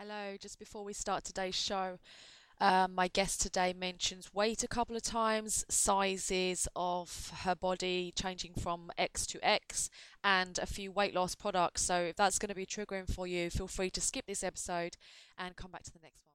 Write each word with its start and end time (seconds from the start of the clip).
Hello, 0.00 0.36
just 0.38 0.60
before 0.60 0.84
we 0.84 0.92
start 0.92 1.24
today's 1.24 1.56
show, 1.56 1.98
um, 2.60 2.94
my 2.94 3.08
guest 3.08 3.40
today 3.40 3.74
mentions 3.76 4.32
weight 4.32 4.62
a 4.62 4.68
couple 4.68 4.94
of 4.94 5.02
times, 5.02 5.64
sizes 5.68 6.68
of 6.76 7.32
her 7.42 7.56
body 7.56 8.12
changing 8.14 8.52
from 8.54 8.92
X 8.96 9.26
to 9.26 9.44
X, 9.44 9.90
and 10.22 10.56
a 10.60 10.66
few 10.66 10.92
weight 10.92 11.14
loss 11.14 11.34
products. 11.34 11.82
So, 11.82 11.96
if 11.96 12.14
that's 12.14 12.38
going 12.38 12.48
to 12.48 12.54
be 12.54 12.64
triggering 12.64 13.12
for 13.12 13.26
you, 13.26 13.50
feel 13.50 13.66
free 13.66 13.90
to 13.90 14.00
skip 14.00 14.26
this 14.28 14.44
episode 14.44 14.96
and 15.36 15.56
come 15.56 15.72
back 15.72 15.82
to 15.82 15.92
the 15.92 15.98
next 16.00 16.22
one. 16.24 16.27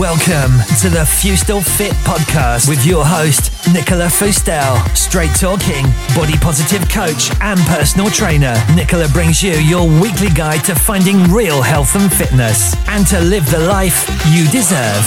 Welcome 0.00 0.52
to 0.80 0.88
the 0.88 1.04
Fustel 1.04 1.62
Fit 1.62 1.92
podcast 2.04 2.66
with 2.66 2.86
your 2.86 3.04
host, 3.04 3.52
Nicola 3.72 4.06
Fustel. 4.06 4.78
Straight 4.96 5.34
talking, 5.34 5.84
body 6.16 6.38
positive 6.38 6.88
coach, 6.88 7.30
and 7.42 7.60
personal 7.60 8.08
trainer. 8.08 8.54
Nicola 8.74 9.08
brings 9.08 9.42
you 9.42 9.52
your 9.52 9.86
weekly 10.00 10.30
guide 10.30 10.64
to 10.64 10.74
finding 10.74 11.24
real 11.24 11.60
health 11.60 11.96
and 11.96 12.10
fitness 12.10 12.74
and 12.88 13.06
to 13.08 13.20
live 13.20 13.48
the 13.50 13.58
life 13.58 14.08
you 14.32 14.48
deserve. 14.48 15.04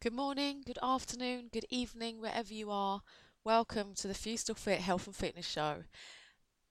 Good 0.00 0.12
morning, 0.12 0.62
good 0.66 0.78
afternoon, 0.82 1.48
good 1.50 1.64
evening, 1.70 2.20
wherever 2.20 2.52
you 2.52 2.70
are. 2.70 3.00
Welcome 3.46 3.92
to 3.96 4.08
the 4.08 4.14
Fustel 4.14 4.56
Fit 4.56 4.80
Health 4.80 5.06
and 5.06 5.14
Fitness 5.14 5.46
Show. 5.46 5.82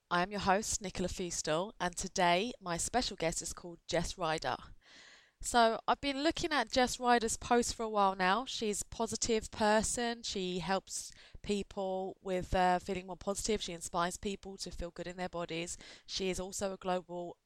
I 0.09 0.23
am 0.23 0.31
your 0.31 0.39
host, 0.39 0.81
Nicola 0.81 1.07
Fustel, 1.07 1.73
and 1.79 1.95
today 1.95 2.51
my 2.59 2.77
special 2.77 3.15
guest 3.15 3.43
is 3.43 3.53
called 3.53 3.77
Jess 3.87 4.17
Ryder. 4.17 4.55
So 5.39 5.79
I've 5.87 6.01
been 6.01 6.23
looking 6.23 6.51
at 6.51 6.71
Jess 6.71 6.99
Ryder's 6.99 7.37
posts 7.37 7.73
for 7.73 7.83
a 7.83 7.89
while 7.89 8.15
now. 8.15 8.45
She's 8.47 8.81
a 8.81 8.95
positive 8.95 9.51
person. 9.51 10.23
She 10.23 10.57
helps 10.57 11.11
people 11.43 12.17
with 12.23 12.55
uh, 12.55 12.79
feeling 12.79 13.05
more 13.05 13.17
positive. 13.17 13.61
She 13.61 13.73
inspires 13.73 14.17
people 14.17 14.58
to 14.58 14.71
feel 14.71 14.89
good 14.89 15.05
in 15.05 15.17
their 15.17 15.30
bodies. 15.30 15.77
She 16.08 16.31
is 16.31 16.39
also 16.39 16.73
a 16.73 16.77
global 16.77 17.37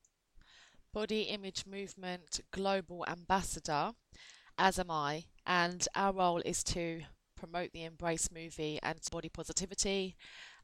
body 0.94 1.24
image 1.24 1.66
movement 1.70 2.40
global 2.52 3.04
ambassador, 3.10 3.92
as 4.58 4.80
am 4.80 4.90
I. 4.90 5.26
And 5.46 5.86
our 5.96 6.14
role 6.14 6.42
is 6.46 6.64
to 6.64 7.02
promote 7.38 7.72
the 7.72 7.84
Embrace 7.84 8.30
movie 8.34 8.80
and 8.84 9.00
body 9.12 9.30
positivity. 9.30 10.16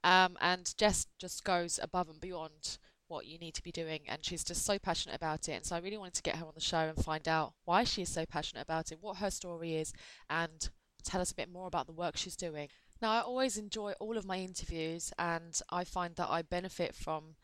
Um, 0.04 0.38
and 0.42 0.74
Jess 0.78 1.08
just 1.18 1.44
goes 1.44 1.80
above 1.82 2.10
and 2.10 2.20
beyond 2.20 2.78
what 3.08 3.26
you 3.26 3.38
need 3.38 3.54
to 3.54 3.64
be 3.64 3.72
doing, 3.72 4.02
and 4.08 4.26
she's 4.26 4.44
just 4.44 4.66
so 4.66 4.80
passionate 4.80 5.16
about 5.16 5.48
it. 5.48 5.54
And 5.54 5.66
so 5.66 5.76
I 5.76 5.80
really 5.80 5.98
wanted 5.98 6.16
to 6.16 6.24
get 6.24 6.38
her 6.38 6.46
on 6.46 6.54
the 6.56 6.62
show 6.62 6.78
and 6.78 6.98
find 7.04 7.28
out 7.28 7.54
why 7.64 7.84
she 7.84 8.02
is 8.02 8.10
so 8.10 8.26
passionate 8.26 8.64
about 8.64 8.92
it, 8.92 8.98
what 9.02 9.18
her 9.18 9.30
story 9.30 9.76
is, 9.76 9.94
and 10.30 10.70
tell 11.04 11.22
us 11.22 11.32
a 11.32 11.36
bit 11.36 11.52
more 11.52 11.68
about 11.68 11.86
the 11.86 11.94
work 11.94 12.18
she's 12.18 12.36
doing. 12.36 12.70
Now, 13.02 13.12
I 13.12 13.20
always 13.20 13.58
enjoy 13.58 13.94
all 14.00 14.18
of 14.18 14.26
my 14.26 14.38
interviews, 14.38 15.12
and 15.20 15.60
I 15.70 15.84
find 15.84 16.16
that 16.16 16.30
I 16.30 16.42
benefit 16.42 16.96
from 16.96 17.36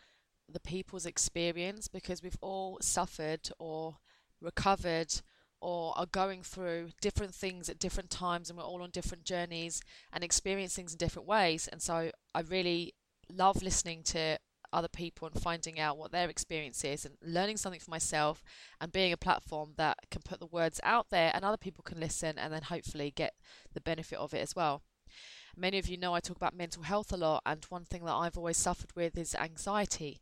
the 0.52 0.60
people's 0.60 1.06
experience 1.06 1.88
because 1.88 2.24
we've 2.24 2.38
all 2.42 2.80
suffered 2.82 3.50
or 3.60 3.98
recovered 4.42 5.14
or 5.62 5.94
are 5.98 6.06
going 6.06 6.44
through 6.44 6.90
different 7.02 7.34
things 7.34 7.70
at 7.70 7.80
different 7.80 8.10
times 8.10 8.50
and 8.50 8.58
we're 8.58 8.64
all 8.66 8.82
on 8.82 8.90
different 8.90 9.24
journeys 9.24 9.82
and 10.14 10.24
experience 10.24 10.76
things 10.76 10.94
in 10.94 10.98
different 10.98 11.28
ways 11.28 11.68
and 11.68 11.82
so 11.82 12.12
I 12.34 12.42
really 12.42 12.94
love 13.32 13.62
listening 13.62 14.04
to 14.04 14.40
other 14.72 14.88
people 14.88 15.28
and 15.28 15.42
finding 15.42 15.80
out 15.80 15.98
what 15.98 16.12
their 16.12 16.30
experience 16.30 16.84
is 16.84 17.06
and 17.06 17.16
learning 17.24 17.58
something 17.58 17.80
for 17.80 17.92
myself 17.92 18.44
and 18.80 18.92
being 18.92 19.12
a 19.12 19.18
platform 19.18 19.74
that 19.78 19.98
can 20.12 20.22
put 20.22 20.40
the 20.40 20.46
words 20.46 20.80
out 20.84 21.10
there 21.10 21.32
and 21.34 21.44
other 21.44 21.58
people 21.58 21.84
can 21.84 22.00
listen 22.00 22.38
and 22.38 22.54
then 22.54 22.62
hopefully 22.64 23.12
get 23.16 23.34
the 23.74 23.82
benefit 23.82 24.20
of 24.20 24.34
it 24.34 24.42
as 24.42 24.56
well. 24.56 24.84
Many 25.58 25.80
of 25.80 25.88
you 25.88 25.98
know 25.98 26.14
I 26.14 26.20
talk 26.20 26.38
about 26.38 26.56
mental 26.56 26.84
health 26.84 27.12
a 27.12 27.18
lot 27.18 27.42
and 27.46 27.66
one 27.70 27.86
thing 27.86 28.06
that 28.06 28.14
I've 28.14 28.38
always 28.38 28.58
suffered 28.58 28.92
with 28.96 29.18
is 29.18 29.36
anxiety. 29.36 30.20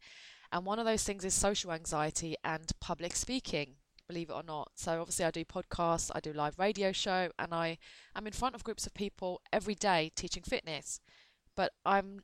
And 0.52 0.66
one 0.66 0.80
of 0.80 0.86
those 0.86 1.04
things 1.04 1.26
is 1.26 1.34
social 1.34 1.74
anxiety 1.74 2.36
and 2.44 2.72
public 2.80 3.16
speaking 3.16 3.76
believe 4.08 4.30
it 4.30 4.34
or 4.34 4.44
not. 4.44 4.72
So 4.76 5.00
obviously 5.00 5.26
I 5.26 5.32
do 5.32 5.45
podcasts, 5.45 6.12
I 6.14 6.20
do 6.20 6.34
live 6.34 6.58
radio 6.60 6.92
show, 6.92 7.30
and 7.38 7.54
I 7.54 7.78
am 8.16 8.28
in 8.28 8.34
front 8.34 8.56
of 8.56 8.64
groups 8.64 8.86
of 8.86 8.94
people 8.94 9.42
every 9.52 9.76
day 9.76 10.12
teaching 10.16 10.44
fitness. 10.44 11.00
But 11.56 11.73
I'm 11.86 12.22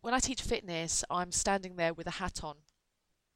when 0.00 0.12
I 0.12 0.18
teach 0.18 0.42
fitness, 0.42 1.02
I'm 1.08 1.32
standing 1.32 1.76
there 1.76 1.94
with 1.94 2.06
a 2.06 2.12
hat 2.12 2.40
on. 2.44 2.56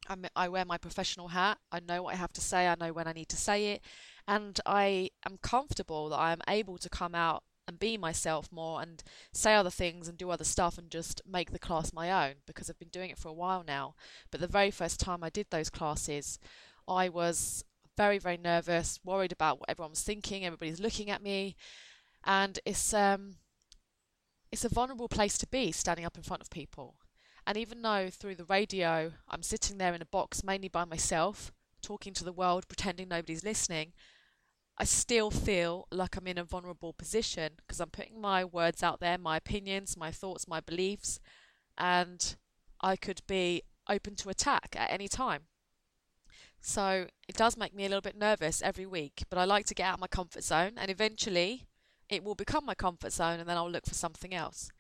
I'm, 0.07 0.27
I 0.37 0.49
wear 0.49 0.67
my 0.67 0.77
professional 0.77 1.29
hat. 1.29 1.59
I 1.73 1.81
know 1.81 2.03
what 2.03 2.15
I 2.15 2.19
have 2.19 2.33
to 2.35 2.43
say. 2.43 2.67
I 2.67 2.75
know 2.75 2.93
when 2.93 3.09
I 3.09 3.13
need 3.13 3.31
to 3.31 3.37
say 3.37 3.73
it, 3.73 3.83
and 4.27 4.61
I 4.67 5.11
am 5.25 5.39
comfortable 5.43 6.11
that 6.11 6.19
I 6.19 6.33
am 6.33 6.43
able 6.47 6.77
to 6.79 6.91
come 6.91 7.15
out 7.15 7.43
and 7.69 7.79
be 7.79 7.99
myself 7.99 8.51
more 8.51 8.81
and 8.81 9.05
say 9.33 9.55
other 9.55 9.71
things 9.71 10.09
and 10.09 10.17
do 10.17 10.31
other 10.31 10.45
stuff 10.45 10.79
and 10.79 10.91
just 10.91 11.21
make 11.31 11.53
the 11.53 11.59
class 11.59 11.93
my 11.93 12.27
own 12.27 12.37
because 12.47 12.69
I've 12.69 12.79
been 12.79 12.89
doing 12.89 13.11
it 13.11 13.19
for 13.19 13.29
a 13.29 13.35
while 13.35 13.63
now. 13.65 13.95
But 14.31 14.41
the 14.41 14.47
very 14.47 14.71
first 14.71 14.99
time 14.99 15.23
I 15.23 15.29
did 15.29 15.47
those 15.51 15.69
classes, 15.69 16.39
I 16.89 17.09
was 17.09 17.65
very, 17.97 18.19
very 18.19 18.37
nervous, 18.37 18.99
worried 19.05 19.33
about 19.33 19.61
what 19.61 19.69
everyone 19.69 19.91
was 19.91 20.03
thinking. 20.03 20.45
Everybody's 20.45 20.81
looking 20.81 21.11
at 21.11 21.23
me, 21.23 21.57
and 22.25 22.59
it's 22.65 22.95
um, 22.95 23.37
it's 24.51 24.65
a 24.65 24.69
vulnerable 24.69 25.09
place 25.09 25.37
to 25.39 25.47
be, 25.47 25.73
standing 25.73 26.07
up 26.07 26.17
in 26.17 26.23
front 26.23 26.43
of 26.43 26.51
people. 26.51 26.97
And 27.47 27.57
even 27.57 27.83
though 27.83 28.11
through 28.11 28.37
the 28.37 28.45
radio 28.45 29.13
I'm 29.29 29.43
sitting 29.43 29.79
there 29.79 29.95
in 29.95 30.03
a 30.03 30.07
box 30.07 30.45
mainly 30.45 30.69
by 30.69 30.85
myself, 30.85 31.53
talking 31.83 32.13
to 32.15 32.25
the 32.25 32.33
world, 32.33 32.69
pretending 32.69 33.09
nobody's 33.09 33.45
listening, 33.45 33.93
I 34.79 34.85
still 34.85 35.31
feel 35.31 35.89
like 35.91 36.17
I'm 36.17 36.29
in 36.29 36.39
a 36.39 36.45
vulnerable 36.45 36.93
position 36.93 37.55
because 37.57 37.81
I'm 37.81 37.91
putting 37.91 38.21
my 38.21 38.45
words 38.45 38.83
out 38.83 39.01
there, 39.01 39.19
my 39.19 39.37
opinions, 39.37 39.97
my 39.97 40.13
thoughts, 40.13 40.47
my 40.47 40.61
beliefs, 40.61 41.19
and 41.77 42.37
I 42.81 42.95
could 42.95 43.23
be 43.27 43.63
open 43.89 44.15
to 44.17 44.29
attack 44.29 44.77
at 44.77 44.93
any 44.93 45.09
time. 45.09 45.48
So 46.61 47.07
it 47.29 47.37
does 47.37 47.57
make 47.57 47.75
me 47.75 47.85
a 47.85 47.89
little 47.89 48.03
bit 48.03 48.17
nervous 48.17 48.63
every 48.63 48.87
week, 48.87 49.23
but 49.31 49.39
I 49.39 49.45
like 49.45 49.67
to 49.67 49.75
get 49.75 49.87
out 49.87 49.95
of 49.95 50.01
my 50.01 50.07
comfort 50.07 50.45
zone 50.45 50.73
and 50.77 50.91
eventually 50.91 51.67
it 52.09 52.25
will 52.25 52.35
become 52.35 52.65
my 52.65 52.75
comfort 52.75 53.13
zone 53.13 53.41
and 53.41 53.49
then 53.49 53.57
I'll 53.57 53.71
look 53.71 53.87
for 53.87 53.95
something 53.95 54.35
else. 54.35 54.71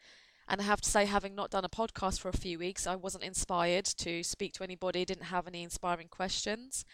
And 0.49 0.61
I 0.63 0.65
have 0.65 0.81
to 0.81 0.89
say, 0.89 1.05
having 1.05 1.35
not 1.35 1.51
done 1.51 1.65
a 1.65 1.69
podcast 1.69 2.21
for 2.21 2.31
a 2.31 2.37
few 2.37 2.59
weeks, 2.59 2.87
I 2.87 2.97
wasn't 2.97 3.25
inspired 3.25 3.85
to 3.99 4.23
speak 4.23 4.55
to 4.55 4.65
anybody, 4.65 5.05
didn't 5.05 5.25
have 5.25 5.47
any 5.47 5.63
inspiring 5.63 6.09
questions, 6.09 6.87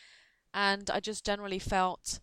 and 0.53 0.91
I 0.91 0.99
just 0.99 1.25
generally 1.25 1.61
felt 1.61 2.19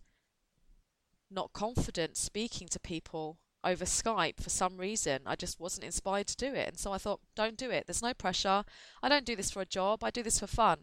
not 1.30 1.54
confident 1.54 2.18
speaking 2.18 2.68
to 2.68 2.78
people 2.78 3.38
over 3.64 3.86
Skype 3.86 4.42
for 4.42 4.50
some 4.50 4.76
reason. 4.76 5.20
I 5.24 5.36
just 5.36 5.58
wasn't 5.58 5.84
inspired 5.84 6.26
to 6.28 6.36
do 6.36 6.52
it. 6.54 6.68
And 6.68 6.78
so 6.78 6.92
I 6.92 6.98
thought, 6.98 7.20
don't 7.34 7.56
do 7.56 7.70
it. 7.70 7.86
There's 7.86 8.02
no 8.02 8.12
pressure. 8.12 8.64
I 9.02 9.08
don't 9.08 9.24
do 9.24 9.36
this 9.36 9.50
for 9.50 9.62
a 9.62 9.66
job, 9.66 10.04
I 10.04 10.10
do 10.10 10.22
this 10.22 10.40
for 10.40 10.46
fun. 10.46 10.80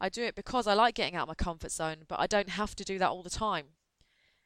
I 0.00 0.08
do 0.08 0.24
it 0.24 0.34
because 0.34 0.66
I 0.66 0.74
like 0.74 0.94
getting 0.94 1.14
out 1.14 1.22
of 1.22 1.28
my 1.28 1.34
comfort 1.34 1.72
zone, 1.72 2.04
but 2.08 2.18
I 2.18 2.26
don't 2.26 2.50
have 2.50 2.74
to 2.76 2.84
do 2.84 2.98
that 2.98 3.10
all 3.10 3.22
the 3.22 3.30
time. 3.30 3.66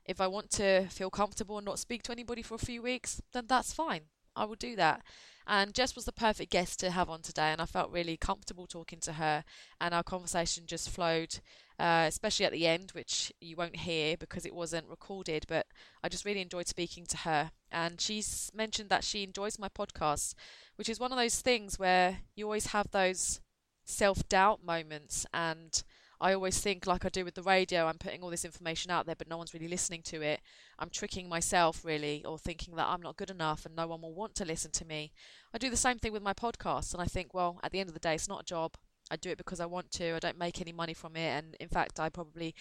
If 0.04 0.20
I 0.20 0.26
want 0.26 0.50
to 0.52 0.86
feel 0.88 1.10
comfortable 1.10 1.56
and 1.58 1.64
not 1.64 1.78
speak 1.78 2.02
to 2.04 2.12
anybody 2.12 2.42
for 2.42 2.54
a 2.54 2.58
few 2.58 2.82
weeks, 2.82 3.22
then 3.32 3.44
that's 3.46 3.72
fine. 3.72 4.02
I 4.36 4.44
will 4.44 4.56
do 4.56 4.76
that. 4.76 5.02
And 5.46 5.74
Jess 5.74 5.94
was 5.94 6.06
the 6.06 6.12
perfect 6.12 6.50
guest 6.50 6.80
to 6.80 6.90
have 6.90 7.10
on 7.10 7.20
today, 7.20 7.52
and 7.52 7.60
I 7.60 7.66
felt 7.66 7.92
really 7.92 8.16
comfortable 8.16 8.66
talking 8.66 8.98
to 9.00 9.14
her. 9.14 9.44
And 9.80 9.94
our 9.94 10.02
conversation 10.02 10.64
just 10.66 10.88
flowed, 10.88 11.38
uh, 11.78 12.06
especially 12.08 12.46
at 12.46 12.52
the 12.52 12.66
end, 12.66 12.90
which 12.92 13.30
you 13.40 13.54
won't 13.54 13.76
hear 13.76 14.16
because 14.16 14.46
it 14.46 14.54
wasn't 14.54 14.88
recorded. 14.88 15.44
But 15.46 15.66
I 16.02 16.08
just 16.08 16.24
really 16.24 16.40
enjoyed 16.40 16.66
speaking 16.66 17.04
to 17.06 17.18
her. 17.18 17.50
And 17.70 18.00
she's 18.00 18.50
mentioned 18.54 18.88
that 18.88 19.04
she 19.04 19.22
enjoys 19.22 19.58
my 19.58 19.68
podcast, 19.68 20.34
which 20.76 20.88
is 20.88 20.98
one 20.98 21.12
of 21.12 21.18
those 21.18 21.40
things 21.40 21.78
where 21.78 22.18
you 22.34 22.46
always 22.46 22.68
have 22.68 22.90
those 22.90 23.40
self 23.84 24.28
doubt 24.28 24.64
moments 24.64 25.26
and 25.32 25.82
I 26.20 26.32
always 26.32 26.58
think 26.58 26.86
like 26.86 27.04
I 27.04 27.08
do 27.08 27.24
with 27.24 27.34
the 27.34 27.42
radio, 27.42 27.86
I'm 27.86 27.98
putting 27.98 28.22
all 28.22 28.30
this 28.30 28.44
information 28.44 28.90
out 28.90 29.04
there, 29.04 29.16
but 29.16 29.28
no 29.28 29.36
one's 29.36 29.52
really 29.52 29.68
listening 29.68 30.00
to 30.04 30.22
it. 30.22 30.40
I'm 30.78 30.88
tricking 30.88 31.28
myself 31.28 31.84
really, 31.84 32.24
or 32.24 32.38
thinking 32.38 32.76
that 32.76 32.86
I'm 32.86 33.02
not 33.02 33.16
good 33.16 33.30
enough 33.30 33.66
and 33.66 33.76
no 33.76 33.86
one 33.86 34.00
will 34.00 34.14
want 34.14 34.34
to 34.36 34.44
listen 34.44 34.70
to 34.72 34.84
me. 34.84 35.12
I 35.52 35.58
do 35.58 35.70
the 35.70 35.76
same 35.76 35.98
thing 35.98 36.12
with 36.12 36.22
my 36.22 36.32
podcast, 36.32 36.92
and 36.94 37.02
I 37.02 37.06
think, 37.06 37.34
well, 37.34 37.60
at 37.62 37.72
the 37.72 37.80
end 37.80 37.88
of 37.88 37.94
the 37.94 38.00
day, 38.00 38.14
it's 38.14 38.28
not 38.28 38.42
a 38.42 38.44
job. 38.44 38.76
I 39.10 39.16
do 39.16 39.30
it 39.30 39.38
because 39.38 39.60
I 39.60 39.66
want 39.66 39.90
to. 39.92 40.14
I 40.14 40.18
don't 40.18 40.38
make 40.38 40.60
any 40.60 40.72
money 40.72 40.94
from 40.94 41.14
it, 41.14 41.28
and 41.28 41.54
in 41.60 41.68
fact, 41.68 42.00
I 42.00 42.08
probably 42.08 42.54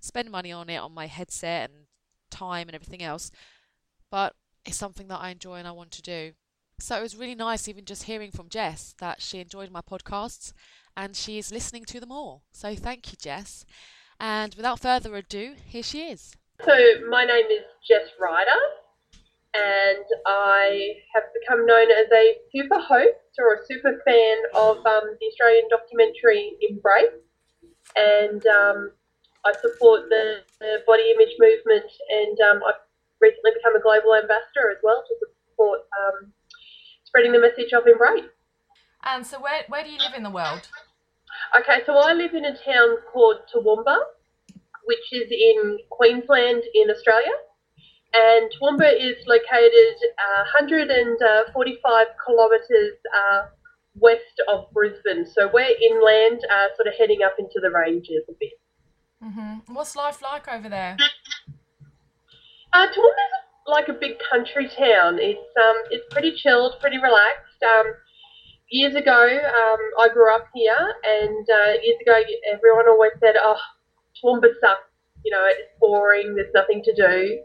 spend 0.00 0.30
money 0.30 0.50
on 0.50 0.70
it 0.70 0.78
on 0.78 0.94
my 0.94 1.06
headset 1.06 1.70
and 1.70 1.86
time 2.30 2.68
and 2.68 2.74
everything 2.74 3.02
else. 3.02 3.30
But 4.10 4.34
it's 4.64 4.78
something 4.78 5.08
that 5.08 5.20
I 5.20 5.30
enjoy 5.30 5.56
and 5.56 5.68
I 5.68 5.72
want 5.72 5.90
to 5.92 6.02
do. 6.02 6.32
So 6.80 6.96
it 6.96 7.02
was 7.02 7.16
really 7.16 7.34
nice, 7.34 7.68
even 7.68 7.84
just 7.84 8.04
hearing 8.04 8.30
from 8.30 8.48
Jess, 8.48 8.94
that 8.98 9.20
she 9.20 9.38
enjoyed 9.38 9.70
my 9.70 9.82
podcasts 9.82 10.52
and 10.96 11.14
she 11.14 11.38
is 11.38 11.52
listening 11.52 11.84
to 11.86 12.00
them 12.00 12.10
all. 12.10 12.42
So 12.52 12.74
thank 12.74 13.12
you, 13.12 13.18
Jess. 13.20 13.64
And 14.18 14.54
without 14.54 14.80
further 14.80 15.14
ado, 15.14 15.54
here 15.66 15.82
she 15.82 16.02
is. 16.10 16.36
So 16.64 16.72
my 17.08 17.24
name 17.24 17.46
is 17.46 17.64
Jess 17.88 18.08
Ryder, 18.20 18.60
and 19.54 20.04
I 20.26 20.92
have 21.14 21.24
become 21.40 21.64
known 21.64 21.90
as 21.90 22.06
a 22.12 22.36
super 22.52 22.78
host 22.78 23.32
or 23.38 23.54
a 23.54 23.64
super 23.66 24.00
fan 24.04 24.36
of 24.54 24.76
um, 24.84 25.16
the 25.18 25.26
Australian 25.26 25.64
documentary 25.70 26.52
Embrace, 26.60 27.16
and 27.96 28.44
um, 28.46 28.90
I 29.46 29.52
support 29.52 30.10
the, 30.10 30.44
the, 30.60 30.82
body 30.86 31.14
image 31.14 31.34
movement, 31.38 31.90
and 32.10 32.38
um, 32.40 32.62
I 32.66 32.72
recently 33.22 33.52
become 33.56 33.76
a 33.76 33.80
global 33.80 34.14
ambassador 34.14 34.70
as 34.70 34.78
well 34.82 35.02
to 35.06 35.14
support 35.50 35.80
um, 35.96 36.32
spreading 37.10 37.32
the 37.32 37.40
message 37.40 37.72
of 37.72 37.86
Embrace. 37.86 38.30
And 39.02 39.26
so, 39.26 39.40
where, 39.40 39.62
where 39.68 39.82
do 39.82 39.90
you 39.90 39.98
live 39.98 40.14
in 40.16 40.22
the 40.22 40.30
world? 40.30 40.68
Okay, 41.58 41.82
so 41.84 41.98
I 41.98 42.12
live 42.12 42.34
in 42.34 42.44
a 42.44 42.52
town 42.52 42.98
called 43.12 43.38
Toowoomba, 43.52 43.98
which 44.84 45.12
is 45.12 45.30
in 45.30 45.78
Queensland 45.90 46.62
in 46.74 46.90
Australia. 46.90 47.34
And 48.14 48.50
Toowoomba 48.54 48.92
is 48.94 49.16
located 49.26 49.96
uh, 50.18 50.44
145 50.54 52.06
kilometres 52.26 52.94
uh, 53.14 53.42
west 53.98 54.42
of 54.48 54.70
Brisbane. 54.72 55.26
So 55.26 55.50
we're 55.52 55.74
inland, 55.90 56.40
uh, 56.50 56.68
sort 56.76 56.86
of 56.86 56.94
heading 56.96 57.22
up 57.24 57.34
into 57.38 57.58
the 57.60 57.70
ranges 57.70 58.22
a 58.28 58.32
bit. 58.38 58.52
Mm-hmm. 59.24 59.74
What's 59.74 59.96
life 59.96 60.22
like 60.22 60.46
over 60.46 60.68
there? 60.68 60.96
Uh, 62.72 62.86
Toowoomba's 62.86 63.39
like 63.66 63.88
a 63.88 63.92
big 63.92 64.16
country 64.30 64.68
town. 64.68 65.18
It's 65.20 65.50
um, 65.56 65.76
it's 65.90 66.04
pretty 66.10 66.34
chilled, 66.36 66.74
pretty 66.80 66.98
relaxed. 66.98 67.62
Um, 67.62 67.86
years 68.70 68.94
ago, 68.94 69.22
um, 69.22 69.80
I 69.98 70.08
grew 70.12 70.34
up 70.34 70.46
here, 70.54 70.94
and 71.04 71.46
uh, 71.48 71.72
years 71.82 71.98
ago, 72.02 72.20
everyone 72.52 72.88
always 72.88 73.12
said, 73.20 73.34
"Oh, 73.38 73.58
Toowoomba 74.16 74.48
sucks. 74.60 74.88
You 75.24 75.32
know, 75.32 75.44
it's 75.46 75.68
boring. 75.80 76.34
There's 76.34 76.52
nothing 76.54 76.82
to 76.84 76.94
do." 76.94 77.38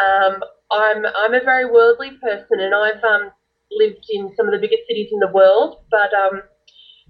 Um, 0.00 0.42
I'm 0.70 1.04
I'm 1.06 1.34
a 1.34 1.44
very 1.44 1.70
worldly 1.70 2.12
person, 2.22 2.60
and 2.60 2.74
I've 2.74 3.02
um, 3.04 3.30
lived 3.70 4.06
in 4.10 4.32
some 4.36 4.46
of 4.46 4.52
the 4.52 4.58
biggest 4.58 4.82
cities 4.88 5.08
in 5.12 5.18
the 5.18 5.30
world, 5.32 5.84
but 5.90 6.12
um, 6.14 6.42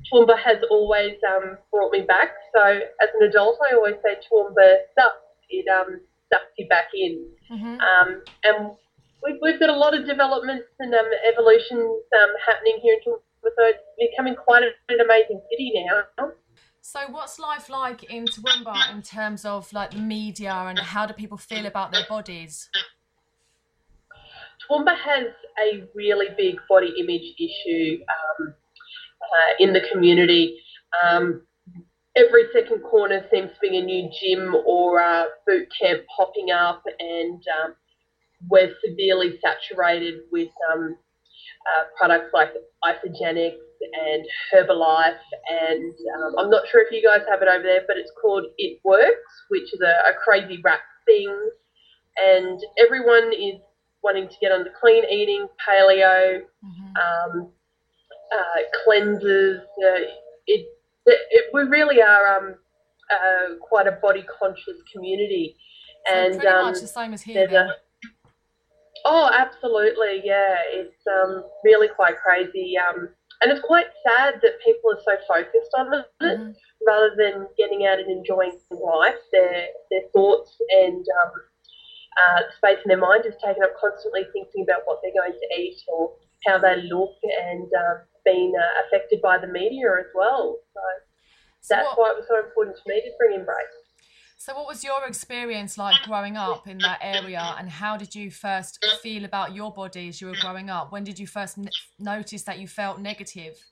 Toowoomba 0.09 0.39
has 0.39 0.59
always 0.71 1.17
um, 1.29 1.59
brought 1.71 1.93
me 1.93 2.03
back. 2.03 2.31
So 2.55 2.63
as 2.63 3.09
an 3.21 3.29
adult, 3.29 3.59
I 3.71 3.75
always 3.75 3.97
say 4.05 4.17
Toowoomba 4.17 4.77
sucks. 4.99 5.17
It 5.51 5.67
um, 5.69 6.01
sucks 6.33 6.53
you 6.59 6.67
back 6.69 6.89
in. 6.95 7.27
Mm-hmm. 7.51 7.81
Um, 7.81 8.23
and 8.45 8.71
we've, 9.23 9.37
we've 9.43 9.61
got 9.61 9.71
a 9.71 9.77
lot 9.77 9.97
of 9.97 10.07
developments 10.07 10.67
and 10.79 10.95
um, 10.95 11.07
evolutions 11.33 12.03
um, 12.21 12.31
happening 12.47 12.79
here 12.83 12.95
in 12.95 13.01
Toowoomba, 13.13 13.51
so 13.57 13.65
it's 13.67 14.11
becoming 14.11 14.35
quite 14.35 14.63
an 14.63 15.01
amazing 15.01 15.41
city 15.51 15.73
now. 15.87 16.31
So, 16.83 17.01
what's 17.11 17.39
life 17.39 17.69
like 17.69 18.05
in 18.05 18.25
Toowoomba 18.25 18.95
in 18.95 19.03
terms 19.03 19.45
of 19.45 19.71
like 19.73 19.91
the 19.91 19.99
media 19.99 20.53
and 20.53 20.79
how 20.79 21.07
do 21.07 21.13
people 21.13 21.37
feel 21.37 21.67
about 21.67 21.93
their 21.93 22.07
bodies? 22.09 22.71
Toowoomba 24.71 24.97
has 24.97 25.27
a 25.63 25.85
really 25.95 26.27
big 26.37 26.57
body 26.69 26.93
image 26.99 27.35
issue 27.39 27.99
um, 28.09 28.55
uh, 29.23 29.53
in 29.59 29.73
the 29.73 29.83
community. 29.93 30.59
Um, 31.05 31.43
every 32.17 32.45
second 32.53 32.83
corner 32.83 33.25
seems 33.33 33.51
to 33.51 33.59
be 33.61 33.79
a 33.79 33.83
new 33.83 34.11
gym 34.21 34.55
or 34.67 34.99
a 35.01 35.27
boot 35.47 35.69
camp 35.81 36.03
popping 36.17 36.51
up, 36.51 36.83
and 36.99 37.43
um, 37.63 37.75
we're 38.49 38.75
severely 38.85 39.39
saturated 39.43 40.21
with 40.33 40.49
um, 40.73 40.97
uh, 41.77 41.85
products 41.97 42.31
like 42.33 42.51
Isagenix 42.85 43.55
and 43.83 44.25
Herbalife, 44.53 45.19
and 45.49 45.93
um, 46.17 46.35
I'm 46.39 46.51
not 46.51 46.65
sure 46.71 46.83
if 46.83 46.93
you 46.93 47.03
guys 47.03 47.27
have 47.29 47.43
it 47.43 47.49
over 47.49 47.63
there, 47.63 47.83
but 47.87 47.97
it's 47.97 48.13
called 48.21 48.45
It 48.59 48.81
Works, 48.85 49.45
which 49.49 49.73
is 49.73 49.81
a, 49.81 50.11
a 50.11 50.15
crazy 50.25 50.61
rap 50.63 50.81
thing, 51.07 51.35
and 52.19 52.61
everyone 52.79 53.33
is 53.33 53.61
wanting 54.03 54.29
to 54.29 54.35
get 54.41 54.53
onto 54.53 54.71
clean 54.81 55.05
eating, 55.11 55.47
paleo, 55.67 56.43
Mm-hmm. 56.65 57.41
um, 57.41 57.53
uh, 58.33 58.61
cleanses. 58.85 59.61
Uh, 59.61 60.01
it, 60.47 60.67
it, 61.31 61.45
we 61.53 61.63
really 61.63 62.03
are 62.03 62.37
um, 62.37 62.55
uh, 63.11 63.55
quite 63.61 63.87
a 63.87 63.93
body 63.93 64.25
conscious 64.39 64.79
community, 64.93 65.57
So 66.07 66.15
and 66.15 66.35
pretty 66.35 66.47
um, 66.49 66.65
much 66.67 66.81
the 66.81 66.87
same 66.87 67.13
as 67.13 67.23
here. 67.23 67.47
Then. 67.49 67.67
a 67.67 67.75
oh, 69.05 69.31
absolutely, 69.33 70.23
yeah. 70.25 70.57
It's 70.73 71.03
um, 71.07 71.45
really 71.65 71.89
quite 71.89 72.17
crazy, 72.19 72.77
um, 72.79 73.09
and 73.41 73.51
it's 73.51 73.65
quite 73.67 73.87
sad 74.07 74.35
that 74.43 74.61
people 74.65 74.93
are 74.93 75.01
so 75.05 75.17
focused 75.27 75.75
on 75.77 75.95
it 75.95 76.07
Mhm. 76.23 76.55
rather 76.87 77.15
than 77.17 77.49
getting 77.57 77.87
out 77.87 77.99
and 77.99 78.11
enjoying 78.11 78.59
life. 78.71 79.19
Their 79.33 79.69
their 79.91 80.03
thoughts 80.13 80.57
and 80.71 81.05
um, 81.23 81.33
uh, 82.21 82.43
space 82.57 82.79
in 82.85 82.89
their 82.89 82.99
mind 82.99 83.25
is 83.27 83.35
taken 83.45 83.63
up 83.63 83.75
constantly 83.81 84.25
thinking 84.33 84.65
about 84.65 84.83
what 84.85 85.01
they're 85.03 85.13
going 85.13 85.33
to 85.39 85.61
eat 85.61 85.81
or 85.89 86.15
how 86.47 86.59
they 86.59 86.83
look, 86.83 87.15
and 87.23 87.69
um, 87.73 87.99
being 88.25 88.53
uh, 88.57 88.87
affected 88.87 89.21
by 89.23 89.39
the 89.39 89.47
media 89.47 89.87
as 90.01 90.07
well. 90.15 90.59
So 90.75 90.81
So 91.61 91.77
that's 91.77 91.81
what, 91.81 91.97
why 91.97 92.11
it 92.11 92.17
was 92.17 92.29
so 92.29 92.39
important 92.41 92.77
to 92.77 92.83
me 92.89 93.01
to 93.03 93.13
bring 93.19 93.35
in 93.35 93.41
Embrace. 93.41 93.79
so, 94.37 94.55
what 94.57 94.67
was 94.67 94.83
your 94.83 95.07
experience 95.07 95.77
like 95.77 96.01
growing 96.01 96.37
up 96.37 96.67
in 96.67 96.81
that 96.83 96.99
area, 97.03 97.55
and 97.59 97.69
how 97.69 97.97
did 97.99 98.15
you 98.15 98.31
first 98.31 98.81
feel 98.89 99.25
about 99.27 99.55
your 99.55 99.71
body 99.73 100.09
as 100.09 100.21
you 100.21 100.29
were 100.29 100.35
growing 100.35 100.71
up? 100.71 100.91
When 100.93 101.05
did 101.05 101.19
you 101.19 101.27
first 101.27 101.59
n- 101.59 101.73
notice 101.99 102.43
that 102.45 102.59
you 102.59 102.67
felt 102.67 102.99
negative? 103.01 103.67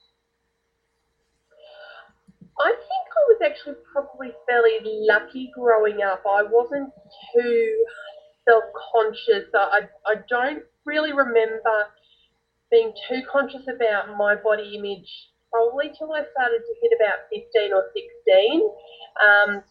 I 2.59 2.71
think 2.73 3.07
I 3.17 3.23
was 3.29 3.39
actually 3.45 3.77
probably 3.93 4.33
fairly 4.49 4.79
lucky 5.09 5.51
growing 5.55 6.03
up. 6.03 6.23
I 6.29 6.43
wasn't 6.43 6.93
too 7.35 7.85
self 8.49 8.65
conscious. 8.93 9.49
I, 9.55 9.89
I 10.07 10.17
don't 10.29 10.65
really 10.85 11.13
remember 11.13 11.87
being 12.71 12.93
too 13.09 13.23
conscious 13.31 13.67
about 13.69 14.17
my 14.17 14.35
body 14.35 14.77
image 14.77 15.09
probably 15.51 15.91
till 15.97 16.13
I 16.13 16.23
started 16.33 16.61
to 16.61 16.75
hit 16.83 16.93
about 17.01 17.25
15 17.33 17.73
or 17.73 17.91
16. 17.95 18.63
Um, 19.25 19.63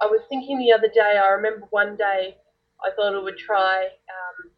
I 0.00 0.06
was 0.06 0.20
thinking 0.28 0.58
the 0.58 0.72
other 0.72 0.88
day, 0.92 1.18
I 1.18 1.28
remember 1.28 1.66
one 1.70 1.96
day 1.96 2.36
I 2.84 2.90
thought 2.94 3.14
I 3.14 3.22
would 3.22 3.38
try 3.38 3.84
um, 3.84 4.50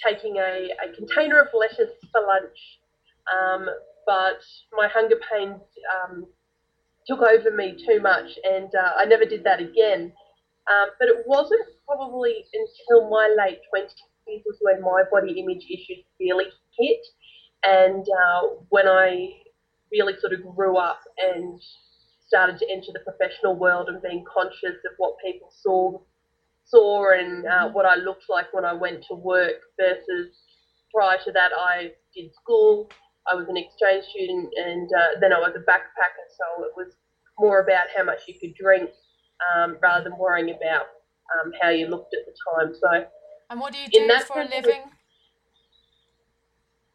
taking 0.00 0.36
a, 0.36 0.70
a 0.82 0.94
container 0.96 1.40
of 1.40 1.48
lettuce 1.52 1.92
for 2.12 2.22
lunch, 2.22 2.58
um, 3.28 3.66
but 4.06 4.40
my 4.72 4.88
hunger 4.88 5.16
pains 5.30 5.60
um, 5.92 6.26
took 7.06 7.20
over 7.20 7.50
me 7.50 7.76
too 7.86 8.00
much, 8.00 8.38
and 8.44 8.70
uh, 8.74 8.92
I 8.96 9.04
never 9.04 9.24
did 9.24 9.44
that 9.44 9.60
again. 9.60 10.12
Um, 10.70 10.88
but 10.98 11.08
it 11.08 11.24
wasn't 11.26 11.66
probably 11.86 12.44
until 12.54 13.10
my 13.10 13.34
late 13.36 13.60
20s 13.74 14.42
was 14.46 14.56
when 14.62 14.80
my 14.80 15.02
body 15.10 15.38
image 15.38 15.64
issues 15.68 16.04
really 16.18 16.46
hit, 16.78 17.04
and 17.64 18.04
uh, 18.04 18.40
when 18.68 18.86
I 18.88 19.30
really 19.92 20.14
sort 20.20 20.32
of 20.32 20.40
grew 20.56 20.76
up 20.76 21.00
and 21.18 21.60
started 22.26 22.58
to 22.58 22.66
enter 22.70 22.88
the 22.92 23.00
professional 23.00 23.56
world 23.56 23.88
and 23.88 24.02
being 24.02 24.24
conscious 24.32 24.76
of 24.84 24.92
what 24.98 25.14
people 25.24 25.48
saw 25.50 25.98
saw 26.66 27.12
and 27.12 27.46
uh, 27.46 27.68
what 27.70 27.84
I 27.84 27.96
looked 27.96 28.24
like 28.28 28.46
when 28.52 28.64
I 28.64 28.72
went 28.72 29.04
to 29.08 29.14
work 29.14 29.60
versus 29.78 30.34
prior 30.92 31.18
to 31.24 31.32
that 31.32 31.50
I 31.58 31.92
did 32.14 32.30
school 32.34 32.88
I 33.30 33.34
was 33.34 33.48
an 33.48 33.56
exchange 33.56 34.04
student 34.10 34.52
and 34.56 34.90
uh, 34.92 35.20
then 35.20 35.32
I 35.32 35.38
was 35.38 35.52
a 35.56 35.60
backpacker. 35.60 36.26
So 36.36 36.64
it 36.64 36.72
was 36.76 36.92
more 37.38 37.60
about 37.60 37.86
how 37.96 38.04
much 38.04 38.20
you 38.28 38.34
could 38.38 38.54
drink 38.54 38.90
um, 39.56 39.76
rather 39.82 40.04
than 40.04 40.18
worrying 40.18 40.50
about 40.50 40.86
um, 41.34 41.52
how 41.60 41.70
you 41.70 41.86
looked 41.86 42.14
at 42.14 42.20
the 42.26 42.34
time. 42.52 42.74
So 42.74 43.06
And 43.50 43.60
what 43.60 43.72
do 43.72 43.78
you 43.78 43.88
do 43.88 44.00
for 44.00 44.04
a 44.06 44.20
sense, 44.20 44.28
it 44.30 44.36
was- 44.38 44.50
living? 44.66 44.82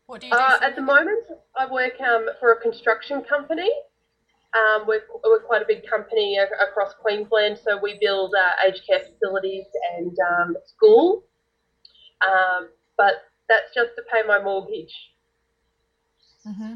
What 0.10 0.22
do 0.22 0.28
you 0.28 0.34
do? 0.34 0.40
Uh, 0.40 0.58
at 0.64 0.76
the 0.76 0.82
moment, 0.82 1.24
I 1.56 1.72
work 1.72 1.94
um, 2.02 2.30
for 2.40 2.54
a 2.54 2.60
construction 2.60 3.22
company. 3.22 3.70
Um, 4.58 4.88
we're, 4.88 5.04
we're 5.24 5.42
quite 5.42 5.62
a 5.62 5.66
big 5.68 5.86
company 5.88 6.36
a- 6.40 6.64
across 6.64 6.96
Queensland, 7.00 7.60
so 7.64 7.80
we 7.80 8.00
build 8.02 8.34
uh, 8.34 8.68
aged 8.68 8.82
care 8.90 9.02
facilities 9.02 9.66
and 9.96 10.18
um, 10.32 10.56
schools. 10.66 11.26
Um, 12.28 12.70
but 12.98 13.22
that's 13.48 13.72
just 13.76 13.92
to 13.98 14.04
pay 14.12 14.28
my 14.28 14.42
mortgage. 14.42 14.92
hmm 16.44 16.74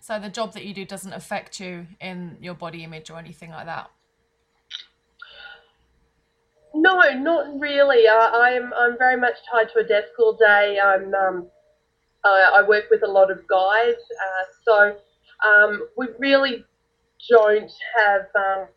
So 0.00 0.18
the 0.18 0.28
job 0.28 0.54
that 0.54 0.64
you 0.64 0.74
do 0.74 0.84
doesn't 0.84 1.12
affect 1.12 1.60
you 1.60 1.86
in 2.00 2.36
your 2.40 2.54
body 2.54 2.82
image 2.82 3.10
or 3.10 3.18
anything 3.20 3.50
like 3.52 3.66
that. 3.66 3.92
No, 6.74 6.98
not 7.14 7.60
really. 7.60 8.08
Uh, 8.08 8.30
I'm 8.34 8.72
I'm 8.74 8.98
very 8.98 9.16
much 9.16 9.34
tied 9.52 9.68
to 9.72 9.78
a 9.78 9.84
desk 9.84 10.08
all 10.18 10.36
day. 10.36 10.80
I'm 10.82 11.14
um, 11.14 11.50
I, 12.24 12.52
I 12.56 12.68
work 12.68 12.84
with 12.90 13.02
a 13.04 13.10
lot 13.10 13.30
of 13.30 13.46
guys, 13.48 13.94
uh, 13.94 14.44
so 14.64 14.96
um, 15.46 15.88
we 15.96 16.08
really 16.18 16.64
don't 17.28 17.70
have, 17.96 18.22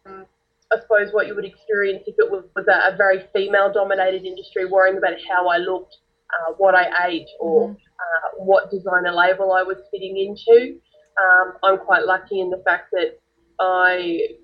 um, 0.05 0.25
I 0.71 0.79
suppose, 0.79 1.11
what 1.13 1.27
you 1.27 1.35
would 1.35 1.45
experience 1.45 2.03
if 2.07 2.15
it 2.17 2.29
was, 2.29 2.43
was 2.55 2.65
a, 2.67 2.93
a 2.93 2.97
very 2.97 3.23
female-dominated 3.33 4.25
industry, 4.25 4.65
worrying 4.65 4.97
about 4.97 5.13
how 5.29 5.47
I 5.47 5.57
looked, 5.57 5.97
uh, 6.29 6.53
what 6.57 6.75
I 6.75 7.07
ate, 7.07 7.27
or 7.39 7.69
Mhm. 7.69 7.73
uh, 7.75 8.43
what 8.43 8.69
designer 8.71 9.11
label 9.11 9.53
I 9.53 9.63
was 9.63 9.77
fitting 9.91 10.17
into. 10.17 10.79
Um, 11.21 11.57
I'm 11.63 11.77
quite 11.77 12.05
lucky 12.05 12.39
in 12.39 12.49
the 12.49 12.61
fact 12.65 12.89
that 12.93 13.19
I 13.59 14.37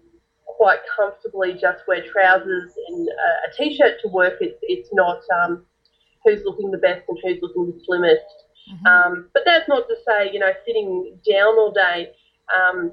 quite 0.46 0.80
comfortably 0.96 1.54
just 1.54 1.88
wear 1.88 2.04
trousers 2.12 2.72
and 2.88 3.08
a, 3.08 3.30
a 3.50 3.54
t-shirt 3.58 4.00
to 4.02 4.08
work. 4.10 4.38
It's 4.42 4.60
it's 4.64 4.90
not 4.94 5.22
um, 5.44 5.66
who's 6.26 6.44
looking 6.44 6.72
the 6.72 6.78
best 6.78 7.04
and 7.08 7.18
who's 7.24 7.42
looking 7.42 7.72
the 7.72 7.80
slimmest. 7.86 8.26
Mhm. 8.68 8.86
Um, 8.88 9.30
but 9.34 9.44
that's 9.46 9.68
not 9.68 9.88
to 9.88 9.96
say 10.08 10.32
you 10.32 10.40
know 10.40 10.52
sitting 10.66 11.20
down 11.30 11.58
all 11.58 11.72
day 11.72 12.12
um, 12.56 12.92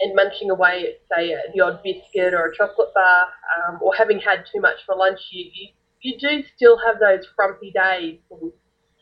and 0.00 0.14
munching 0.14 0.50
away 0.50 0.86
at 0.86 1.16
say 1.16 1.36
the 1.54 1.60
odd 1.60 1.82
biscuit 1.82 2.34
or 2.34 2.46
a 2.46 2.56
chocolate 2.56 2.92
bar, 2.94 3.28
um, 3.56 3.78
or 3.82 3.94
having 3.94 4.18
had 4.18 4.44
too 4.50 4.60
much 4.60 4.84
for 4.86 4.96
lunch, 4.96 5.20
you, 5.30 5.50
you 5.52 5.68
you 6.04 6.18
do 6.18 6.44
still 6.54 6.78
have 6.86 7.00
those 7.00 7.26
frumpy 7.34 7.72
days 7.72 8.18
and 8.30 8.52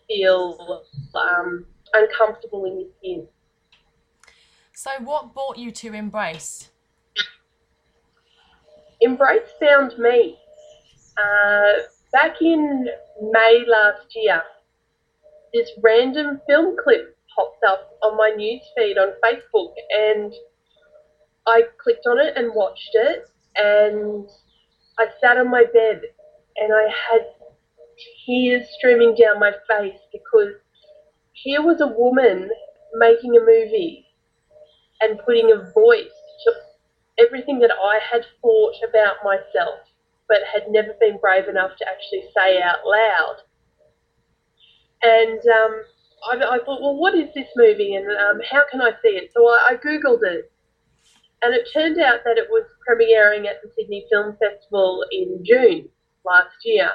feel 0.06 0.84
um, 1.14 1.66
uncomfortable 1.94 2.64
in 2.64 2.80
your 2.80 2.88
skin. 2.98 3.26
So, 4.74 4.90
what 5.02 5.34
brought 5.34 5.58
you 5.58 5.70
to 5.72 5.92
Embrace? 5.92 6.70
Embrace 9.00 9.48
found 9.60 9.98
me. 9.98 10.38
Uh, 11.16 11.72
back 12.12 12.40
in 12.40 12.88
May 13.20 13.64
last 13.66 14.06
year, 14.14 14.42
this 15.52 15.70
random 15.82 16.40
film 16.46 16.76
clip 16.82 17.16
popped 17.36 17.64
up 17.66 17.90
on 18.02 18.16
my 18.16 18.30
news 18.36 18.62
feed 18.76 18.98
on 18.98 19.12
Facebook, 19.24 19.74
and 19.90 20.32
I 21.46 21.62
clicked 21.82 22.06
on 22.06 22.18
it 22.18 22.36
and 22.36 22.54
watched 22.54 22.90
it, 22.94 23.24
and 23.56 24.28
I 24.98 25.06
sat 25.20 25.36
on 25.38 25.50
my 25.50 25.64
bed 25.72 26.02
and 26.56 26.72
I 26.72 26.82
had 26.82 27.26
tears 28.26 28.66
streaming 28.76 29.14
down 29.14 29.40
my 29.40 29.52
face 29.68 29.98
because 30.12 30.54
here 31.32 31.62
was 31.62 31.80
a 31.80 31.86
woman 31.86 32.50
making 32.94 33.36
a 33.36 33.40
movie 33.40 34.06
and 35.00 35.18
putting 35.24 35.50
a 35.50 35.72
voice 35.72 36.12
to 36.44 36.52
everything 37.18 37.58
that 37.60 37.72
I 37.72 37.98
had 38.10 38.24
thought 38.40 38.74
about 38.88 39.16
myself 39.24 39.80
but 40.28 40.38
had 40.52 40.64
never 40.68 40.94
been 41.00 41.18
brave 41.18 41.48
enough 41.48 41.72
to 41.78 41.86
actually 41.88 42.28
say 42.34 42.60
out 42.62 42.86
loud. 42.86 43.36
And 45.02 45.40
um, 45.40 45.82
I, 46.30 46.54
I, 46.54 46.58
thought, 46.64 46.80
well, 46.80 46.96
what 46.96 47.14
is 47.14 47.28
this 47.34 47.48
movie 47.56 47.94
and 47.94 48.06
um, 48.06 48.40
how 48.48 48.62
can 48.70 48.80
I 48.80 48.92
see 49.02 49.08
it? 49.08 49.30
So 49.34 49.46
I, 49.48 49.70
I 49.70 49.76
Googled 49.76 50.22
it. 50.22 50.50
And 51.42 51.54
it 51.54 51.68
turned 51.72 51.98
out 51.98 52.20
that 52.24 52.38
it 52.38 52.46
was 52.48 52.64
premiering 52.88 53.46
at 53.46 53.62
the 53.62 53.70
Sydney 53.76 54.06
Film 54.10 54.36
Festival 54.40 55.04
in 55.10 55.44
June 55.44 55.88
last 56.24 56.54
year. 56.64 56.88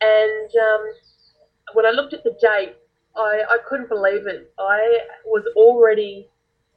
And 0.00 0.50
um, 0.50 0.92
when 1.74 1.84
I 1.84 1.90
looked 1.90 2.14
at 2.14 2.24
the 2.24 2.36
date, 2.40 2.76
I, 3.16 3.42
I 3.48 3.58
couldn't 3.68 3.90
believe 3.90 4.26
it. 4.26 4.52
I 4.58 5.00
was 5.26 5.44
already 5.54 6.28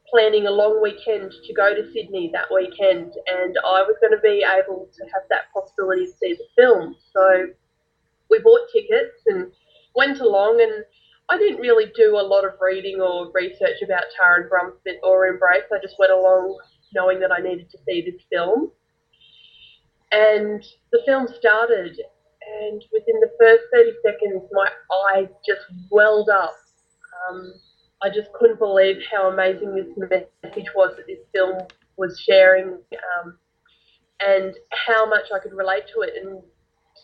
planning 0.10 0.48
a 0.48 0.52
long 0.52 0.82
weekend 0.82 1.32
to 1.32 1.54
go 1.54 1.74
to 1.74 1.92
Sydney 1.92 2.30
that 2.34 2.46
weekend, 2.54 3.14
and 3.28 3.58
I 3.66 3.84
was 3.84 3.96
going 4.00 4.14
to 4.14 4.22
be 4.22 4.46
able 4.46 4.88
to 4.94 5.04
have 5.06 5.24
that 5.30 5.52
possibility 5.54 6.06
to 6.06 6.12
see 6.12 6.34
the 6.34 6.46
film. 6.56 6.96
So 7.14 7.48
we 8.30 8.40
bought 8.40 8.68
tickets 8.72 9.24
and 9.28 9.52
went 9.98 10.20
along, 10.20 10.62
and 10.62 10.86
I 11.30 11.38
didn't 11.38 11.60
really 11.60 11.92
do 11.96 12.18
a 12.18 12.22
lot 12.22 12.46
of 12.46 12.54
reading 12.62 13.02
or 13.02 13.32
research 13.34 13.82
about 13.84 14.04
Taryn 14.16 14.48
Brumfitt 14.48 15.00
or 15.04 15.28
Embrace. 15.28 15.64
I 15.74 15.80
just 15.82 15.96
went 16.00 16.14
along 16.14 16.58
knowing 16.94 17.20
that 17.20 17.32
I 17.32 17.42
needed 17.42 17.70
to 17.72 17.78
see 17.86 18.02
this 18.02 18.22
film. 18.32 18.72
And 20.12 20.64
the 20.94 21.02
film 21.06 21.28
started, 21.38 22.00
and 22.62 22.82
within 22.94 23.20
the 23.20 23.32
first 23.40 23.64
30 23.74 23.92
seconds, 24.06 24.44
my 24.54 24.70
eyes 25.12 25.28
just 25.46 25.66
welled 25.92 26.30
up. 26.30 26.54
Um, 27.30 27.54
I 28.02 28.10
just 28.10 28.32
couldn't 28.40 28.60
believe 28.60 28.98
how 29.12 29.30
amazing 29.30 29.76
this 29.76 29.92
message 29.98 30.68
was 30.76 30.96
that 30.96 31.08
this 31.08 31.20
film 31.34 31.58
was 31.98 32.22
sharing, 32.26 32.68
um, 33.20 33.38
and 34.22 34.54
how 34.88 35.06
much 35.10 35.26
I 35.36 35.40
could 35.40 35.54
relate 35.54 35.84
to 35.94 36.02
it. 36.02 36.14
And 36.24 36.42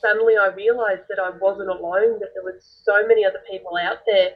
suddenly, 0.03 0.35
I 0.35 0.47
realised 0.47 1.07
that 1.09 1.23
I 1.23 1.31
wasn't 1.39 1.69
alone; 1.69 2.19
that 2.19 2.35
there 2.35 2.43
were 2.43 2.59
so 2.59 3.07
many 3.07 3.25
other 3.25 3.41
people 3.49 3.77
out 3.79 4.03
there 4.05 4.31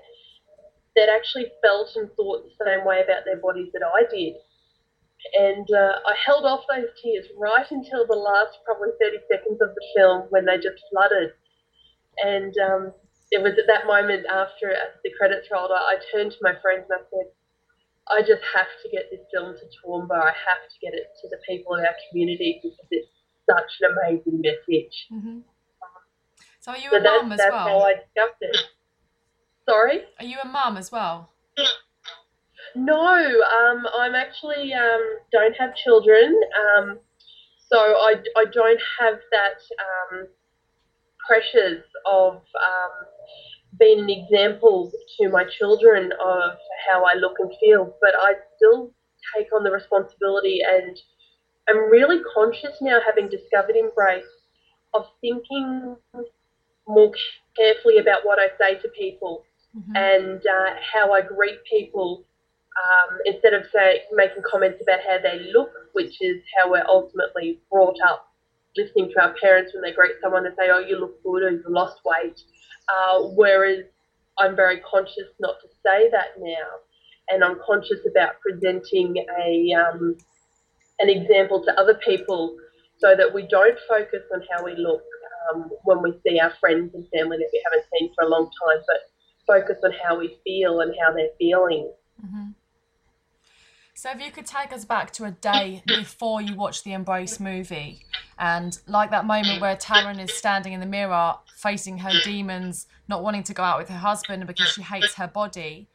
that 0.96 1.10
actually 1.10 1.52
felt 1.62 1.94
and 1.96 2.10
thought 2.16 2.44
the 2.48 2.66
same 2.66 2.86
way 2.86 3.04
about 3.04 3.24
their 3.26 3.38
bodies 3.38 3.70
that 3.74 3.86
I 3.86 4.08
did. 4.10 4.34
And 5.38 5.68
uh, 5.70 6.02
I 6.06 6.14
held 6.26 6.46
off 6.46 6.66
those 6.70 6.90
tears 7.02 7.26
right 7.38 7.66
until 7.70 8.06
the 8.06 8.18
last 8.18 8.58
probably 8.66 8.90
30 9.02 9.18
seconds 9.30 9.62
of 9.62 9.74
the 9.76 9.86
film 9.96 10.26
when 10.30 10.46
they 10.46 10.58
just 10.58 10.82
flooded. 10.90 11.34
And 12.18 12.54
um, 12.58 12.94
it 13.32 13.42
was 13.42 13.54
at 13.60 13.68
that 13.68 13.86
moment 13.86 14.26
after 14.26 14.74
the 15.04 15.12
credits 15.18 15.48
rolled, 15.52 15.72
I 15.72 15.98
turned 16.14 16.32
to 16.32 16.42
my 16.42 16.54
friends 16.62 16.86
and 16.90 17.02
I 17.02 17.04
said, 17.10 17.28
I 18.10 18.22
just 18.22 18.42
have 18.56 18.72
to 18.84 18.90
get 18.90 19.12
this 19.12 19.22
film 19.34 19.54
to 19.54 19.66
Toowoomba. 19.68 20.16
I 20.16 20.32
have 20.34 20.64
to 20.66 20.78
get 20.82 20.94
it 20.94 21.12
to 21.22 21.30
the 21.30 21.38
people 21.48 21.76
in 21.76 21.86
our 21.86 21.98
community 22.10 22.60
because 22.64 22.88
it's 22.90 23.12
such 23.50 23.72
an 23.82 23.92
amazing 23.94 24.42
message. 24.42 24.96
Mm-hmm. 25.12 25.40
So 26.68 26.74
are 26.74 26.78
you 26.78 26.90
so 26.92 26.98
a 26.98 27.02
mum 27.02 27.32
as 27.32 27.38
that's 27.38 27.52
well? 27.52 27.66
That's 27.66 27.70
how 27.70 27.80
I 27.80 27.94
discovered 27.94 28.36
it. 28.42 28.58
Sorry? 29.70 30.02
Are 30.20 30.26
you 30.26 30.38
a 30.44 30.48
mum 30.48 30.76
as 30.76 30.92
well? 30.92 31.30
No, 32.76 33.16
um, 33.16 33.86
I'm 33.98 34.16
actually 34.16 34.74
um, 34.74 35.02
don't 35.32 35.56
have 35.58 35.74
children, 35.76 36.38
um, 36.78 37.00
so 37.72 37.78
I, 37.78 38.16
I 38.36 38.46
don't 38.52 38.82
have 39.00 39.16
that 39.32 39.60
um, 39.80 40.28
pressures 41.26 41.84
of 42.06 42.34
um, 42.36 42.92
being 43.80 44.00
an 44.00 44.10
example 44.10 44.92
to 45.20 45.30
my 45.30 45.46
children 45.58 46.12
of 46.12 46.52
how 46.88 47.06
I 47.06 47.14
look 47.16 47.38
and 47.40 47.52
feel, 47.62 47.96
but 48.02 48.12
I 48.20 48.34
still 48.58 48.92
take 49.36 49.48
on 49.56 49.64
the 49.64 49.72
responsibility 49.72 50.60
and 50.68 50.98
I'm 51.70 51.90
really 51.90 52.22
conscious 52.34 52.78
now, 52.82 53.00
having 53.06 53.30
discovered 53.30 53.76
Embrace, 53.78 54.26
of 54.94 55.06
thinking 55.22 55.96
more 56.88 57.12
carefully 57.56 57.98
about 57.98 58.26
what 58.26 58.40
I 58.40 58.48
say 58.58 58.80
to 58.82 58.88
people 58.90 59.44
mm-hmm. 59.76 59.96
and 59.96 60.42
uh, 60.42 60.76
how 60.94 61.12
I 61.14 61.22
greet 61.22 61.60
people 61.70 62.24
um, 62.78 63.18
instead 63.26 63.54
of 63.54 63.64
say, 63.74 64.04
making 64.14 64.44
comments 64.50 64.80
about 64.82 65.00
how 65.06 65.18
they 65.22 65.52
look, 65.52 65.72
which 65.94 66.22
is 66.22 66.42
how 66.58 66.70
we're 66.70 66.86
ultimately 66.88 67.60
brought 67.72 67.98
up, 68.08 68.28
listening 68.76 69.12
to 69.14 69.22
our 69.22 69.34
parents 69.42 69.74
when 69.74 69.82
they 69.82 69.94
greet 69.94 70.14
someone 70.22 70.46
and 70.46 70.56
say, 70.58 70.70
oh, 70.72 70.80
you 70.80 71.00
look 71.00 71.22
good 71.24 71.44
or 71.44 71.52
you've 71.52 71.66
lost 71.68 72.00
weight. 72.06 72.40
Uh, 72.88 73.24
whereas 73.36 73.86
I'm 74.38 74.56
very 74.56 74.80
conscious 74.82 75.30
not 75.40 75.56
to 75.62 75.68
say 75.84 76.10
that 76.12 76.40
now. 76.40 76.68
And 77.30 77.44
I'm 77.44 77.60
conscious 77.66 78.00
about 78.10 78.40
presenting 78.40 79.26
a, 79.44 79.74
um, 79.74 80.16
an 81.00 81.10
example 81.10 81.64
to 81.66 81.80
other 81.80 82.00
people 82.06 82.56
so 83.00 83.16
that 83.16 83.34
we 83.34 83.48
don't 83.48 83.78
focus 83.90 84.22
on 84.34 84.42
how 84.52 84.64
we 84.64 84.76
look 84.76 85.02
um, 85.54 85.70
when 85.84 86.02
we 86.02 86.14
see 86.26 86.40
our 86.40 86.54
friends 86.60 86.94
and 86.94 87.06
family 87.16 87.38
that 87.38 87.50
we 87.52 87.62
haven't 87.66 87.86
seen 87.98 88.12
for 88.16 88.26
a 88.26 88.30
long 88.30 88.46
time, 88.46 88.84
but 88.88 88.98
focus 89.46 89.78
on 89.84 89.92
how 90.04 90.18
we 90.20 90.38
feel 90.44 90.82
and 90.82 90.94
how 91.02 91.14
they're 91.14 91.30
feeling. 91.40 91.92
Mm-hmm. 92.24 92.50
So, 93.94 94.12
if 94.12 94.22
you 94.22 94.32
could 94.32 94.46
take 94.46 94.72
us 94.72 94.86
back 94.86 95.12
to 95.14 95.26
a 95.26 95.32
day 95.32 95.82
before 95.88 96.40
you 96.40 96.56
watched 96.56 96.84
the 96.84 96.94
Embrace 96.94 97.40
movie, 97.40 98.04
and 98.38 98.78
like 98.86 99.10
that 99.10 99.26
moment 99.26 99.60
where 99.60 99.76
Taryn 99.76 100.24
is 100.24 100.34
standing 100.34 100.74
in 100.74 100.80
the 100.80 100.86
mirror, 100.86 101.34
facing 101.56 101.98
her 102.00 102.12
demons, 102.24 102.86
not 103.08 103.24
wanting 103.24 103.42
to 103.44 103.54
go 103.54 103.64
out 103.64 103.80
with 103.80 103.90
her 103.90 103.98
husband 103.98 104.46
because 104.46 104.68
she 104.68 104.84
hates 104.84 105.16
her 105.16 105.28
body, 105.28 105.88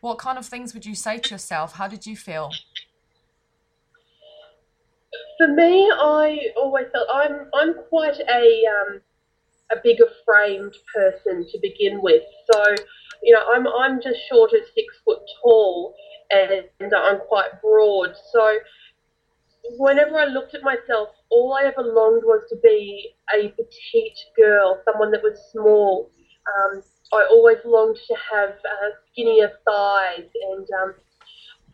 what 0.00 0.18
kind 0.18 0.38
of 0.38 0.46
things 0.46 0.72
would 0.74 0.86
you 0.86 0.94
say 0.94 1.18
to 1.18 1.30
yourself? 1.30 1.72
How 1.74 1.88
did 1.88 2.06
you 2.06 2.16
feel? 2.16 2.52
For 5.38 5.48
me, 5.48 5.90
I 5.90 6.38
always 6.56 6.86
felt 6.92 7.08
I'm 7.12 7.48
I'm 7.54 7.74
quite 7.88 8.18
a 8.18 8.62
um, 8.76 9.00
a 9.70 9.76
bigger 9.82 10.08
framed 10.24 10.74
person 10.94 11.46
to 11.50 11.58
begin 11.62 12.00
with. 12.02 12.22
So, 12.52 12.74
you 13.22 13.32
know, 13.34 13.44
I'm 13.52 13.66
I'm 13.66 14.02
just 14.02 14.18
short 14.28 14.52
of 14.52 14.60
six 14.74 14.94
foot 15.04 15.20
tall 15.42 15.94
and 16.30 16.92
I'm 16.94 17.18
quite 17.28 17.60
broad. 17.62 18.14
So 18.32 18.58
whenever 19.76 20.18
I 20.18 20.24
looked 20.26 20.54
at 20.54 20.62
myself, 20.62 21.10
all 21.30 21.54
I 21.54 21.64
ever 21.66 21.82
longed 21.82 22.22
was 22.24 22.42
to 22.50 22.56
be 22.62 23.14
a 23.34 23.48
petite 23.48 24.18
girl, 24.36 24.80
someone 24.84 25.10
that 25.12 25.22
was 25.22 25.38
small. 25.52 26.10
Um, 26.58 26.82
I 27.12 27.26
always 27.30 27.58
longed 27.64 27.98
to 28.08 28.14
have 28.32 28.50
uh, 28.50 28.88
skinnier 29.10 29.52
thighs, 29.66 30.28
and 30.50 30.66
um, 30.82 30.94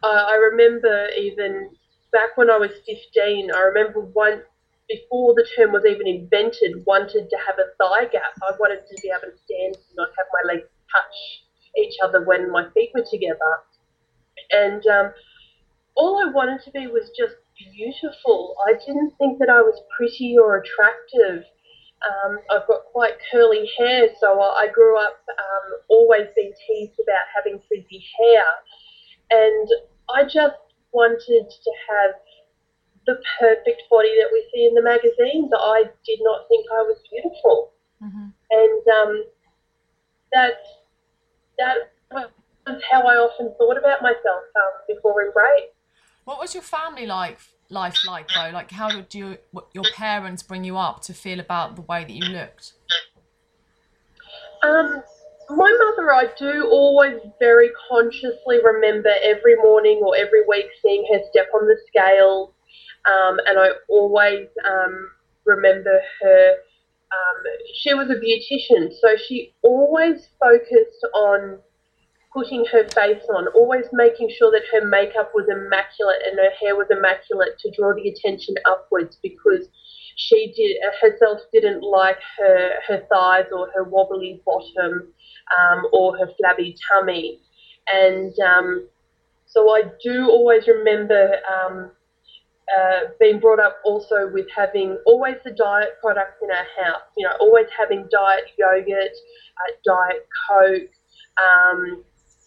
I, 0.03 0.33
I 0.33 0.35
remember 0.35 1.09
even 1.19 1.71
back 2.15 2.39
when 2.39 2.49
I 2.49 2.57
was 2.57 2.71
15, 2.87 3.51
I 3.51 3.61
remember 3.75 4.01
once 4.01 4.47
before 4.89 5.35
the 5.35 5.47
term 5.57 5.73
was 5.73 5.85
even 5.85 6.07
invented, 6.07 6.87
wanted 6.87 7.29
to 7.29 7.37
have 7.45 7.59
a 7.59 7.75
thigh 7.77 8.07
gap. 8.07 8.39
I 8.47 8.53
wanted 8.59 8.87
to 8.87 8.95
be 9.03 9.11
able 9.11 9.35
to 9.35 9.39
stand 9.45 9.75
and 9.75 9.97
not 9.97 10.09
have 10.17 10.27
my 10.33 10.55
legs 10.55 10.71
touch 10.89 11.17
each 11.77 11.97
other 12.03 12.25
when 12.25 12.51
my 12.53 12.71
feet 12.73 12.91
were 12.95 13.05
together. 13.11 13.53
And 14.53 14.87
um, 14.87 15.13
all 15.97 16.23
I 16.23 16.31
wanted 16.31 16.63
to 16.65 16.71
be 16.71 16.87
was 16.87 17.11
just 17.19 17.35
beautiful. 17.75 18.55
I 18.67 18.75
didn't 18.75 19.13
think 19.19 19.39
that 19.41 19.49
I 19.49 19.61
was 19.61 19.83
pretty 19.97 20.37
or 20.39 20.63
attractive. 20.63 21.45
Um, 22.05 22.39
I've 22.51 22.69
got 22.69 22.85
quite 22.93 23.15
curly 23.33 23.69
hair, 23.79 24.09
so 24.21 24.41
I 24.41 24.69
grew 24.73 24.99
up 25.01 25.19
um, 25.31 25.67
always 25.89 26.29
being 26.37 26.53
teased 26.69 27.01
about 27.03 27.27
having 27.35 27.61
frizzy 27.67 28.05
hair. 28.21 28.45
And 29.31 29.69
I 30.15 30.25
just 30.25 30.55
wanted 30.95 31.51
to 31.51 31.71
have 31.91 32.15
the 33.07 33.21
perfect 33.39 33.83
body 33.91 34.15
that 34.17 34.31
we 34.33 34.47
see 34.55 34.67
in 34.67 34.75
the 34.75 34.83
magazines. 34.83 35.51
I 35.53 35.85
did 36.07 36.21
not 36.23 36.49
think 36.49 36.67
I 36.73 36.83
was 36.83 36.99
beautiful. 37.11 37.73
Mm-hmm. 38.03 38.29
And 38.51 38.83
um, 38.89 39.25
that, 40.33 40.55
that 41.59 41.77
was 42.15 42.31
how 42.91 43.03
I 43.03 43.17
often 43.17 43.53
thought 43.59 43.77
about 43.77 44.03
myself 44.03 44.45
um, 44.57 44.73
before 44.89 45.23
Embrace. 45.23 45.71
What 46.25 46.39
was 46.39 46.55
your 46.55 46.63
family 46.63 47.07
like? 47.07 47.39
Life 47.71 47.97
like 48.07 48.29
though, 48.29 48.51
like 48.53 48.71
how 48.71 48.91
did 48.91 49.15
you 49.15 49.39
your 49.73 49.85
parents 49.95 50.43
bring 50.43 50.65
you 50.65 50.77
up 50.77 51.01
to 51.05 51.15
feel 51.15 51.41
about 51.41 51.77
the 51.77 51.83
way 51.83 52.05
that 52.05 52.13
you 52.13 52.27
looked? 52.27 52.75
Um, 54.63 55.03
my 55.51 55.95
mother, 55.97 56.13
I 56.13 56.27
do 56.39 56.69
always 56.71 57.19
very 57.39 57.71
consciously 57.89 58.59
remember 58.63 59.11
every 59.23 59.57
morning 59.57 60.01
or 60.05 60.17
every 60.17 60.45
week 60.47 60.67
seeing 60.83 61.05
her 61.13 61.21
step 61.31 61.49
on 61.55 61.67
the 61.67 61.77
scale, 61.87 62.55
um, 63.07 63.39
and 63.47 63.59
I 63.59 63.71
always 63.89 64.49
um, 64.65 65.11
remember 65.45 66.01
her. 66.23 66.55
Um, 67.13 67.43
she 67.75 67.95
was 67.95 68.11
a 68.11 68.15
beautician, 68.15 68.91
so 69.01 69.17
she 69.17 69.55
always 69.63 70.29
focused 70.41 71.07
on 71.15 71.59
putting 72.33 72.65
her 72.73 72.89
face 72.89 73.23
on, 73.37 73.47
always 73.55 73.85
making 73.93 74.29
sure 74.37 74.51
that 74.51 74.63
her 74.73 74.87
makeup 74.87 75.31
was 75.35 75.47
immaculate 75.49 76.19
and 76.27 76.37
her 76.37 76.51
hair 76.61 76.75
was 76.75 76.89
immaculate 76.91 77.57
to 77.61 77.71
draw 77.71 77.95
the 77.95 78.09
attention 78.09 78.57
upwards 78.67 79.19
because 79.23 79.69
she 80.17 80.53
did 80.57 80.77
herself 81.01 81.41
didn't 81.53 81.83
like 81.83 82.19
her 82.39 82.75
her 82.87 83.03
thighs 83.13 83.47
or 83.53 83.71
her 83.75 83.85
wobbly 83.85 84.43
bottom 84.45 85.13
um, 85.59 85.87
or 85.93 86.17
her 86.19 86.29
flabby 86.39 86.77
tummy, 86.89 87.41
and 87.93 88.33
um, 88.41 88.89
so 89.47 89.71
I 89.71 89.85
do 90.03 90.29
always 90.29 90.67
remember. 90.67 91.37
Um, 91.53 91.91
uh, 92.75 93.11
being 93.21 93.39
brought 93.39 93.61
up 93.61 93.77
also 93.85 94.31
with 94.33 94.47
having 94.57 94.97
always 95.05 95.37
the 95.45 95.51
diet 95.51 95.91
products 96.01 96.39
in 96.43 96.51
our 96.51 96.87
house, 96.87 97.03
you 97.15 97.27
know, 97.27 97.35
always 97.39 97.67
having 97.79 98.09
diet 98.11 98.45
yogurt, 98.59 99.13
uh, 99.13 99.73
diet 99.85 100.27
coke, 100.49 100.91
um, 101.45 102.03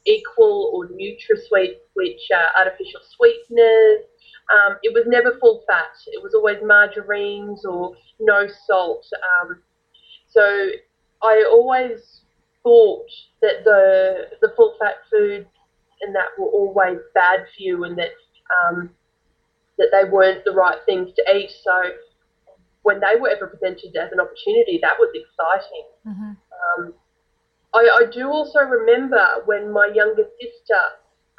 equal 0.05 0.71
or 0.73 0.87
NutraSweet, 0.87 1.75
which 1.93 2.21
are 2.33 2.59
artificial 2.59 3.01
sweeteners. 3.15 4.05
Um, 4.53 4.77
it 4.81 4.93
was 4.93 5.03
never 5.07 5.37
full 5.39 5.63
fat. 5.67 5.91
It 6.07 6.23
was 6.23 6.33
always 6.33 6.57
margarines 6.63 7.65
or 7.65 7.95
no 8.19 8.47
salt. 8.65 9.05
Um, 9.41 9.61
so 10.29 10.69
I 11.21 11.45
always 11.51 12.21
thought 12.67 13.07
that 13.41 13.63
the 13.63 14.27
the 14.41 14.53
full 14.57 14.75
fat 14.79 14.95
food 15.09 15.47
and 16.01 16.13
that 16.13 16.27
were 16.37 16.47
always 16.47 16.99
bad 17.13 17.39
for 17.55 17.63
you, 17.63 17.85
and 17.85 17.97
that 17.97 18.11
um, 18.59 18.89
that 19.77 19.87
they 19.91 20.09
weren't 20.09 20.43
the 20.43 20.51
right 20.51 20.79
things 20.85 21.11
to 21.15 21.35
eat. 21.35 21.51
So 21.63 21.91
when 22.83 22.99
they 22.99 23.19
were 23.19 23.29
ever 23.29 23.47
presented 23.47 23.95
as 23.95 24.11
an 24.11 24.19
opportunity, 24.19 24.79
that 24.81 24.99
was 24.99 25.11
exciting. 25.15 25.85
Mm-hmm. 26.05 26.31
Um, 26.83 26.93
I, 27.73 28.03
I, 28.03 28.11
do 28.11 28.27
also 28.27 28.59
remember 28.59 29.43
when 29.45 29.71
my 29.71 29.91
younger 29.93 30.23
sister, 30.39 30.81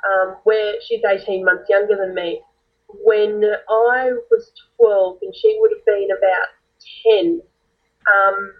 um, 0.08 0.36
where 0.44 0.74
she's 0.86 1.00
18 1.04 1.44
months 1.44 1.64
younger 1.68 1.96
than 1.96 2.14
me, 2.14 2.42
when 3.02 3.42
I 3.68 4.12
was 4.30 4.52
12 4.76 5.18
and 5.22 5.34
she 5.34 5.56
would 5.60 5.72
have 5.74 5.84
been 5.86 6.08
about 6.16 6.48
10, 7.20 7.40
um, 8.12 8.52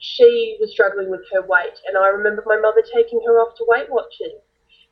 she 0.00 0.56
was 0.58 0.72
struggling 0.72 1.10
with 1.10 1.20
her 1.32 1.42
weight. 1.42 1.76
And 1.86 1.96
I 1.96 2.08
remember 2.08 2.42
my 2.46 2.58
mother 2.58 2.82
taking 2.92 3.20
her 3.26 3.40
off 3.40 3.54
to 3.56 3.66
Weight 3.68 3.88
Watchers. 3.90 4.40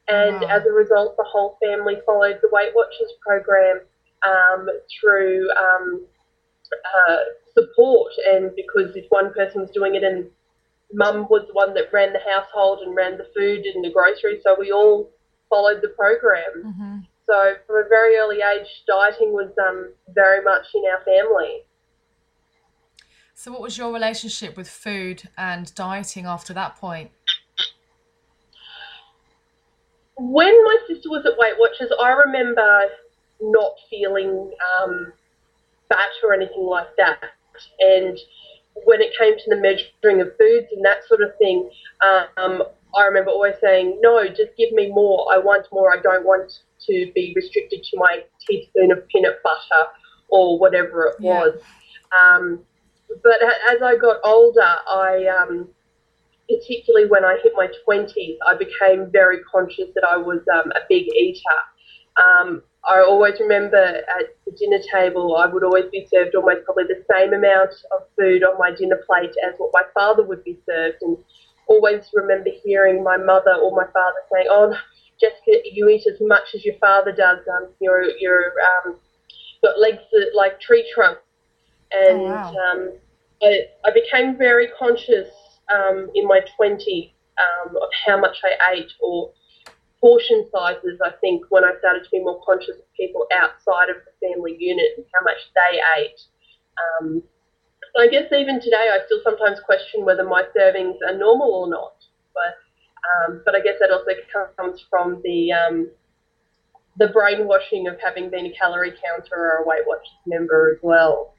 And 0.06 0.40
wow. 0.40 0.48
as 0.48 0.66
a 0.66 0.72
result, 0.72 1.16
the 1.16 1.24
whole 1.24 1.58
family 1.60 1.96
followed 2.06 2.38
the 2.40 2.48
Weight 2.52 2.72
Watchers 2.74 3.12
program 3.26 3.80
um, 4.26 4.68
through 5.00 5.48
um, 5.52 6.06
uh, 6.72 7.16
support. 7.56 8.12
And 8.28 8.54
because 8.54 8.94
if 8.96 9.06
one 9.08 9.32
person 9.32 9.62
was 9.62 9.70
doing 9.70 9.94
it 9.94 10.04
and 10.04 10.26
mum 10.92 11.26
was 11.30 11.44
the 11.48 11.54
one 11.54 11.74
that 11.74 11.92
ran 11.92 12.12
the 12.12 12.20
household 12.20 12.80
and 12.80 12.94
ran 12.94 13.16
the 13.16 13.28
food 13.34 13.64
and 13.64 13.84
the 13.84 13.90
groceries, 13.90 14.42
so 14.44 14.56
we 14.58 14.72
all 14.72 15.10
followed 15.48 15.80
the 15.80 15.88
program. 15.88 16.64
Mm-hmm. 16.64 16.98
So 17.26 17.54
from 17.66 17.76
a 17.84 17.88
very 17.88 18.16
early 18.16 18.38
age, 18.40 18.68
dieting 18.86 19.32
was 19.32 19.52
um, 19.68 19.92
very 20.14 20.42
much 20.42 20.66
in 20.74 20.82
our 20.90 21.04
family. 21.04 21.64
So, 23.38 23.52
what 23.52 23.60
was 23.60 23.78
your 23.78 23.92
relationship 23.92 24.56
with 24.56 24.68
food 24.68 25.22
and 25.38 25.72
dieting 25.76 26.26
after 26.26 26.52
that 26.54 26.74
point? 26.74 27.12
When 30.16 30.64
my 30.64 30.78
sister 30.88 31.08
was 31.08 31.24
at 31.24 31.38
Weight 31.38 31.54
Watchers, 31.56 31.88
I 32.02 32.08
remember 32.14 32.82
not 33.40 33.74
feeling 33.88 34.50
um, 34.82 35.12
fat 35.88 36.08
or 36.24 36.34
anything 36.34 36.64
like 36.64 36.88
that. 36.96 37.22
And 37.78 38.18
when 38.84 39.00
it 39.00 39.12
came 39.16 39.36
to 39.36 39.44
the 39.50 39.56
measuring 39.56 40.20
of 40.20 40.36
foods 40.36 40.66
and 40.72 40.84
that 40.84 41.06
sort 41.06 41.20
of 41.22 41.30
thing, 41.38 41.70
um, 42.36 42.64
I 42.96 43.04
remember 43.04 43.30
always 43.30 43.54
saying, 43.60 44.00
no, 44.02 44.26
just 44.26 44.56
give 44.58 44.72
me 44.72 44.88
more. 44.88 45.32
I 45.32 45.38
want 45.38 45.68
more. 45.70 45.96
I 45.96 46.02
don't 46.02 46.26
want 46.26 46.58
to 46.88 47.12
be 47.14 47.34
restricted 47.36 47.84
to 47.84 47.98
my 47.98 48.24
teaspoon 48.44 48.90
of 48.90 49.06
peanut 49.06 49.40
butter 49.44 49.90
or 50.28 50.58
whatever 50.58 51.06
it 51.06 51.14
yeah. 51.20 51.38
was. 51.38 51.62
Um, 52.20 52.64
but 53.22 53.42
as 53.70 53.82
I 53.82 53.96
got 53.96 54.16
older, 54.24 54.60
I, 54.60 55.26
um, 55.26 55.68
particularly 56.48 57.08
when 57.08 57.24
I 57.24 57.38
hit 57.42 57.52
my 57.56 57.68
20s, 57.88 58.36
I 58.46 58.54
became 58.56 59.10
very 59.10 59.38
conscious 59.50 59.88
that 59.94 60.04
I 60.04 60.16
was 60.16 60.40
um, 60.52 60.70
a 60.72 60.80
big 60.88 61.06
eater. 61.14 61.58
Um, 62.16 62.62
I 62.88 63.00
always 63.00 63.34
remember 63.38 63.76
at 63.76 64.26
the 64.46 64.52
dinner 64.52 64.80
table, 64.92 65.36
I 65.36 65.46
would 65.46 65.62
always 65.62 65.90
be 65.90 66.06
served 66.12 66.34
almost 66.34 66.64
probably 66.64 66.84
the 66.84 67.04
same 67.12 67.32
amount 67.32 67.70
of 67.92 68.06
food 68.16 68.42
on 68.44 68.58
my 68.58 68.70
dinner 68.74 69.00
plate 69.06 69.34
as 69.46 69.54
what 69.58 69.70
my 69.72 69.82
father 69.94 70.22
would 70.22 70.42
be 70.44 70.58
served. 70.66 70.96
And 71.02 71.18
always 71.66 72.04
remember 72.14 72.50
hearing 72.64 73.04
my 73.04 73.16
mother 73.16 73.54
or 73.54 73.70
my 73.72 73.86
father 73.92 74.20
saying, 74.32 74.46
"Oh, 74.48 74.74
Jessica, 75.20 75.60
you 75.64 75.88
eat 75.88 76.06
as 76.06 76.18
much 76.20 76.54
as 76.54 76.64
your 76.64 76.76
father 76.78 77.12
does. 77.12 77.40
Um, 77.46 77.68
you're 77.80 78.04
you're 78.18 78.54
um, 78.86 78.96
got 79.62 79.78
legs 79.78 80.02
that, 80.12 80.30
like 80.34 80.60
tree 80.60 80.90
trunks." 80.94 81.20
And 81.92 82.20
oh, 82.20 82.24
wow. 82.24 82.54
um, 82.54 82.92
I, 83.42 83.60
I 83.84 83.90
became 83.92 84.36
very 84.36 84.68
conscious 84.78 85.28
um, 85.72 86.10
in 86.14 86.26
my 86.26 86.40
20s 86.58 87.12
um, 87.38 87.76
of 87.76 87.88
how 88.06 88.20
much 88.20 88.36
I 88.44 88.74
ate 88.74 88.92
or 89.00 89.32
portion 90.00 90.46
sizes, 90.52 91.00
I 91.04 91.10
think, 91.20 91.44
when 91.48 91.64
I 91.64 91.72
started 91.78 92.04
to 92.04 92.10
be 92.10 92.20
more 92.20 92.40
conscious 92.44 92.76
of 92.76 92.94
people 92.96 93.26
outside 93.32 93.90
of 93.90 93.96
the 94.04 94.26
family 94.26 94.56
unit 94.58 94.86
and 94.96 95.06
how 95.12 95.24
much 95.24 95.38
they 95.54 95.80
ate. 95.98 96.20
Um, 96.78 97.22
I 97.98 98.06
guess 98.08 98.30
even 98.32 98.60
today, 98.60 98.90
I 98.92 99.00
still 99.06 99.20
sometimes 99.24 99.58
question 99.64 100.04
whether 100.04 100.24
my 100.24 100.44
servings 100.56 100.98
are 101.06 101.16
normal 101.16 101.52
or 101.52 101.68
not. 101.68 101.94
But 102.34 102.54
um, 103.08 103.42
but 103.44 103.54
I 103.54 103.60
guess 103.60 103.74
that 103.80 103.90
also 103.90 104.10
comes 104.56 104.84
from 104.90 105.20
the 105.24 105.52
um, 105.52 105.90
the 106.98 107.08
brainwashing 107.08 107.88
of 107.88 107.96
having 108.02 108.30
been 108.30 108.46
a 108.46 108.52
calorie 108.52 108.92
counter 108.92 109.36
or 109.36 109.62
a 109.62 109.66
Weight 109.66 109.82
Watchers 109.86 110.10
member 110.26 110.72
as 110.76 110.78
well. 110.82 111.34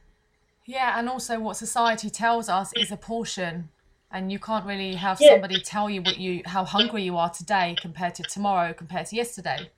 Yeah, 0.70 1.00
and 1.00 1.10
also 1.10 1.40
what 1.40 1.58
society 1.58 2.12
tells 2.12 2.48
us 2.48 2.72
is 2.76 2.92
a 2.92 2.96
portion 2.96 3.70
and 4.12 4.32
you 4.32 4.38
can't 4.38 4.68
really 4.68 4.94
have 4.94 5.18
yeah. 5.20 5.32
somebody 5.32 5.60
tell 5.62 5.90
you 5.90 6.04
what 6.04 6.20
you 6.20 6.44
how 6.46 6.64
hungry 6.64 7.02
you 7.02 7.18
are 7.18 7.32
today 7.32 7.76
compared 7.82 8.14
to 8.16 8.24
tomorrow 8.24 8.72
compared 8.72 9.08
to 9.08 9.16
yesterday. 9.16 9.72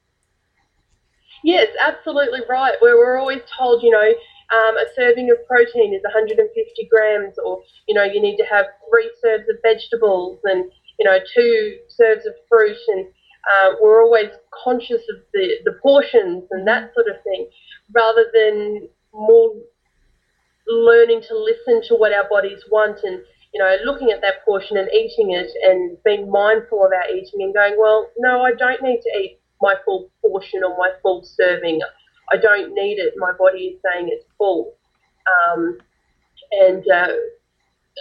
Yes 1.45 1.69
absolutely 1.79 2.41
right. 2.49 2.75
Where 2.81 2.97
we're 2.97 3.17
always 3.17 3.39
told 3.57 3.83
you 3.83 3.89
know 3.89 4.09
um, 4.57 4.75
a 4.75 4.85
serving 4.93 5.31
of 5.31 5.37
protein 5.47 5.93
is 5.93 6.03
150 6.03 6.89
grams 6.91 7.35
or 7.39 7.63
you 7.87 7.95
know 7.95 8.03
you 8.03 8.21
need 8.21 8.35
to 8.35 8.45
have 8.51 8.65
three 8.91 9.09
serves 9.23 9.47
of 9.47 9.55
vegetables 9.63 10.41
and 10.43 10.69
you 10.99 11.05
know 11.05 11.19
two 11.33 11.77
serves 11.87 12.25
of 12.25 12.33
fruit 12.49 12.75
and 12.89 13.05
uh, 13.49 13.75
we're 13.81 14.03
always 14.03 14.31
conscious 14.61 15.03
of 15.09 15.23
the, 15.33 15.51
the 15.63 15.71
portions 15.81 16.43
and 16.51 16.67
that 16.67 16.93
sort 16.93 17.07
of 17.07 17.15
thing 17.23 17.47
rather 17.95 18.25
than 18.33 18.89
more 19.13 19.53
learning 20.67 21.21
to 21.27 21.37
listen 21.37 21.81
to 21.87 21.95
what 21.95 22.13
our 22.13 22.27
bodies 22.29 22.63
want 22.71 22.99
and 23.03 23.21
you 23.53 23.59
know, 23.59 23.75
looking 23.83 24.11
at 24.11 24.21
that 24.21 24.45
portion 24.45 24.77
and 24.77 24.87
eating 24.93 25.31
it 25.31 25.51
and 25.63 25.97
being 26.05 26.31
mindful 26.31 26.85
of 26.85 26.91
our 26.93 27.09
eating 27.09 27.41
and 27.41 27.53
going, 27.53 27.75
well, 27.77 28.09
no, 28.17 28.43
I 28.43 28.53
don't 28.53 28.81
need 28.81 29.01
to 29.01 29.19
eat 29.19 29.39
my 29.61 29.75
full 29.83 30.09
portion 30.21 30.63
or 30.63 30.77
my 30.77 30.91
full 31.01 31.23
serving. 31.23 31.81
I 32.31 32.37
don't 32.37 32.73
need 32.73 32.97
it. 32.97 33.13
My 33.17 33.33
body 33.37 33.75
is 33.75 33.81
saying 33.83 34.07
it's 34.09 34.25
full. 34.37 34.73
Um, 35.27 35.77
and 36.51 36.83
uh, 36.89 37.11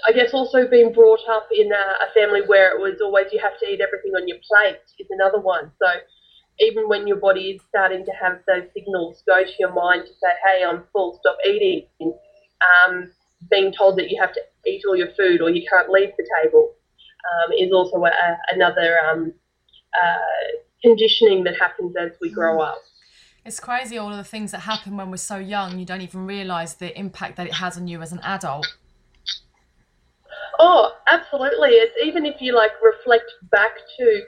I 0.06 0.12
guess 0.12 0.32
also 0.32 0.68
being 0.68 0.92
brought 0.92 1.20
up 1.28 1.48
in 1.52 1.72
a, 1.72 2.04
a 2.04 2.12
family 2.14 2.42
where 2.46 2.76
it 2.76 2.80
was 2.80 3.00
always 3.02 3.26
you 3.32 3.40
have 3.40 3.58
to 3.58 3.66
eat 3.66 3.80
everything 3.80 4.12
on 4.14 4.28
your 4.28 4.38
plate 4.48 4.78
is 4.98 5.08
another 5.10 5.40
one. 5.40 5.72
So 5.82 5.88
even 6.60 6.88
when 6.88 7.08
your 7.08 7.16
body 7.16 7.50
is 7.50 7.60
starting 7.68 8.04
to 8.04 8.12
have 8.12 8.38
those 8.46 8.68
signals 8.72 9.22
go 9.26 9.42
to 9.42 9.52
your 9.58 9.74
mind 9.74 10.04
to 10.06 10.12
say, 10.12 10.30
hey, 10.44 10.64
I'm 10.64 10.84
full, 10.92 11.18
stop 11.20 11.38
eating. 11.44 11.86
Um, 12.60 13.10
being 13.50 13.72
told 13.72 13.98
that 13.98 14.10
you 14.10 14.20
have 14.20 14.32
to 14.34 14.40
eat 14.66 14.82
all 14.86 14.96
your 14.96 15.08
food 15.16 15.40
or 15.40 15.50
you 15.50 15.66
can't 15.68 15.88
leave 15.90 16.10
the 16.18 16.26
table 16.42 16.74
um, 17.24 17.52
is 17.52 17.72
also 17.72 18.04
a, 18.04 18.10
another 18.52 18.98
um, 19.10 19.32
uh, 20.02 20.60
conditioning 20.82 21.44
that 21.44 21.58
happens 21.58 21.94
as 21.96 22.10
we 22.20 22.30
grow 22.30 22.58
mm. 22.58 22.68
up. 22.68 22.78
It's 23.44 23.58
crazy 23.58 23.96
all 23.96 24.10
of 24.10 24.18
the 24.18 24.24
things 24.24 24.52
that 24.52 24.60
happen 24.60 24.96
when 24.96 25.10
we're 25.10 25.16
so 25.16 25.36
young. 25.36 25.78
You 25.78 25.86
don't 25.86 26.02
even 26.02 26.26
realise 26.26 26.74
the 26.74 26.96
impact 26.98 27.36
that 27.36 27.46
it 27.46 27.54
has 27.54 27.78
on 27.78 27.88
you 27.88 28.02
as 28.02 28.12
an 28.12 28.20
adult. 28.22 28.66
Oh, 30.58 30.92
absolutely. 31.10 31.70
It's 31.70 31.96
even 32.04 32.26
if 32.26 32.40
you 32.40 32.54
like 32.54 32.72
reflect 32.82 33.24
back 33.50 33.72
to 33.98 34.22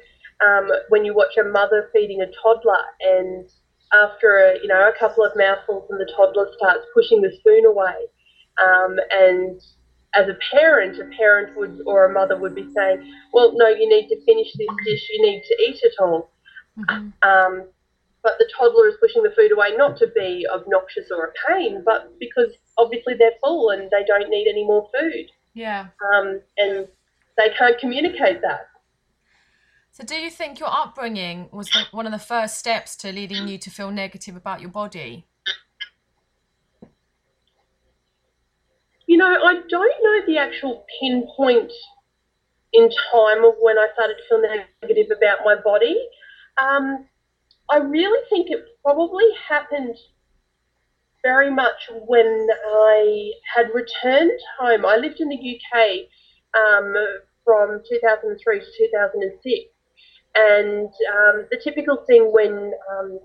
um, 0.46 0.70
when 0.88 1.04
you 1.04 1.14
watch 1.14 1.36
a 1.38 1.44
mother 1.44 1.90
feeding 1.92 2.22
a 2.22 2.26
toddler 2.42 2.80
and 3.00 3.48
after 3.92 4.38
a, 4.38 4.58
you 4.62 4.66
know 4.66 4.88
a 4.88 4.98
couple 4.98 5.22
of 5.24 5.32
mouthfuls 5.36 5.84
and 5.90 6.00
the 6.00 6.10
toddler 6.16 6.48
starts 6.56 6.86
pushing 6.94 7.20
the 7.20 7.30
spoon 7.38 7.66
away 7.66 7.94
um, 8.60 8.96
and 9.10 9.60
as 10.14 10.28
a 10.28 10.36
parent, 10.54 11.00
a 11.00 11.04
parent 11.16 11.56
would 11.56 11.80
or 11.86 12.04
a 12.04 12.12
mother 12.12 12.36
would 12.38 12.54
be 12.54 12.68
saying, 12.74 13.12
"Well, 13.32 13.52
no, 13.54 13.68
you 13.68 13.88
need 13.88 14.08
to 14.08 14.24
finish 14.24 14.52
this 14.52 14.68
dish. 14.86 15.08
You 15.12 15.22
need 15.22 15.42
to 15.42 15.54
eat 15.62 15.80
it 15.82 15.94
all." 16.00 16.30
Mm-hmm. 16.78 17.08
Um, 17.22 17.68
but 18.22 18.34
the 18.38 18.48
toddler 18.56 18.88
is 18.88 18.94
pushing 19.00 19.22
the 19.22 19.32
food 19.36 19.52
away 19.52 19.74
not 19.76 19.96
to 19.98 20.06
be 20.06 20.46
obnoxious 20.52 21.10
or 21.10 21.26
a 21.26 21.32
pain, 21.48 21.82
but 21.84 22.12
because 22.20 22.52
obviously 22.78 23.14
they're 23.18 23.32
full 23.42 23.70
and 23.70 23.90
they 23.90 24.04
don't 24.06 24.28
need 24.30 24.48
any 24.48 24.64
more 24.64 24.88
food. 24.98 25.26
Yeah. 25.54 25.88
Um, 26.14 26.40
and 26.56 26.86
they 27.36 27.48
can't 27.58 27.78
communicate 27.78 28.40
that. 28.42 28.68
So, 29.90 30.04
do 30.04 30.14
you 30.14 30.30
think 30.30 30.58
your 30.58 30.70
upbringing 30.70 31.50
was 31.52 31.70
one 31.90 32.06
of 32.06 32.12
the 32.12 32.18
first 32.18 32.58
steps 32.58 32.96
to 32.96 33.12
leading 33.12 33.46
you 33.46 33.58
to 33.58 33.70
feel 33.70 33.90
negative 33.90 34.36
about 34.36 34.60
your 34.60 34.70
body? 34.70 35.26
You 39.12 39.18
know, 39.18 39.26
I 39.26 39.60
don't 39.68 39.94
know 40.02 40.26
the 40.26 40.38
actual 40.38 40.86
pinpoint 40.98 41.70
in 42.72 42.88
time 43.12 43.44
of 43.44 43.56
when 43.60 43.76
I 43.76 43.88
started 43.92 44.16
to 44.16 44.22
feel 44.26 44.40
negative 44.80 45.14
about 45.14 45.40
my 45.44 45.54
body. 45.62 46.02
Um, 46.56 47.04
I 47.70 47.76
really 47.76 48.24
think 48.30 48.50
it 48.50 48.64
probably 48.82 49.26
happened 49.46 49.96
very 51.22 51.50
much 51.50 51.90
when 52.06 52.48
I 52.66 53.32
had 53.54 53.66
returned 53.74 54.40
home. 54.58 54.86
I 54.86 54.96
lived 54.96 55.20
in 55.20 55.28
the 55.28 55.60
UK 55.60 56.08
um, 56.58 56.94
from 57.44 57.82
2003 57.90 58.60
to 58.60 58.64
2006. 58.64 59.58
And 60.36 60.86
um, 60.86 61.46
the 61.50 61.60
typical 61.62 62.02
thing 62.06 62.32
when 62.32 62.72
um, 62.90 63.20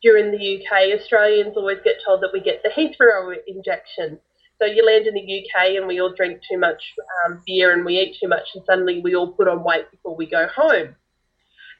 you're 0.00 0.16
in 0.16 0.30
the 0.30 0.64
UK, 0.64 0.98
Australians 0.98 1.58
always 1.58 1.80
get 1.84 1.96
told 2.06 2.22
that 2.22 2.30
we 2.32 2.40
get 2.40 2.62
the 2.62 2.70
Heathrow 2.70 3.36
injection. 3.46 4.18
So 4.60 4.66
you 4.66 4.84
land 4.84 5.06
in 5.06 5.14
the 5.14 5.20
UK 5.20 5.76
and 5.76 5.86
we 5.86 6.00
all 6.00 6.12
drink 6.14 6.40
too 6.50 6.58
much 6.58 6.82
um, 7.24 7.42
beer 7.46 7.72
and 7.72 7.84
we 7.84 7.98
eat 7.98 8.16
too 8.20 8.28
much, 8.28 8.46
and 8.54 8.64
suddenly 8.66 9.00
we 9.02 9.14
all 9.14 9.32
put 9.32 9.48
on 9.48 9.64
weight 9.64 9.90
before 9.90 10.16
we 10.16 10.26
go 10.26 10.46
home. 10.54 10.94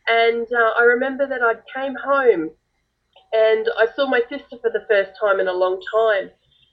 And 0.08 0.46
uh, 0.50 0.70
I 0.78 0.84
remember 0.84 1.26
that 1.28 1.42
I 1.42 1.54
came 1.78 1.94
home 1.94 2.50
and 3.32 3.68
I 3.78 3.86
saw 3.94 4.08
my 4.08 4.20
sister 4.28 4.56
for 4.60 4.70
the 4.70 4.86
first 4.88 5.10
time 5.20 5.40
in 5.40 5.48
a 5.48 5.52
long 5.52 5.80
time. 5.94 6.30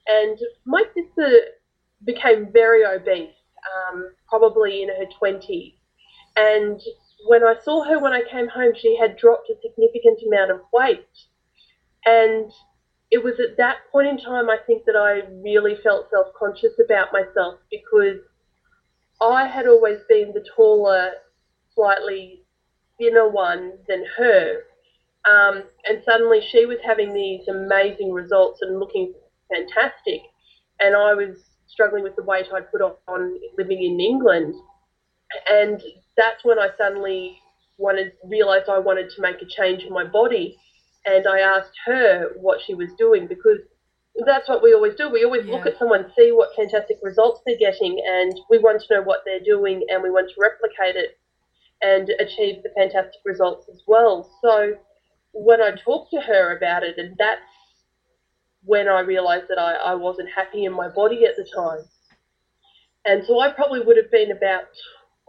And 0.07 0.39
my 0.65 0.83
sister 0.95 1.39
became 2.05 2.51
very 2.53 2.85
obese, 2.85 3.35
um, 3.89 4.13
probably 4.29 4.83
in 4.83 4.89
her 4.89 5.05
20s. 5.21 5.73
And 6.37 6.79
when 7.27 7.43
I 7.43 7.55
saw 7.63 7.83
her 7.83 7.99
when 7.99 8.13
I 8.13 8.21
came 8.31 8.47
home, 8.47 8.71
she 8.75 8.97
had 8.97 9.17
dropped 9.17 9.49
a 9.49 9.55
significant 9.61 10.19
amount 10.25 10.51
of 10.51 10.61
weight. 10.71 11.05
And 12.05 12.49
it 13.09 13.23
was 13.23 13.39
at 13.39 13.57
that 13.57 13.77
point 13.91 14.07
in 14.07 14.17
time, 14.17 14.49
I 14.49 14.57
think, 14.65 14.85
that 14.85 14.95
I 14.95 15.21
really 15.41 15.75
felt 15.81 16.09
self 16.11 16.27
conscious 16.37 16.73
about 16.83 17.13
myself 17.13 17.55
because 17.71 18.19
I 19.21 19.47
had 19.47 19.67
always 19.67 19.99
been 20.09 20.33
the 20.33 20.45
taller, 20.55 21.11
slightly 21.73 22.43
thinner 22.99 23.29
one 23.29 23.73
than 23.87 24.03
her. 24.17 24.61
Um, 25.29 25.63
and 25.85 26.01
suddenly 26.05 26.41
she 26.51 26.65
was 26.65 26.77
having 26.85 27.13
these 27.13 27.47
amazing 27.47 28.11
results 28.11 28.59
and 28.61 28.79
looking 28.79 29.13
fantastic. 29.53 30.21
And 30.79 30.95
I 30.95 31.13
was 31.13 31.37
struggling 31.67 32.03
with 32.03 32.15
the 32.15 32.23
weight 32.23 32.47
I'd 32.53 32.71
put 32.71 32.81
off 32.81 32.97
on 33.07 33.37
living 33.57 33.83
in 33.83 33.99
England. 33.99 34.55
And 35.49 35.81
that's 36.15 36.43
when 36.43 36.59
I 36.59 36.69
suddenly 36.77 37.37
wanted, 37.77 38.13
realized 38.25 38.69
I 38.69 38.79
wanted 38.79 39.09
to 39.15 39.21
make 39.21 39.41
a 39.41 39.45
change 39.45 39.83
in 39.83 39.93
my 39.93 40.03
body. 40.03 40.57
And 41.05 41.27
I 41.27 41.39
asked 41.39 41.77
her 41.85 42.31
what 42.35 42.59
she 42.65 42.73
was 42.73 42.89
doing 42.97 43.27
because 43.27 43.59
that's 44.25 44.49
what 44.49 44.63
we 44.63 44.73
always 44.73 44.95
do. 44.95 45.09
We 45.09 45.23
always 45.23 45.45
yeah. 45.45 45.53
look 45.53 45.65
at 45.65 45.77
someone, 45.77 46.11
see 46.17 46.31
what 46.31 46.55
fantastic 46.55 46.97
results 47.01 47.41
they're 47.45 47.57
getting, 47.57 48.01
and 48.05 48.33
we 48.49 48.57
want 48.57 48.81
to 48.81 48.95
know 48.95 49.01
what 49.03 49.21
they're 49.25 49.43
doing 49.43 49.85
and 49.89 50.01
we 50.01 50.09
want 50.09 50.29
to 50.29 50.41
replicate 50.41 50.95
it 50.95 51.19
and 51.81 52.09
achieve 52.19 52.63
the 52.63 52.69
fantastic 52.75 53.21
results 53.25 53.67
as 53.71 53.81
well. 53.87 54.29
So 54.41 54.73
when 55.33 55.61
I 55.61 55.71
talked 55.85 56.11
to 56.11 56.21
her 56.21 56.57
about 56.57 56.83
it, 56.83 56.97
and 56.97 57.15
that's 57.17 57.41
when 58.63 58.87
I 58.87 59.01
realized 59.01 59.45
that 59.49 59.59
I, 59.59 59.73
I 59.73 59.95
wasn't 59.95 60.29
happy 60.35 60.65
in 60.65 60.73
my 60.73 60.89
body 60.89 61.25
at 61.25 61.35
the 61.37 61.47
time. 61.55 61.85
And 63.05 63.23
so 63.25 63.39
I 63.39 63.51
probably 63.51 63.81
would 63.81 63.97
have 63.97 64.11
been 64.11 64.31
about, 64.31 64.67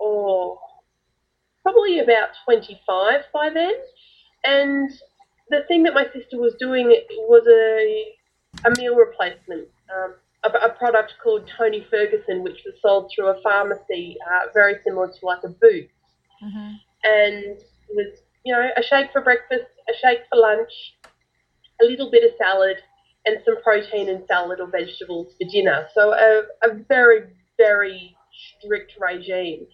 oh, 0.01 0.59
probably 1.63 2.01
about 2.01 2.31
25 2.45 3.21
by 3.33 3.51
then. 3.51 3.75
And 4.45 4.91
the 5.51 5.63
thing 5.69 5.83
that 5.85 5.95
my 5.95 6.05
sister 6.13 6.39
was 6.39 6.55
doing 6.59 6.89
was 7.29 7.47
a, 7.49 8.69
a 8.69 8.71
meal 8.79 8.97
replacement, 8.97 9.69
um, 9.95 10.15
a, 10.45 10.67
a, 10.67 10.71
product 10.71 11.15
called 11.23 11.51
Tony 11.57 11.87
Ferguson, 11.91 12.43
which 12.43 12.61
was 12.65 12.75
sold 12.81 13.11
through 13.15 13.29
a 13.29 13.41
pharmacy, 13.43 14.17
uh, 14.31 14.47
very 14.55 14.77
similar 14.85 15.09
to 15.09 15.27
like 15.27 15.43
a 15.45 15.49
Boots. 15.49 15.93
Mm-hmm. 16.43 16.75
And 17.05 17.45
it 17.45 17.91
was, 17.91 18.19
you 18.45 18.53
know, 18.53 18.69
a 18.77 18.83
shake 18.83 19.13
for 19.13 19.23
breakfast, 19.23 19.67
a 19.89 19.93
shake 20.01 20.21
for 20.31 20.39
lunch, 20.39 20.71
a 21.83 21.85
little 21.85 22.11
bit 22.11 22.25
of 22.25 22.37
salad, 22.39 22.77
and 23.25 23.39
some 23.45 23.63
protein 23.63 24.09
and 24.09 24.25
salad 24.27 24.61
or 24.61 24.69
vegetables 24.69 25.35
for 25.39 25.49
dinner. 25.51 25.87
So 25.95 26.13
a, 26.13 26.43
a 26.63 26.75
very, 26.89 27.25
very 27.57 28.17
strict 28.61 28.95
regime. 29.01 29.67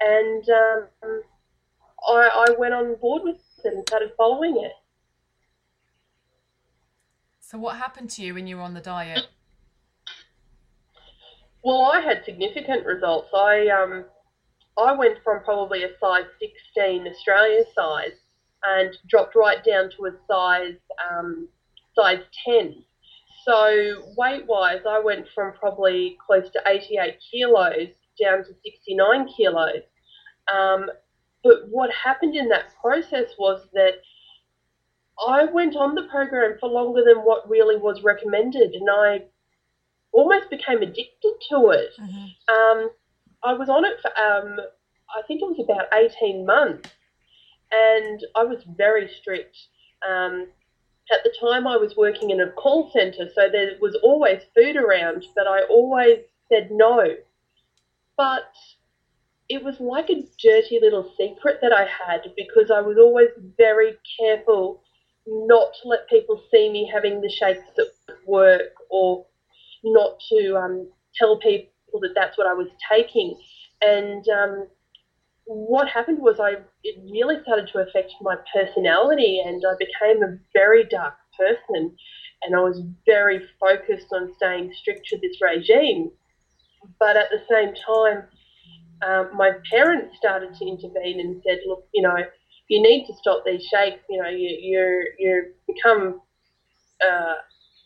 And 0.00 0.44
um, 0.50 1.22
I, 2.08 2.46
I 2.48 2.54
went 2.58 2.74
on 2.74 2.96
board 2.96 3.22
with 3.24 3.36
it 3.36 3.74
and 3.74 3.84
started 3.88 4.12
following 4.16 4.56
it. 4.62 4.72
So 7.48 7.58
what 7.58 7.76
happened 7.76 8.10
to 8.10 8.22
you 8.22 8.34
when 8.34 8.48
you 8.48 8.56
were 8.56 8.64
on 8.64 8.74
the 8.74 8.80
diet? 8.80 9.28
Well, 11.62 11.82
I 11.82 12.00
had 12.00 12.24
significant 12.24 12.84
results. 12.84 13.28
I 13.32 13.68
um, 13.68 14.04
I 14.76 14.92
went 14.92 15.18
from 15.22 15.44
probably 15.44 15.84
a 15.84 15.90
size 16.00 16.24
16 16.40 17.06
Australia 17.06 17.62
size 17.72 18.18
and 18.64 18.96
dropped 19.08 19.36
right 19.36 19.64
down 19.64 19.90
to 19.96 20.06
a 20.06 20.12
size 20.28 20.74
um, 21.08 21.48
size 21.94 22.18
10. 22.44 22.82
So 23.44 24.02
weight 24.16 24.44
wise, 24.48 24.80
I 24.88 24.98
went 24.98 25.26
from 25.32 25.52
probably 25.52 26.18
close 26.26 26.50
to 26.50 26.60
88 26.66 27.14
kilos 27.30 27.88
down 28.20 28.38
to 28.38 28.54
69 28.64 29.28
kilos. 29.36 29.82
Um, 30.52 30.90
but 31.44 31.68
what 31.68 31.90
happened 31.92 32.34
in 32.34 32.48
that 32.48 32.74
process 32.82 33.28
was 33.38 33.68
that 33.72 34.00
I 35.24 35.46
went 35.46 35.76
on 35.76 35.94
the 35.94 36.02
program 36.04 36.56
for 36.60 36.68
longer 36.68 37.02
than 37.04 37.18
what 37.18 37.48
really 37.48 37.76
was 37.76 38.02
recommended, 38.02 38.72
and 38.74 38.88
I 38.90 39.22
almost 40.12 40.50
became 40.50 40.82
addicted 40.82 41.34
to 41.50 41.70
it. 41.70 41.90
Mm-hmm. 42.00 42.54
Um, 42.54 42.90
I 43.44 43.54
was 43.54 43.68
on 43.68 43.84
it 43.84 43.98
for, 44.00 44.08
um, 44.18 44.60
I 45.16 45.22
think 45.26 45.42
it 45.42 45.46
was 45.46 45.60
about 45.60 45.86
18 45.92 46.44
months, 46.44 46.90
and 47.72 48.24
I 48.34 48.44
was 48.44 48.62
very 48.76 49.08
strict. 49.20 49.56
Um, 50.06 50.48
at 51.10 51.22
the 51.22 51.32
time, 51.40 51.66
I 51.66 51.76
was 51.76 51.96
working 51.96 52.30
in 52.30 52.40
a 52.40 52.50
call 52.50 52.90
centre, 52.92 53.28
so 53.34 53.48
there 53.50 53.72
was 53.80 53.96
always 54.02 54.42
food 54.54 54.76
around, 54.76 55.24
but 55.34 55.46
I 55.46 55.62
always 55.62 56.18
said 56.48 56.70
no. 56.70 57.14
But 58.16 58.52
it 59.48 59.62
was 59.62 59.78
like 59.78 60.10
a 60.10 60.24
dirty 60.42 60.80
little 60.80 61.12
secret 61.16 61.58
that 61.62 61.72
I 61.72 61.84
had 61.86 62.32
because 62.36 62.70
I 62.70 62.80
was 62.80 62.96
always 62.98 63.28
very 63.56 63.96
careful 64.18 64.82
not 65.26 65.72
to 65.82 65.88
let 65.88 66.08
people 66.08 66.40
see 66.50 66.68
me 66.68 66.88
having 66.92 67.20
the 67.20 67.28
shakes 67.28 67.60
at 67.78 68.16
work 68.26 68.72
or 68.90 69.26
not 69.84 70.18
to 70.28 70.56
um, 70.56 70.88
tell 71.14 71.38
people 71.38 71.70
that 72.00 72.12
that's 72.14 72.38
what 72.38 72.46
I 72.46 72.54
was 72.54 72.68
taking. 72.90 73.38
And 73.80 74.26
um, 74.28 74.66
what 75.44 75.88
happened 75.88 76.18
was 76.20 76.38
I 76.40 76.56
it 76.82 76.96
really 77.10 77.36
started 77.42 77.68
to 77.72 77.78
affect 77.80 78.12
my 78.20 78.36
personality, 78.54 79.42
and 79.44 79.62
I 79.66 79.74
became 79.78 80.22
a 80.22 80.38
very 80.52 80.84
dark 80.84 81.14
person. 81.36 81.96
And 82.42 82.54
I 82.54 82.60
was 82.60 82.82
very 83.06 83.40
focused 83.58 84.08
on 84.12 84.32
staying 84.36 84.72
strict 84.78 85.06
to 85.06 85.18
this 85.18 85.40
regime. 85.40 86.10
But 87.00 87.16
at 87.16 87.28
the 87.30 87.40
same 87.50 87.74
time, 87.74 88.24
um, 89.06 89.30
my 89.36 89.52
parents 89.70 90.16
started 90.16 90.54
to 90.54 90.66
intervene 90.66 91.20
and 91.20 91.42
said, 91.46 91.58
"Look, 91.66 91.86
you 91.92 92.02
know, 92.02 92.16
you 92.68 92.82
need 92.82 93.06
to 93.06 93.14
stop 93.14 93.42
these 93.44 93.62
shakes. 93.62 94.02
You 94.08 94.22
know, 94.22 94.28
you 94.28 94.48
you 94.60 95.04
you 95.18 95.44
become 95.66 96.20
uh, 97.04 97.34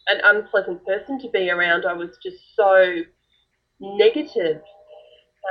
an 0.09 0.21
unpleasant 0.25 0.85
person 0.87 1.19
to 1.21 1.29
be 1.31 1.51
around." 1.51 1.85
I 1.87 1.93
was 1.93 2.19
just 2.23 2.39
so 2.57 3.03
negative. 3.81 4.63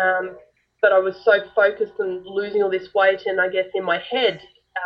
Um, 0.02 0.38
but 0.82 0.94
I 0.94 1.00
was 1.00 1.16
so 1.26 1.34
focused 1.56 1.94
on 2.00 2.24
losing 2.26 2.64
all 2.64 2.70
this 2.70 2.94
weight, 2.96 3.24
and 3.26 3.42
I 3.42 3.50
guess 3.50 3.66
in 3.76 3.84
my 3.84 4.02
head, 4.10 4.42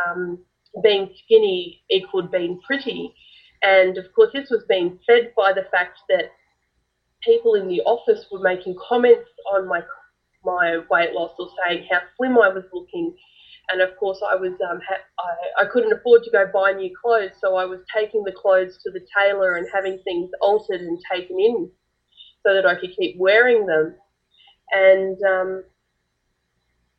um, 0.07 0.39
being 0.81 1.13
skinny 1.23 1.83
equaled 1.89 2.31
being 2.31 2.59
pretty. 2.65 3.13
And 3.61 3.97
of 3.97 4.05
course, 4.15 4.31
this 4.33 4.49
was 4.49 4.63
being 4.67 4.99
fed 5.07 5.33
by 5.37 5.53
the 5.53 5.67
fact 5.71 5.99
that 6.09 6.25
people 7.21 7.53
in 7.55 7.67
the 7.67 7.81
office 7.81 8.25
were 8.31 8.39
making 8.39 8.75
comments 8.87 9.29
on 9.53 9.67
my 9.67 9.81
my 10.43 10.79
weight 10.89 11.13
loss 11.13 11.31
or 11.39 11.47
saying 11.65 11.87
how 11.89 11.99
slim 12.17 12.37
I 12.37 12.49
was 12.49 12.65
looking. 12.73 13.15
And 13.71 13.81
of 13.81 13.95
course, 13.97 14.21
I 14.27 14.35
was 14.35 14.53
um, 14.69 14.79
ha- 14.87 15.05
I, 15.59 15.63
I 15.63 15.65
couldn't 15.65 15.93
afford 15.93 16.23
to 16.23 16.31
go 16.31 16.45
buy 16.53 16.73
new 16.73 16.91
clothes, 17.01 17.31
so 17.39 17.55
I 17.55 17.65
was 17.65 17.79
taking 17.95 18.23
the 18.23 18.33
clothes 18.33 18.77
to 18.83 18.91
the 18.91 19.05
tailor 19.17 19.55
and 19.55 19.67
having 19.73 19.99
things 20.03 20.29
altered 20.41 20.81
and 20.81 20.99
taken 21.11 21.39
in. 21.39 21.71
so 22.45 22.53
that 22.53 22.65
I 22.65 22.75
could 22.75 22.95
keep 22.97 23.15
wearing 23.17 23.65
them. 23.65 23.95
And 24.71 25.17
um, 25.23 25.63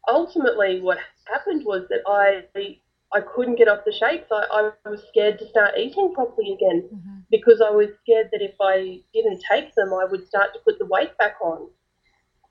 ultimately, 0.09 0.81
what 0.81 0.98
happened 1.27 1.64
was 1.64 1.83
that 1.90 2.00
I 2.07 2.44
I 3.12 3.20
couldn't 3.20 3.57
get 3.57 3.68
off 3.68 3.85
the 3.87 3.92
shakes. 3.92 4.27
I, 4.33 4.72
I 4.85 4.88
was 4.88 5.03
scared 5.09 5.38
to 5.38 5.48
start 5.48 5.79
eating 5.79 6.12
properly 6.14 6.53
again 6.53 6.88
mm-hmm. 6.92 7.18
because 7.31 7.61
I 7.64 7.70
was 7.70 7.88
scared 8.03 8.29
that 8.33 8.42
if 8.42 8.55
I 8.61 9.00
didn't 9.12 9.42
take 9.48 9.72
them, 9.77 9.92
I 9.94 10.05
would 10.05 10.27
start 10.27 10.53
to 10.55 10.61
put 10.64 10.79
the 10.79 10.87
weight 10.87 11.16
back 11.18 11.37
on. 11.40 11.68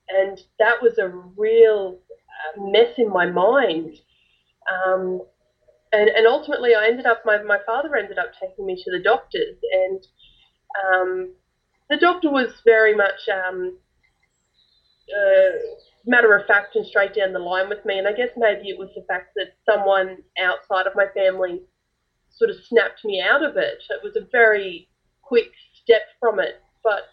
And 0.10 0.40
that 0.60 0.82
was 0.82 0.98
a 1.00 1.10
real 1.10 2.00
mess 2.58 2.94
in 2.98 3.10
my 3.10 3.26
mind. 3.26 3.96
Um, 4.72 5.22
and, 5.92 6.10
and 6.10 6.26
ultimately, 6.28 6.74
I 6.76 6.88
ended 6.88 7.06
up, 7.06 7.22
my, 7.26 7.42
my 7.44 7.60
father 7.66 7.96
ended 7.96 8.18
up 8.18 8.32
taking 8.42 8.66
me 8.66 8.76
to 8.76 8.92
the 8.92 9.04
doctors, 9.04 9.58
and 9.72 10.00
um, 10.86 11.34
the 11.90 11.98
doctor 11.98 12.32
was 12.32 12.52
very 12.66 12.96
much 12.96 13.28
um, 13.32 13.78
uh, 15.10 15.58
matter 16.06 16.36
of 16.36 16.48
fact 16.48 16.76
and 16.76 16.86
straight 16.86 17.14
down 17.14 17.34
the 17.34 17.40
line 17.40 17.70
with 17.70 17.86
me. 17.86 17.98
And 17.98 18.08
I 18.08 18.14
guess 18.14 18.30
maybe 18.36 18.70
it 18.70 18.80
was 18.80 18.90
the 18.96 19.06
fact 19.08 19.34
that 19.36 19.54
someone 19.70 20.18
outside 20.40 20.88
of 20.88 20.96
my 20.96 21.06
family 21.14 21.62
sort 22.32 22.50
of 22.50 22.58
snapped 22.68 23.06
me 23.06 23.22
out 23.22 23.44
of 23.44 23.58
it. 23.58 23.84
It 23.90 24.04
was 24.04 24.16
a 24.16 24.28
very 24.32 24.90
quick 25.22 25.52
step 25.84 26.02
from 26.20 26.40
it. 26.40 26.62
But 26.84 27.04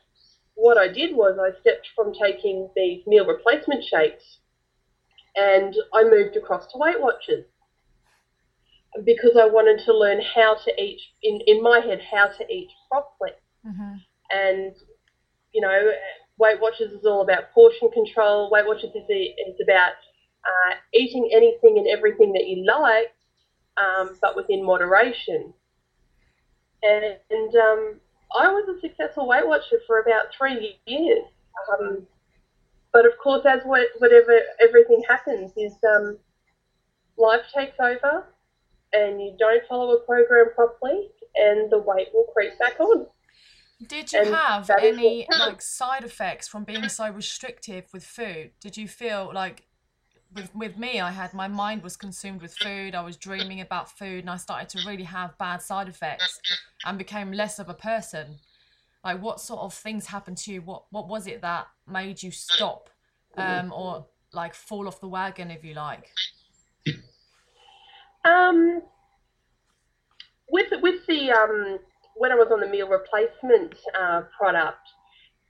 what 0.55 0.79
I 0.79 0.89
did 0.89 1.15
was 1.15 1.39
I 1.39 1.59
stepped 1.61 1.89
from 1.95 2.13
taking 2.15 2.71
these 2.75 3.07
meal 3.07 3.27
replacement 3.27 3.85
shakes 3.85 4.39
and 5.37 5.75
I 5.95 6.05
moved 6.05 6.37
across 6.37 6.71
to 6.73 6.79
Weight 6.79 7.01
Watchers 7.01 7.45
because 9.05 9.37
I 9.41 9.47
wanted 9.47 9.85
to 9.85 9.97
learn 9.97 10.21
how 10.35 10.57
to 10.65 10.83
eat, 10.83 11.01
in, 11.23 11.41
in 11.47 11.63
my 11.63 11.81
head, 11.81 12.01
how 12.11 12.27
to 12.27 12.53
eat 12.53 12.69
properly. 12.91 13.33
Mm-hmm. 13.67 13.95
And, 14.33 14.75
you 15.53 15.61
know, 15.61 15.93
Weight 16.39 16.61
Watchers 16.61 16.93
is 16.93 17.05
all 17.05 17.23
about 17.23 17.53
portion 17.53 17.91
control. 17.91 18.51
Weight 18.51 18.67
Watchers 18.67 18.91
is, 18.95 19.05
is 19.09 19.61
about 19.63 19.93
uh, 20.45 20.75
eating 20.93 21.31
anything 21.33 21.79
and 21.79 21.87
everything 21.87 22.33
that 22.33 22.47
you 22.49 22.65
like, 22.67 23.13
um, 23.77 24.19
but 24.21 24.35
within 24.35 24.65
moderation. 24.65 25.53
And, 26.83 27.17
and 27.31 27.55
um, 27.55 28.01
I 28.39 28.49
was 28.49 28.69
a 28.77 28.81
successful 28.81 29.29
Weight 29.29 29.47
Watcher 29.47 29.81
for 29.87 30.01
about 30.01 30.27
three 30.37 30.79
years. 30.87 31.25
Um, 31.79 32.07
but 32.93 33.07
of 33.07 33.13
course, 33.23 33.45
as 33.47 33.63
whatever 33.65 34.41
everything 34.61 35.03
happens, 35.09 35.53
is 35.57 35.75
um, 35.97 36.19
life 37.17 37.43
takes 37.55 37.79
over, 37.81 38.27
and 38.93 39.21
you 39.21 39.37
don't 39.39 39.63
follow 39.69 39.95
a 39.95 40.01
program 40.01 40.47
properly, 40.55 41.09
and 41.37 41.71
the 41.71 41.79
weight 41.79 42.09
will 42.13 42.27
creep 42.35 42.59
back 42.59 42.81
on. 42.81 43.07
Did 43.87 44.13
you 44.13 44.21
and 44.21 44.35
have 44.35 44.71
any 44.71 45.27
like 45.39 45.63
side 45.63 46.05
effects 46.05 46.47
from 46.47 46.65
being 46.65 46.89
so 46.89 47.11
restrictive 47.11 47.85
with 47.93 48.05
food? 48.05 48.51
Did 48.61 48.77
you 48.77 48.87
feel 48.87 49.31
like 49.33 49.67
with 50.35 50.55
with 50.55 50.77
me 50.77 51.01
I 51.01 51.11
had 51.11 51.33
my 51.33 51.49
mind 51.49 51.83
was 51.83 51.97
consumed 51.97 52.43
with 52.43 52.55
food, 52.55 52.95
I 52.95 53.01
was 53.03 53.17
dreaming 53.17 53.61
about 53.61 53.91
food 53.91 54.21
and 54.21 54.31
I 54.31 54.37
started 54.37 54.69
to 54.71 54.87
really 54.87 55.05
have 55.05 55.39
bad 55.39 55.63
side 55.63 55.89
effects 55.89 56.41
and 56.85 56.99
became 56.99 57.33
less 57.33 57.59
of 57.59 57.69
a 57.69 57.75
person. 57.75 58.39
Like 59.05 59.23
what 59.23 59.41
sort 59.41 59.61
of 59.61 59.73
things 59.73 60.07
happened 60.07 60.37
to 60.39 60.53
you? 60.53 60.63
What 60.63 60.85
what 60.91 61.09
was 61.09 61.27
it 61.27 61.43
that 61.43 61.67
made 61.87 62.23
you 62.23 62.31
stop 62.31 62.91
um 63.37 63.73
or 63.73 64.07
like 64.33 64.55
fall 64.55 64.87
off 64.87 65.01
the 65.01 65.09
wagon 65.09 65.51
if 65.51 65.65
you 65.65 65.75
like? 65.75 66.11
Um 68.25 68.83
with 70.51 70.69
with 70.83 71.07
the 71.07 71.31
um 71.31 71.79
when 72.21 72.33
I 72.33 72.35
was 72.35 72.49
on 72.53 72.61
the 72.61 72.67
meal 72.67 72.87
replacement 72.87 73.75
uh, 73.99 74.23
product, 74.37 74.87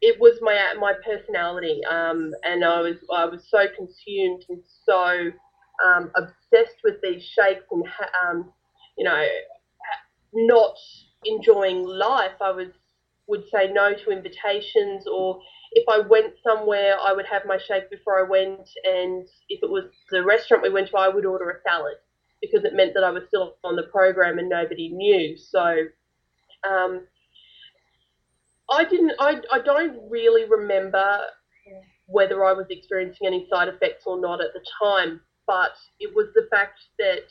it 0.00 0.20
was 0.20 0.38
my 0.40 0.74
my 0.78 0.94
personality, 1.04 1.80
um, 1.90 2.30
and 2.44 2.64
I 2.64 2.80
was 2.80 2.96
I 3.12 3.24
was 3.24 3.48
so 3.50 3.66
consumed 3.76 4.44
and 4.48 4.62
so 4.86 5.30
um, 5.84 6.12
obsessed 6.16 6.78
with 6.84 6.94
these 7.02 7.24
shakes 7.24 7.64
and 7.72 7.84
um, 8.24 8.52
you 8.96 9.04
know 9.04 9.24
not 10.32 10.76
enjoying 11.24 11.84
life. 11.84 12.40
I 12.40 12.52
was 12.52 12.68
would 13.30 13.44
say 13.48 13.72
no 13.72 13.94
to 13.94 14.10
invitations, 14.10 15.06
or 15.06 15.40
if 15.72 15.88
I 15.88 16.00
went 16.00 16.34
somewhere, 16.44 16.96
I 17.00 17.12
would 17.12 17.26
have 17.26 17.46
my 17.46 17.58
shake 17.58 17.88
before 17.90 18.18
I 18.18 18.28
went, 18.28 18.68
and 18.84 19.26
if 19.48 19.62
it 19.62 19.70
was 19.70 19.84
the 20.10 20.24
restaurant 20.24 20.62
we 20.62 20.70
went 20.70 20.88
to, 20.88 20.98
I 20.98 21.08
would 21.08 21.24
order 21.24 21.48
a 21.50 21.62
salad 21.68 21.94
because 22.42 22.64
it 22.64 22.74
meant 22.74 22.94
that 22.94 23.04
I 23.04 23.10
was 23.10 23.22
still 23.28 23.56
on 23.64 23.76
the 23.76 23.84
program 23.84 24.38
and 24.38 24.48
nobody 24.48 24.88
knew. 24.88 25.36
So 25.36 25.84
um, 26.68 27.06
I 28.70 28.84
didn't. 28.84 29.12
I, 29.18 29.40
I 29.52 29.60
don't 29.60 29.98
really 30.10 30.48
remember 30.48 31.20
whether 32.06 32.44
I 32.44 32.52
was 32.52 32.66
experiencing 32.70 33.26
any 33.26 33.46
side 33.50 33.68
effects 33.68 34.04
or 34.06 34.20
not 34.20 34.40
at 34.40 34.52
the 34.52 34.64
time, 34.82 35.20
but 35.46 35.72
it 36.00 36.14
was 36.14 36.26
the 36.34 36.48
fact 36.50 36.80
that 36.98 37.24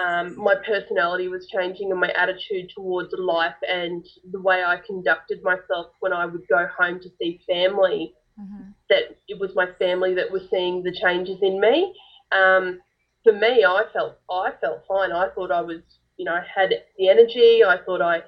um, 0.00 0.36
my 0.36 0.54
personality 0.66 1.28
was 1.28 1.46
changing 1.48 1.90
and 1.90 2.00
my 2.00 2.10
attitude 2.16 2.70
towards 2.74 3.12
life 3.16 3.54
and 3.68 4.04
the 4.30 4.40
way 4.40 4.62
I 4.64 4.78
conducted 4.86 5.42
myself 5.42 5.88
when 6.00 6.12
I 6.12 6.26
would 6.26 6.46
go 6.48 6.66
home 6.78 7.00
to 7.00 7.10
see 7.20 7.40
family. 7.46 8.14
Mm-hmm. 8.40 8.70
That 8.88 9.18
it 9.28 9.38
was 9.38 9.50
my 9.54 9.66
family 9.78 10.14
that 10.14 10.30
was 10.30 10.42
seeing 10.50 10.82
the 10.82 10.96
changes 11.02 11.36
in 11.42 11.60
me. 11.60 11.94
Um, 12.32 12.80
for 13.22 13.34
me, 13.34 13.64
I 13.64 13.84
felt 13.92 14.18
I 14.30 14.52
felt 14.60 14.84
fine. 14.88 15.12
I 15.12 15.28
thought 15.34 15.52
I 15.52 15.60
was 15.60 15.82
you 16.22 16.24
know, 16.24 16.40
had 16.54 16.72
the 16.98 17.08
energy. 17.08 17.62
I 17.64 17.78
thought 17.84 18.00
I 18.00 18.22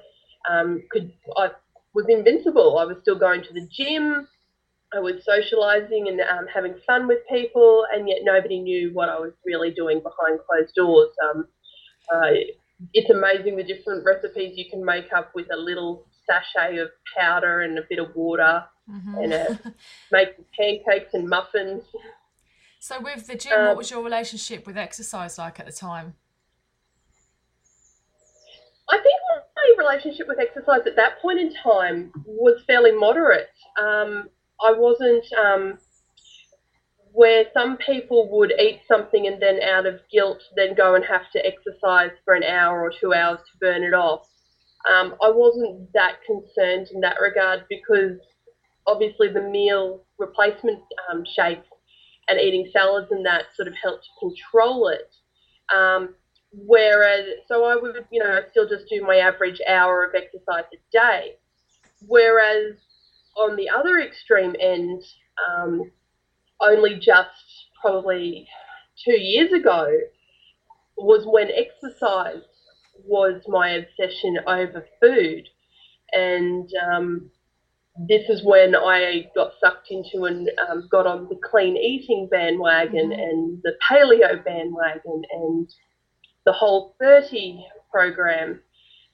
um, 0.51 0.83
could, 0.91 1.13
I 1.37 1.49
was 1.93 2.05
invincible. 2.09 2.77
I 2.77 2.85
was 2.85 2.97
still 3.01 3.17
going 3.17 3.41
to 3.43 3.53
the 3.53 3.67
gym. 3.71 4.27
I 4.93 4.99
was 4.99 5.23
socializing 5.25 6.07
and 6.07 6.21
um, 6.21 6.45
having 6.53 6.75
fun 6.85 7.07
with 7.07 7.19
people, 7.29 7.85
and 7.93 8.07
yet 8.07 8.19
nobody 8.23 8.59
knew 8.59 8.93
what 8.93 9.09
I 9.09 9.19
was 9.19 9.31
really 9.45 9.71
doing 9.71 9.99
behind 10.01 10.39
closed 10.47 10.75
doors. 10.75 11.09
Um, 11.23 11.47
uh, 12.13 12.31
it's 12.93 13.09
amazing 13.09 13.55
the 13.55 13.63
different 13.63 14.05
recipes 14.05 14.57
you 14.57 14.69
can 14.69 14.83
make 14.83 15.11
up 15.13 15.33
with 15.33 15.47
a 15.51 15.57
little 15.57 16.05
sachet 16.25 16.77
of 16.77 16.89
powder 17.17 17.61
and 17.61 17.77
a 17.77 17.83
bit 17.89 17.99
of 17.99 18.15
water, 18.15 18.65
mm-hmm. 18.89 19.17
and 19.17 19.33
uh, 19.33 19.55
make 20.11 20.29
pancakes 20.57 21.13
and 21.13 21.27
muffins. 21.29 21.83
So, 22.79 23.01
with 23.01 23.27
the 23.27 23.35
gym, 23.35 23.51
what 23.51 23.71
um, 23.71 23.77
was 23.77 23.91
your 23.91 24.03
relationship 24.03 24.67
with 24.67 24.77
exercise 24.77 25.37
like 25.37 25.59
at 25.59 25.65
the 25.65 25.71
time? 25.71 26.15
I 28.89 28.97
think 28.97 29.15
my 29.55 29.83
relationship 29.83 30.27
with 30.27 30.37
exercise 30.39 30.81
at 30.85 30.95
that 30.95 31.19
point 31.21 31.39
in 31.39 31.53
time 31.63 32.11
was 32.25 32.61
fairly 32.67 32.91
moderate. 32.91 33.49
Um, 33.79 34.29
I 34.63 34.71
wasn't 34.71 35.25
um, 35.33 35.79
where 37.15 37.45
some 37.53 37.77
people 37.77 38.29
would 38.37 38.53
eat 38.59 38.81
something 38.87 39.25
and 39.27 39.41
then, 39.41 39.61
out 39.63 39.85
of 39.85 39.99
guilt, 40.11 40.41
then 40.55 40.75
go 40.75 40.95
and 40.95 41.05
have 41.05 41.31
to 41.31 41.45
exercise 41.45 42.11
for 42.23 42.33
an 42.33 42.43
hour 42.43 42.81
or 42.81 42.91
two 42.99 43.13
hours 43.13 43.39
to 43.39 43.57
burn 43.59 43.83
it 43.83 43.93
off. 43.93 44.27
Um, 44.93 45.15
I 45.23 45.31
wasn't 45.31 45.91
that 45.93 46.17
concerned 46.25 46.87
in 46.93 47.01
that 47.01 47.19
regard 47.19 47.63
because 47.69 48.19
obviously 48.85 49.29
the 49.29 49.41
meal 49.41 50.03
replacement 50.19 50.79
um, 51.09 51.23
shakes 51.35 51.67
and 52.27 52.39
eating 52.39 52.69
salads 52.71 53.07
and 53.11 53.25
that 53.25 53.45
sort 53.55 53.67
of 53.67 53.73
helped 53.81 54.07
control 54.19 54.89
it. 54.89 55.09
Um, 55.75 56.15
Whereas, 56.57 57.25
so 57.47 57.65
I 57.65 57.75
would, 57.75 58.05
you 58.11 58.23
know, 58.23 58.39
still 58.51 58.67
just 58.67 58.87
do 58.89 59.01
my 59.01 59.17
average 59.17 59.59
hour 59.67 60.05
of 60.05 60.15
exercise 60.15 60.63
a 60.73 60.77
day. 60.91 61.35
Whereas 62.07 62.75
on 63.35 63.55
the 63.55 63.69
other 63.69 63.99
extreme 63.99 64.55
end, 64.59 65.03
um, 65.49 65.91
only 66.61 66.95
just 66.95 67.29
probably 67.81 68.47
two 69.03 69.19
years 69.19 69.51
ago 69.51 69.87
was 70.97 71.25
when 71.25 71.49
exercise 71.51 72.43
was 73.03 73.41
my 73.47 73.69
obsession 73.69 74.37
over 74.47 74.85
food. 75.01 75.47
And 76.11 76.69
um, 76.91 77.29
this 78.07 78.29
is 78.29 78.43
when 78.43 78.75
I 78.75 79.29
got 79.35 79.51
sucked 79.59 79.89
into 79.89 80.25
and 80.25 80.49
um, 80.69 80.87
got 80.89 81.07
on 81.07 81.27
the 81.29 81.39
clean 81.49 81.77
eating 81.77 82.27
bandwagon 82.29 83.09
mm-hmm. 83.09 83.19
and 83.19 83.61
the 83.63 83.73
paleo 83.89 84.43
bandwagon 84.43 85.21
and 85.31 85.69
the 86.45 86.53
whole 86.53 86.95
30 86.99 87.65
program. 87.91 88.61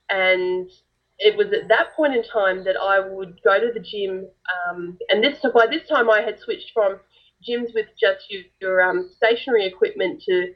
And 0.10 0.69
it 1.19 1.38
was 1.38 1.47
at 1.54 1.67
that 1.69 1.95
point 1.95 2.15
in 2.15 2.23
time 2.23 2.63
that 2.65 2.75
I 2.75 2.99
would 2.99 3.39
go 3.43 3.60
to 3.60 3.71
the 3.71 3.80
gym. 3.80 4.27
Um, 4.69 4.97
and 5.10 5.23
this 5.23 5.39
by 5.54 5.67
this 5.67 5.88
time 5.88 6.10
I 6.10 6.21
had 6.21 6.39
switched 6.39 6.71
from 6.73 6.99
gyms 7.47 7.73
with 7.73 7.88
just 7.99 8.25
your, 8.30 8.43
your 8.60 8.82
um, 8.82 9.10
stationary 9.17 9.65
equipment 9.65 10.21
to 10.27 10.54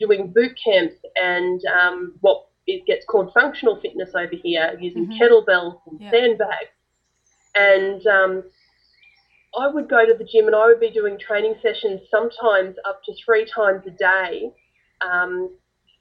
doing 0.00 0.32
boot 0.32 0.52
camps 0.62 0.94
and 1.16 1.60
um, 1.66 2.14
what 2.20 2.46
it 2.66 2.86
gets 2.86 3.04
called 3.06 3.32
functional 3.32 3.80
fitness 3.80 4.10
over 4.14 4.34
here, 4.42 4.76
using 4.80 5.06
mm-hmm. 5.06 5.22
kettlebells 5.22 5.80
and 5.86 6.00
yeah. 6.00 6.10
sandbags. 6.10 6.70
And 7.54 8.06
um, 8.06 8.42
I 9.58 9.68
would 9.68 9.88
go 9.88 10.06
to 10.06 10.14
the 10.16 10.24
gym 10.24 10.46
and 10.46 10.54
I 10.54 10.66
would 10.66 10.80
be 10.80 10.90
doing 10.90 11.18
training 11.18 11.54
sessions 11.62 12.00
sometimes 12.10 12.76
up 12.88 13.02
to 13.04 13.12
three 13.24 13.44
times 13.44 13.82
a 13.86 13.90
day. 13.90 14.52
Um, 15.00 15.50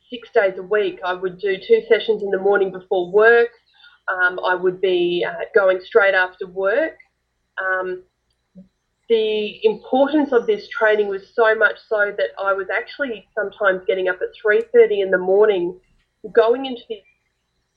six 0.09 0.29
days 0.33 0.53
a 0.57 0.63
week. 0.63 0.99
I 1.05 1.13
would 1.13 1.39
do 1.39 1.57
two 1.57 1.81
sessions 1.87 2.23
in 2.23 2.31
the 2.31 2.39
morning 2.39 2.71
before 2.71 3.11
work. 3.11 3.49
Um, 4.11 4.39
I 4.45 4.55
would 4.55 4.81
be 4.81 5.25
uh, 5.27 5.45
going 5.53 5.79
straight 5.83 6.15
after 6.15 6.47
work. 6.47 6.97
Um, 7.63 8.03
the 9.09 9.65
importance 9.65 10.31
of 10.31 10.45
this 10.45 10.69
training 10.69 11.07
was 11.07 11.23
so 11.33 11.55
much 11.55 11.77
so 11.87 12.13
that 12.15 12.29
I 12.39 12.53
was 12.53 12.67
actually 12.71 13.27
sometimes 13.35 13.81
getting 13.87 14.07
up 14.07 14.19
at 14.21 14.29
3:30 14.41 15.01
in 15.01 15.11
the 15.11 15.17
morning, 15.17 15.79
going 16.31 16.65
into 16.65 16.83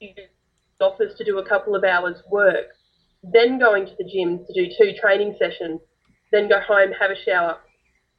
the 0.00 0.14
office 0.80 1.14
to 1.16 1.24
do 1.24 1.38
a 1.38 1.48
couple 1.48 1.74
of 1.74 1.84
hours 1.84 2.22
work, 2.30 2.66
then 3.22 3.58
going 3.58 3.86
to 3.86 3.92
the 3.96 4.04
gym 4.04 4.44
to 4.44 4.52
do 4.52 4.70
two 4.76 4.92
training 5.00 5.34
sessions, 5.38 5.80
then 6.32 6.48
go 6.48 6.60
home, 6.60 6.92
have 6.92 7.10
a 7.10 7.16
shower, 7.16 7.58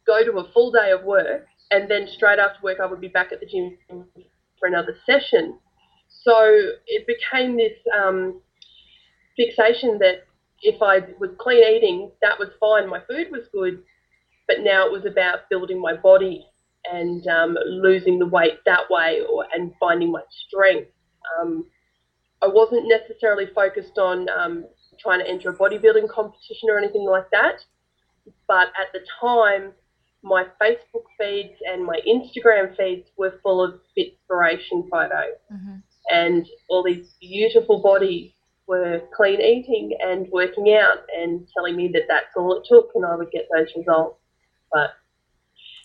go 0.08 0.24
to 0.24 0.40
a 0.40 0.52
full 0.52 0.72
day 0.72 0.92
of 0.92 1.04
work, 1.04 1.46
and 1.70 1.90
then 1.90 2.08
straight 2.08 2.40
after 2.40 2.60
work 2.64 2.80
I 2.80 2.88
would 2.88 3.02
be 3.02 3.10
back 3.10 3.32
at 3.32 3.40
the 3.40 3.46
gym 3.46 3.78
for 4.60 4.68
another 4.68 4.96
session. 5.06 5.60
So 6.08 6.72
it 6.88 7.06
became 7.06 7.58
this 7.58 7.78
um, 7.96 8.42
fixation 9.36 10.00
that 10.00 10.26
if 10.64 10.82
I 10.82 11.00
was 11.20 11.32
clean 11.40 11.64
eating, 11.64 12.12
that 12.22 12.40
was 12.40 12.50
fine. 12.60 12.90
My 12.90 13.02
food 13.10 13.28
was 13.32 13.44
good, 13.52 13.84
but 14.48 14.58
now 14.62 14.86
it 14.86 14.92
was 14.92 15.06
about 15.06 15.50
building 15.50 15.80
my 15.80 15.94
body 15.96 16.46
and 16.92 17.26
um, 17.28 17.58
losing 17.66 18.18
the 18.18 18.26
weight 18.26 18.60
that 18.66 18.90
way, 18.90 19.22
or 19.30 19.46
and 19.54 19.74
finding 19.80 20.12
my 20.12 20.22
strength. 20.48 20.90
Um, 21.40 21.66
I 22.42 22.48
wasn't 22.48 22.88
necessarily 22.88 23.48
focused 23.54 23.98
on 23.98 24.28
um, 24.30 24.66
trying 25.00 25.20
to 25.20 25.30
enter 25.30 25.50
a 25.50 25.56
bodybuilding 25.56 26.10
competition 26.10 26.70
or 26.70 26.78
anything 26.78 27.06
like 27.06 27.30
that, 27.32 27.60
but 28.48 28.68
at 28.80 28.92
the 28.94 29.00
time, 29.22 29.74
my 30.24 30.46
Facebook 30.62 31.04
feeds 31.20 31.56
and 31.66 31.86
my 31.86 32.00
Instagram 32.08 32.76
feeds 32.78 33.10
were 33.18 33.40
full 33.44 33.62
of 33.62 33.80
inspiration 33.98 34.88
photos 34.90 35.36
mm-hmm. 35.52 35.76
and 36.10 36.48
all 36.70 36.84
these 36.84 37.14
beautiful 37.20 37.82
bodies 37.82 38.32
were 38.68 39.02
clean 39.16 39.42
eating 39.42 39.92
and 40.02 40.28
working 40.32 40.74
out 40.74 41.00
and 41.16 41.48
telling 41.56 41.76
me 41.76 41.90
that 41.94 42.04
that's 42.08 42.36
all 42.36 42.58
it 42.58 42.68
took 42.68 42.92
and 42.96 43.06
I 43.06 43.16
would 43.16 43.32
get 43.32 43.48
those 43.56 43.68
results. 43.76 44.20
But 44.72 44.92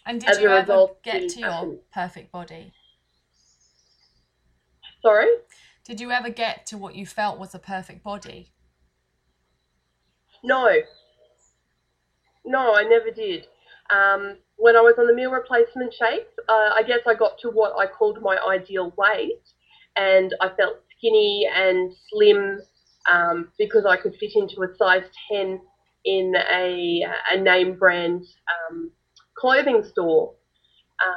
and 0.06 0.20
did 0.20 0.40
you 0.40 0.48
ever 0.48 0.72
result, 0.72 1.02
get 1.02 1.28
to 1.30 1.40
your 1.40 1.76
perfect 1.92 2.32
body? 2.32 2.72
Sorry? 5.02 5.28
Did 5.84 6.00
you 6.00 6.10
ever 6.10 6.30
get 6.30 6.66
to 6.66 6.78
what 6.78 6.94
you 6.94 7.06
felt 7.06 7.38
was 7.38 7.54
a 7.54 7.58
perfect 7.58 8.02
body? 8.02 8.52
No. 10.42 10.70
No, 12.44 12.74
I 12.74 12.84
never 12.84 13.10
did. 13.10 13.46
Um, 13.90 14.36
when 14.56 14.76
I 14.76 14.80
was 14.80 14.94
on 14.98 15.06
the 15.06 15.14
meal 15.14 15.30
replacement 15.30 15.92
shakes, 15.94 16.32
uh, 16.48 16.70
I 16.74 16.82
guess 16.86 17.00
I 17.06 17.14
got 17.14 17.38
to 17.40 17.48
what 17.48 17.78
I 17.78 17.86
called 17.86 18.20
my 18.22 18.38
ideal 18.48 18.92
weight, 18.96 19.42
and 19.96 20.34
I 20.40 20.48
felt 20.50 20.78
skinny 20.98 21.48
and 21.54 21.92
slim 22.10 22.60
um, 23.10 23.48
because 23.58 23.86
I 23.86 23.96
could 23.96 24.14
fit 24.18 24.32
into 24.34 24.62
a 24.62 24.76
size 24.76 25.04
10 25.32 25.60
in 26.04 26.34
a, 26.50 27.04
a 27.32 27.40
name 27.40 27.78
brand 27.78 28.24
um, 28.70 28.90
clothing 29.36 29.84
store. 29.84 30.34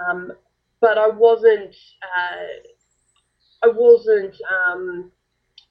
Um, 0.09 0.31
but 0.79 0.97
I 0.97 1.07
wasn't, 1.07 1.75
uh, 2.01 2.67
I 3.63 3.67
wasn't 3.67 4.35
um, 4.49 5.11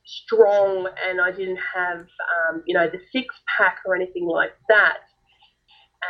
strong 0.04 0.88
and 1.06 1.20
I 1.20 1.30
didn't 1.30 1.58
have, 1.74 2.00
um, 2.00 2.62
you 2.66 2.74
know, 2.74 2.88
the 2.88 3.00
six 3.12 3.34
pack 3.56 3.78
or 3.86 3.94
anything 3.94 4.26
like 4.26 4.52
that. 4.68 4.98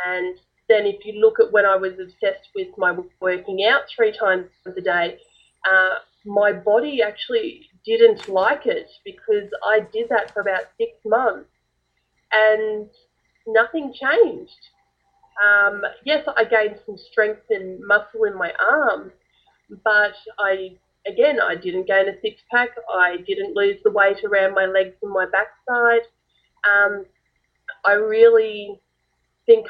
And 0.05 0.37
then 0.69 0.85
if 0.85 1.05
you 1.05 1.19
look 1.19 1.39
at 1.39 1.51
when 1.51 1.65
I 1.65 1.75
was 1.75 1.93
obsessed 1.93 2.49
with 2.55 2.69
my 2.77 2.95
working 3.19 3.65
out 3.65 3.81
three 3.95 4.11
times 4.17 4.47
a 4.65 4.81
day, 4.81 5.17
uh, 5.69 5.95
my 6.25 6.53
body 6.53 7.01
actually 7.01 7.67
didn't 7.85 8.27
like 8.29 8.65
it 8.65 8.89
because 9.03 9.49
I 9.65 9.81
did 9.91 10.09
that 10.09 10.33
for 10.33 10.41
about 10.41 10.63
six 10.77 10.91
months 11.05 11.49
and 12.31 12.89
nothing 13.47 13.93
changed. 13.93 14.51
Um, 15.43 15.81
yes, 16.05 16.27
I 16.35 16.43
gained 16.43 16.79
some 16.85 16.97
strength 16.97 17.43
and 17.49 17.79
muscle 17.85 18.25
in 18.25 18.37
my 18.37 18.51
arms, 18.63 19.13
but 19.83 20.13
I, 20.37 20.77
again, 21.07 21.39
I 21.41 21.55
didn't 21.55 21.87
gain 21.87 22.07
a 22.09 22.19
six 22.21 22.41
pack. 22.51 22.69
I 22.93 23.17
didn't 23.25 23.55
lose 23.55 23.77
the 23.83 23.91
weight 23.91 24.23
around 24.23 24.53
my 24.53 24.65
legs 24.65 24.95
and 25.01 25.11
my 25.11 25.25
backside. 25.25 26.07
Um, 26.69 27.05
I 27.85 27.93
really 27.93 28.79
think 29.45 29.67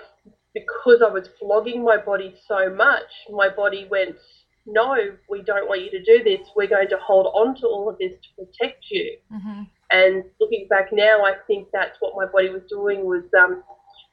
because 0.53 1.01
I 1.05 1.09
was 1.09 1.29
flogging 1.39 1.83
my 1.83 1.97
body 1.97 2.35
so 2.47 2.69
much, 2.69 3.09
my 3.29 3.47
body 3.47 3.87
went, 3.89 4.17
no, 4.65 4.95
we 5.29 5.41
don't 5.41 5.67
want 5.67 5.81
you 5.81 5.91
to 5.91 6.03
do 6.03 6.23
this. 6.23 6.47
We're 6.55 6.67
going 6.67 6.89
to 6.89 6.97
hold 6.97 7.27
on 7.27 7.55
to 7.61 7.67
all 7.67 7.89
of 7.89 7.97
this 7.97 8.11
to 8.11 8.45
protect 8.45 8.85
you. 8.89 9.17
Mm-hmm. 9.31 9.63
And 9.91 10.23
looking 10.39 10.67
back 10.69 10.89
now, 10.91 11.23
I 11.25 11.33
think 11.47 11.67
that's 11.73 11.97
what 11.99 12.13
my 12.15 12.31
body 12.31 12.49
was 12.49 12.61
doing 12.69 13.05
was 13.05 13.23
um, 13.37 13.63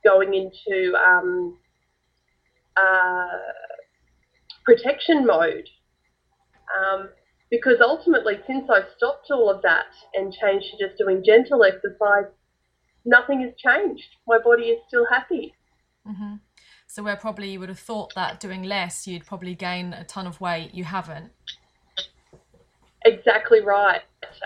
going 0.05 0.35
into 0.35 0.97
um, 0.97 1.59
uh, 2.77 3.39
protection 4.65 5.27
mode. 5.27 5.69
Um, 6.77 7.11
because 7.51 7.77
ultimately, 7.81 8.35
since 8.47 8.65
I 8.71 8.81
stopped 8.97 9.31
all 9.31 9.51
of 9.51 9.63
that 9.63 9.87
and 10.15 10.33
changed 10.33 10.67
to 10.71 10.87
just 10.87 10.99
doing 10.99 11.23
gentle 11.25 11.65
exercise, 11.65 12.31
nothing 13.05 13.41
has 13.41 13.53
changed. 13.57 14.05
My 14.27 14.39
body 14.39 14.65
is 14.65 14.81
still 14.89 15.07
happy. 15.11 15.55
Mm-hmm. 16.07 16.35
So 16.91 17.03
where 17.03 17.17
probably 17.17 17.51
you 17.51 17.61
would 17.61 17.69
have 17.69 17.79
thought 17.79 18.15
that 18.15 18.41
doing 18.41 18.63
less, 18.63 19.07
you'd 19.07 19.27
probably 19.27 19.55
gain 19.55 19.93
a 19.93 20.05
ton 20.05 20.27
of 20.27 20.41
weight, 20.41 20.75
you 20.75 20.85
haven't. 20.85 21.31
Exactly 23.05 23.61
right. 23.61 24.01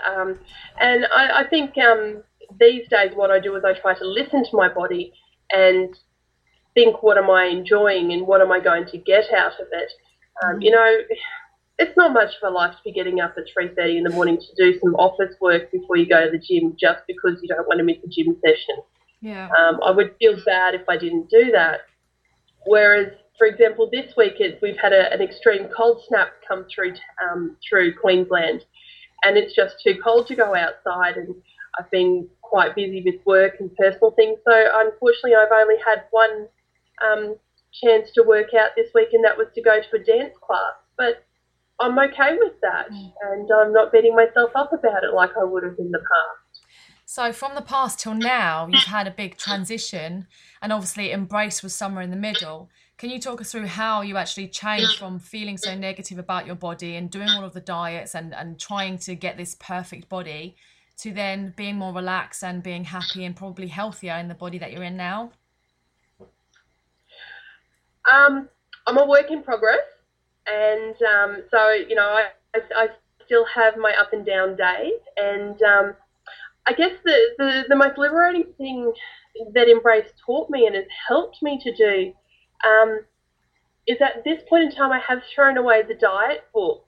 Um, 0.05 0.37
and 0.79 1.05
I, 1.15 1.43
I 1.43 1.47
think 1.49 1.77
um, 1.77 2.21
these 2.59 2.87
days 2.89 3.11
what 3.15 3.31
I 3.31 3.39
do 3.39 3.55
is 3.55 3.63
I 3.63 3.79
try 3.79 3.97
to 3.97 4.05
listen 4.05 4.43
to 4.43 4.57
my 4.57 4.67
body 4.67 5.13
and 5.51 5.97
think 6.73 7.01
what 7.01 7.17
am 7.17 7.29
I 7.29 7.45
enjoying 7.45 8.11
and 8.11 8.27
what 8.27 8.41
am 8.41 8.51
I 8.51 8.59
going 8.59 8.87
to 8.87 8.97
get 8.97 9.31
out 9.33 9.53
of 9.61 9.67
it. 9.71 9.91
Um, 10.43 10.61
you 10.61 10.71
know, 10.71 10.97
it's 11.79 11.95
not 11.95 12.11
much 12.11 12.31
of 12.41 12.51
a 12.51 12.53
life 12.53 12.71
to 12.71 12.83
be 12.83 12.91
getting 12.91 13.21
up 13.21 13.35
at 13.37 13.45
3.30 13.57 13.99
in 13.99 14.03
the 14.03 14.09
morning 14.09 14.37
to 14.37 14.55
do 14.57 14.77
some 14.81 14.95
office 14.95 15.33
work 15.39 15.71
before 15.71 15.95
you 15.95 16.07
go 16.07 16.25
to 16.25 16.31
the 16.31 16.39
gym 16.39 16.75
just 16.77 17.03
because 17.07 17.39
you 17.41 17.47
don't 17.47 17.67
want 17.69 17.77
to 17.77 17.85
miss 17.85 17.97
a 18.03 18.07
gym 18.09 18.35
session. 18.45 18.83
Yeah. 19.21 19.47
Um, 19.57 19.79
I 19.81 19.91
would 19.91 20.13
feel 20.19 20.35
bad 20.45 20.75
if 20.75 20.81
I 20.89 20.97
didn't 20.97 21.29
do 21.29 21.49
that. 21.53 21.81
Whereas, 22.65 23.07
for 23.37 23.47
example, 23.47 23.89
this 23.91 24.13
week 24.15 24.35
it, 24.39 24.59
we've 24.61 24.77
had 24.77 24.93
a, 24.93 25.11
an 25.11 25.21
extreme 25.21 25.67
cold 25.75 26.01
snap 26.07 26.29
come 26.47 26.65
through 26.73 26.93
um, 27.21 27.57
through 27.67 27.95
Queensland, 27.99 28.63
and 29.23 29.37
it's 29.37 29.55
just 29.55 29.75
too 29.83 29.95
cold 30.03 30.27
to 30.27 30.35
go 30.35 30.55
outside. 30.55 31.17
And 31.17 31.35
I've 31.79 31.89
been 31.91 32.27
quite 32.41 32.75
busy 32.75 33.01
with 33.03 33.25
work 33.25 33.55
and 33.59 33.73
personal 33.75 34.11
things, 34.11 34.39
so 34.45 34.53
unfortunately, 34.53 35.35
I've 35.35 35.51
only 35.51 35.77
had 35.85 36.03
one 36.11 36.47
um, 37.03 37.35
chance 37.81 38.09
to 38.15 38.23
work 38.23 38.53
out 38.57 38.71
this 38.75 38.89
week, 38.93 39.09
and 39.13 39.23
that 39.25 39.37
was 39.37 39.47
to 39.55 39.61
go 39.61 39.79
to 39.81 39.95
a 39.95 40.03
dance 40.03 40.33
class. 40.41 40.73
But 40.97 41.25
I'm 41.79 41.97
okay 41.97 42.37
with 42.37 42.53
that, 42.61 42.91
mm. 42.91 43.13
and 43.23 43.49
I'm 43.51 43.73
not 43.73 43.91
beating 43.91 44.15
myself 44.15 44.51
up 44.55 44.71
about 44.73 45.03
it 45.03 45.13
like 45.13 45.31
I 45.39 45.43
would 45.43 45.63
have 45.63 45.79
in 45.79 45.91
the 45.91 45.99
past. 45.99 46.42
So, 47.05 47.33
from 47.33 47.53
the 47.55 47.61
past 47.61 47.99
till 47.99 48.13
now, 48.13 48.67
you've 48.67 48.83
had 48.83 49.07
a 49.07 49.11
big 49.11 49.37
transition, 49.37 50.27
and 50.61 50.71
obviously, 50.71 51.11
Embrace 51.11 51.61
was 51.61 51.75
somewhere 51.75 52.03
in 52.03 52.11
the 52.11 52.15
middle. 52.15 52.69
Can 52.97 53.09
you 53.09 53.19
talk 53.19 53.41
us 53.41 53.51
through 53.51 53.67
how 53.67 54.01
you 54.01 54.17
actually 54.17 54.47
changed 54.47 54.97
from 54.97 55.19
feeling 55.19 55.57
so 55.57 55.75
negative 55.75 56.17
about 56.17 56.45
your 56.45 56.55
body 56.55 56.95
and 56.95 57.09
doing 57.09 57.29
all 57.29 57.43
of 57.43 57.53
the 57.53 57.59
diets 57.59 58.15
and, 58.15 58.33
and 58.33 58.59
trying 58.59 58.97
to 58.99 59.15
get 59.15 59.35
this 59.35 59.55
perfect 59.59 60.07
body 60.07 60.55
to 60.99 61.11
then 61.11 61.53
being 61.57 61.75
more 61.75 61.93
relaxed 61.93 62.43
and 62.43 62.63
being 62.63 62.85
happy 62.85 63.25
and 63.25 63.35
probably 63.35 63.67
healthier 63.67 64.15
in 64.15 64.27
the 64.27 64.35
body 64.35 64.57
that 64.57 64.71
you're 64.71 64.83
in 64.83 64.95
now? 64.95 65.31
Um, 68.13 68.47
I'm 68.87 68.97
a 68.97 69.05
work 69.05 69.31
in 69.31 69.43
progress, 69.43 69.83
and 70.47 70.95
um, 71.03 71.43
so 71.49 71.71
you 71.71 71.95
know, 71.95 72.07
I, 72.07 72.27
I, 72.55 72.59
I, 72.75 72.87
still 73.25 73.45
have 73.45 73.77
my 73.77 73.93
up 73.99 74.11
and 74.11 74.25
down 74.25 74.55
days, 74.57 74.99
and 75.15 75.61
um, 75.63 75.95
I 76.67 76.73
guess 76.73 76.91
the, 77.03 77.17
the, 77.37 77.63
the 77.69 77.75
most 77.75 77.97
liberating 77.97 78.45
thing 78.57 78.93
that 79.53 79.67
Embrace 79.67 80.09
taught 80.25 80.49
me 80.49 80.65
and 80.65 80.75
has 80.75 80.85
helped 81.07 81.41
me 81.41 81.59
to 81.63 81.75
do 81.75 82.13
um, 82.67 83.01
is 83.87 83.97
at 84.01 84.23
this 84.23 84.41
point 84.49 84.63
in 84.63 84.71
time 84.71 84.91
I 84.91 84.99
have 84.99 85.19
thrown 85.33 85.57
away 85.57 85.81
the 85.81 85.95
diet 85.95 86.45
book. 86.53 86.85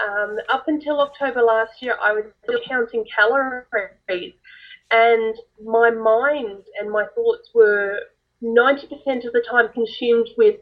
Um, 0.00 0.36
up 0.52 0.68
until 0.68 1.00
October 1.00 1.42
last 1.42 1.82
year, 1.82 1.96
I 2.00 2.12
was 2.12 2.24
still 2.44 2.60
counting 2.68 3.04
calories, 3.14 4.34
and 4.92 5.34
my 5.64 5.90
mind 5.90 6.62
and 6.80 6.88
my 6.88 7.04
thoughts 7.16 7.50
were 7.52 7.98
90% 8.40 9.26
of 9.26 9.32
the 9.32 9.44
time 9.50 9.72
consumed 9.72 10.28
with 10.36 10.60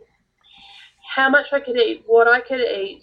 how 1.15 1.29
much 1.29 1.47
I 1.53 1.61
could 1.61 1.77
eat, 1.77 2.05
what 2.07 2.27
I 2.27 2.41
could 2.41 2.61
eat, 2.61 3.03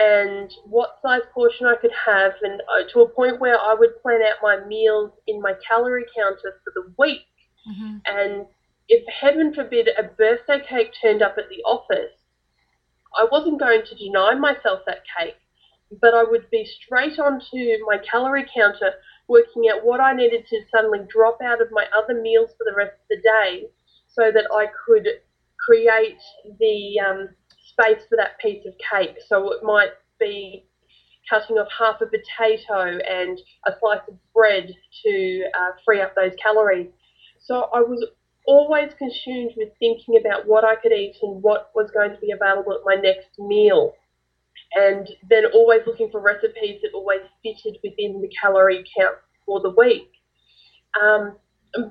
and 0.00 0.50
what 0.64 0.98
size 1.02 1.22
portion 1.34 1.66
I 1.66 1.74
could 1.76 1.92
have, 2.06 2.32
and 2.42 2.60
uh, 2.60 2.88
to 2.92 3.00
a 3.00 3.08
point 3.08 3.40
where 3.40 3.58
I 3.58 3.74
would 3.78 4.00
plan 4.02 4.20
out 4.22 4.36
my 4.42 4.64
meals 4.66 5.10
in 5.26 5.40
my 5.40 5.54
calorie 5.68 6.06
counter 6.16 6.60
for 6.62 6.72
the 6.74 6.92
week. 6.98 7.22
Mm-hmm. 7.68 7.96
And 8.06 8.46
if 8.88 9.04
heaven 9.08 9.52
forbid 9.52 9.88
a 9.98 10.04
birthday 10.04 10.60
cake 10.66 10.92
turned 11.02 11.22
up 11.22 11.36
at 11.36 11.48
the 11.48 11.62
office, 11.64 12.14
I 13.16 13.26
wasn't 13.30 13.60
going 13.60 13.82
to 13.84 13.94
deny 13.96 14.34
myself 14.34 14.80
that 14.86 15.02
cake, 15.18 15.36
but 16.00 16.14
I 16.14 16.22
would 16.22 16.48
be 16.50 16.64
straight 16.64 17.18
onto 17.18 17.56
my 17.86 17.98
calorie 18.10 18.46
counter 18.54 18.92
working 19.28 19.64
out 19.72 19.84
what 19.84 20.00
I 20.00 20.14
needed 20.14 20.46
to 20.48 20.60
suddenly 20.70 21.00
drop 21.08 21.38
out 21.42 21.60
of 21.60 21.68
my 21.70 21.86
other 21.96 22.20
meals 22.20 22.50
for 22.56 22.64
the 22.64 22.76
rest 22.76 22.92
of 22.92 23.08
the 23.10 23.22
day 23.22 23.64
so 24.08 24.30
that 24.32 24.46
I 24.52 24.66
could 24.86 25.06
create 25.58 26.18
the 26.58 27.00
um, 27.00 27.28
space 27.78 28.02
for 28.08 28.16
that 28.16 28.38
piece 28.40 28.64
of 28.66 28.74
cake. 28.92 29.16
So 29.28 29.52
it 29.52 29.62
might 29.62 29.90
be 30.18 30.64
cutting 31.28 31.56
off 31.56 31.68
half 31.78 32.00
a 32.00 32.06
potato 32.06 32.98
and 33.06 33.38
a 33.66 33.72
slice 33.80 34.00
of 34.08 34.14
bread 34.34 34.72
to 35.04 35.44
uh, 35.58 35.70
free 35.84 36.00
up 36.00 36.14
those 36.14 36.32
calories. 36.42 36.88
So 37.44 37.68
I 37.74 37.80
was 37.80 38.04
always 38.46 38.90
consumed 38.96 39.52
with 39.56 39.68
thinking 39.78 40.18
about 40.18 40.46
what 40.46 40.64
I 40.64 40.74
could 40.76 40.92
eat 40.92 41.16
and 41.22 41.42
what 41.42 41.70
was 41.74 41.90
going 41.92 42.10
to 42.10 42.18
be 42.18 42.32
available 42.32 42.72
at 42.72 42.80
my 42.84 42.94
next 42.94 43.38
meal. 43.38 43.92
And 44.74 45.08
then 45.28 45.44
always 45.54 45.80
looking 45.86 46.10
for 46.10 46.20
recipes 46.20 46.80
that 46.82 46.90
always 46.94 47.20
fitted 47.42 47.78
within 47.82 48.20
the 48.20 48.30
calorie 48.40 48.84
count 48.98 49.16
for 49.46 49.60
the 49.60 49.70
week. 49.70 50.10
Um, 51.00 51.36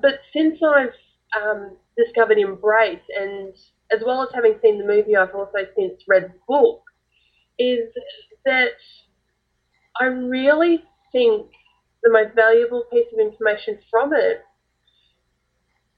but 0.02 0.20
since 0.32 0.58
I've 0.62 0.94
um, 1.40 1.76
discovered 1.96 2.38
Embrace, 2.38 2.98
and 3.16 3.54
as 3.90 4.00
well 4.04 4.22
as 4.22 4.28
having 4.34 4.58
seen 4.62 4.78
the 4.78 4.86
movie, 4.86 5.16
I've 5.16 5.34
also 5.34 5.58
since 5.76 6.02
read 6.06 6.24
the 6.24 6.38
book, 6.46 6.82
is 7.58 7.88
that 8.44 8.72
I 10.00 10.04
really 10.04 10.84
think 11.12 11.50
the 12.02 12.10
most 12.10 12.34
valuable 12.34 12.84
piece 12.92 13.06
of 13.12 13.18
information 13.18 13.78
from 13.90 14.12
it 14.12 14.42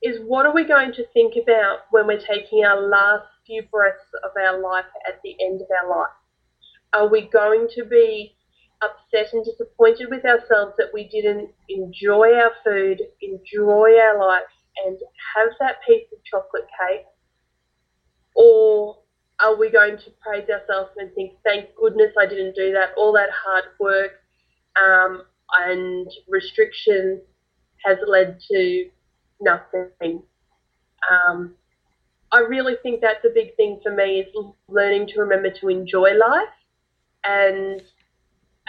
is 0.03 0.19
what 0.27 0.47
are 0.47 0.55
we 0.55 0.65
going 0.65 0.93
to 0.93 1.07
think 1.13 1.35
about 1.37 1.81
when 1.91 2.07
we're 2.07 2.21
taking 2.21 2.65
our 2.65 2.81
last 2.89 3.27
few 3.47 3.63
breaths 3.71 4.09
of 4.25 4.31
our 4.41 4.59
life 4.61 4.87
at 5.07 5.21
the 5.23 5.37
end 5.45 5.61
of 5.61 5.67
our 5.83 5.91
life? 5.91 6.11
Are 6.93 7.09
we 7.09 7.29
going 7.29 7.69
to 7.75 7.85
be 7.85 8.35
upset 8.83 9.33
and 9.35 9.45
disappointed 9.45 10.09
with 10.11 10.25
ourselves 10.25 10.73
that 10.79 10.91
we 10.95 11.09
didn't 11.09 11.51
enjoy 11.69 12.35
our 12.35 12.53
food, 12.65 13.03
enjoy 13.21 13.99
our 13.99 14.19
life, 14.19 14.43
and 14.87 14.97
have 15.37 15.51
that 15.61 15.77
piece 15.87 16.07
of 16.13 16.25
chocolate 16.25 16.67
cake? 16.81 17.05
Or 18.35 18.99
are 19.41 19.57
we 19.57 19.71
going 19.71 19.97
to 19.97 20.11
praise 20.21 20.49
ourselves 20.49 20.91
and 20.97 21.13
think, 21.15 21.33
thank 21.45 21.75
goodness 21.75 22.13
I 22.19 22.27
didn't 22.27 22.55
do 22.55 22.73
that, 22.73 22.91
all 22.97 23.13
that 23.15 23.31
hard 23.31 23.65
work 23.79 24.13
um, 24.81 25.23
and 25.57 26.11
restriction 26.29 27.21
has 27.85 27.99
led 28.07 28.39
to 28.51 28.91
nothing. 29.41 30.23
Um, 31.11 31.55
I 32.33 32.41
really 32.41 32.75
think 32.83 33.01
that's 33.01 33.25
a 33.25 33.35
big 33.35 33.57
thing 33.57 33.81
for 33.83 33.95
me 33.95 34.21
is 34.21 34.35
learning 34.69 35.09
to 35.09 35.21
remember 35.21 35.51
to 35.51 35.69
enjoy 35.69 36.11
life. 36.17 36.49
And 37.25 37.83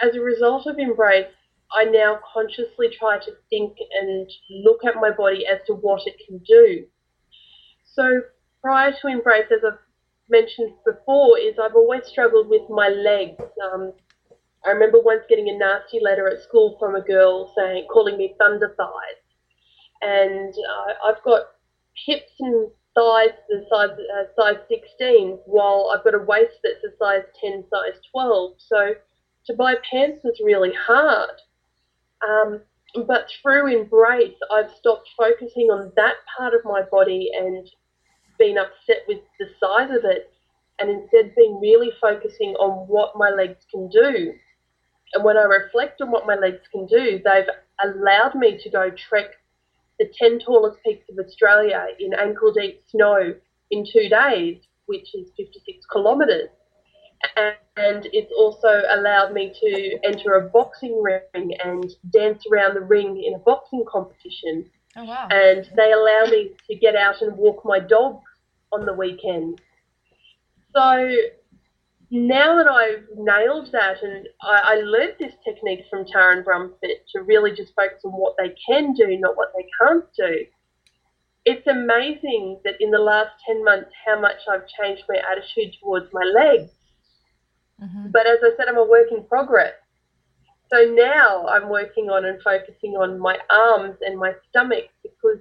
as 0.02 0.16
a 0.16 0.20
result 0.20 0.66
of 0.66 0.78
Embrace, 0.78 1.26
I 1.74 1.84
now 1.84 2.18
consciously 2.32 2.88
try 2.98 3.18
to 3.18 3.32
think 3.48 3.76
and 4.00 4.30
look 4.64 4.84
at 4.84 4.96
my 4.96 5.10
body 5.10 5.46
as 5.46 5.58
to 5.66 5.74
what 5.74 6.02
it 6.06 6.16
can 6.26 6.38
do. 6.38 6.84
So 7.94 8.22
prior 8.62 8.92
to 8.92 9.08
Embrace, 9.08 9.50
as 9.50 9.64
I've 9.66 9.78
mentioned 10.28 10.72
before, 10.84 11.38
is 11.38 11.54
I've 11.62 11.74
always 11.74 12.06
struggled 12.06 12.48
with 12.48 12.62
my 12.70 12.88
legs. 12.88 13.42
Um, 13.72 13.92
I 14.64 14.70
remember 14.70 15.00
once 15.00 15.22
getting 15.28 15.48
a 15.48 15.58
nasty 15.58 16.00
letter 16.00 16.28
at 16.28 16.42
school 16.42 16.76
from 16.78 16.94
a 16.94 17.00
girl 17.00 17.52
saying, 17.56 17.86
calling 17.90 18.16
me 18.16 18.34
thunder 18.38 18.74
thighs 18.76 19.22
and 20.02 20.52
uh, 20.52 21.08
I've 21.08 21.22
got 21.22 21.42
hips 22.06 22.32
and 22.40 22.68
thighs 22.94 23.30
the 23.48 23.64
size 23.70 23.90
uh, 23.90 24.24
size 24.36 24.60
16, 24.68 25.38
while 25.46 25.92
I've 25.94 26.04
got 26.04 26.14
a 26.14 26.24
waist 26.24 26.58
that's 26.62 26.84
a 26.84 26.96
size 26.98 27.22
10, 27.40 27.64
size 27.70 28.00
12. 28.10 28.54
So 28.58 28.94
to 29.46 29.54
buy 29.54 29.74
pants 29.88 30.22
was 30.24 30.40
really 30.44 30.72
hard. 30.74 31.40
Um, 32.28 32.60
but 33.06 33.26
through 33.40 33.68
Embrace, 33.68 34.36
I've 34.52 34.70
stopped 34.72 35.08
focusing 35.16 35.68
on 35.68 35.92
that 35.96 36.16
part 36.36 36.52
of 36.54 36.60
my 36.64 36.82
body 36.90 37.30
and 37.34 37.68
been 38.42 38.58
upset 38.58 39.04
with 39.06 39.20
the 39.38 39.46
size 39.60 39.90
of 39.96 40.04
it, 40.04 40.32
and 40.80 40.90
instead 40.90 41.32
been 41.36 41.60
really 41.62 41.90
focusing 42.00 42.54
on 42.58 42.88
what 42.88 43.12
my 43.14 43.30
legs 43.30 43.64
can 43.70 43.88
do. 43.88 44.32
And 45.14 45.22
when 45.22 45.36
I 45.36 45.42
reflect 45.42 46.00
on 46.00 46.10
what 46.10 46.26
my 46.26 46.34
legs 46.34 46.62
can 46.72 46.86
do, 46.86 47.20
they've 47.24 47.46
allowed 47.84 48.34
me 48.34 48.58
to 48.60 48.70
go 48.70 48.90
trek 48.90 49.30
the 50.00 50.10
10 50.18 50.40
tallest 50.40 50.82
peaks 50.84 51.08
of 51.08 51.24
Australia 51.24 51.86
in 52.00 52.14
ankle 52.14 52.52
deep 52.52 52.80
snow 52.90 53.34
in 53.70 53.86
two 53.86 54.08
days, 54.08 54.58
which 54.86 55.14
is 55.14 55.28
56 55.36 55.86
kilometres. 55.92 56.48
And 57.36 58.08
it's 58.12 58.32
also 58.36 58.82
allowed 58.90 59.32
me 59.32 59.52
to 59.60 59.98
enter 60.04 60.34
a 60.34 60.48
boxing 60.48 61.00
ring 61.00 61.54
and 61.64 61.88
dance 62.10 62.42
around 62.50 62.74
the 62.74 62.80
ring 62.80 63.22
in 63.24 63.34
a 63.34 63.38
boxing 63.38 63.84
competition. 63.86 64.68
Oh, 64.96 65.04
wow. 65.04 65.28
And 65.30 65.68
they 65.76 65.92
allow 65.92 66.24
me 66.28 66.50
to 66.68 66.76
get 66.76 66.96
out 66.96 67.22
and 67.22 67.36
walk 67.36 67.62
my 67.64 67.78
dog 67.78 68.20
on 68.72 68.86
the 68.86 68.92
weekend. 68.92 69.60
So 70.74 71.14
now 72.10 72.56
that 72.56 72.68
I've 72.68 73.06
nailed 73.16 73.70
that, 73.72 74.02
and 74.02 74.28
I, 74.42 74.60
I 74.64 74.74
learned 74.82 75.14
this 75.18 75.32
technique 75.44 75.84
from 75.88 76.04
Taryn 76.04 76.44
Brumfitt 76.44 77.06
to 77.14 77.22
really 77.22 77.52
just 77.52 77.72
focus 77.74 78.02
on 78.04 78.12
what 78.12 78.34
they 78.38 78.54
can 78.68 78.92
do, 78.92 79.16
not 79.18 79.36
what 79.36 79.52
they 79.56 79.66
can't 79.80 80.04
do. 80.16 80.44
It's 81.44 81.66
amazing 81.66 82.60
that 82.64 82.74
in 82.80 82.90
the 82.90 82.98
last 82.98 83.30
10 83.46 83.64
months, 83.64 83.90
how 84.06 84.20
much 84.20 84.36
I've 84.50 84.66
changed 84.80 85.04
my 85.08 85.20
attitude 85.30 85.74
towards 85.82 86.06
my 86.12 86.22
legs. 86.22 86.70
Mm-hmm. 87.82 88.10
But 88.12 88.26
as 88.26 88.38
I 88.42 88.50
said, 88.56 88.68
I'm 88.68 88.76
a 88.76 88.84
work 88.84 89.08
in 89.10 89.24
progress. 89.24 89.72
So 90.72 90.84
now 90.94 91.46
I'm 91.46 91.68
working 91.68 92.10
on 92.10 92.24
and 92.24 92.40
focusing 92.42 92.92
on 92.92 93.18
my 93.18 93.38
arms 93.50 93.96
and 94.00 94.18
my 94.18 94.32
stomach 94.48 94.84
because 95.02 95.38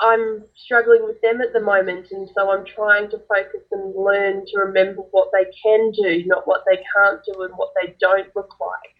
I'm 0.00 0.44
struggling 0.56 1.04
with 1.04 1.20
them 1.22 1.40
at 1.40 1.52
the 1.52 1.60
moment, 1.60 2.08
and 2.10 2.28
so 2.34 2.50
I'm 2.50 2.64
trying 2.64 3.08
to 3.10 3.18
focus 3.28 3.62
and 3.70 3.94
learn 3.96 4.44
to 4.46 4.58
remember 4.58 5.02
what 5.12 5.28
they 5.32 5.44
can 5.62 5.92
do, 5.92 6.24
not 6.26 6.46
what 6.46 6.62
they 6.68 6.78
can't 6.96 7.20
do, 7.24 7.42
and 7.42 7.52
what 7.54 7.70
they 7.80 7.94
don't 8.00 8.28
look 8.34 8.54
like. 8.60 8.94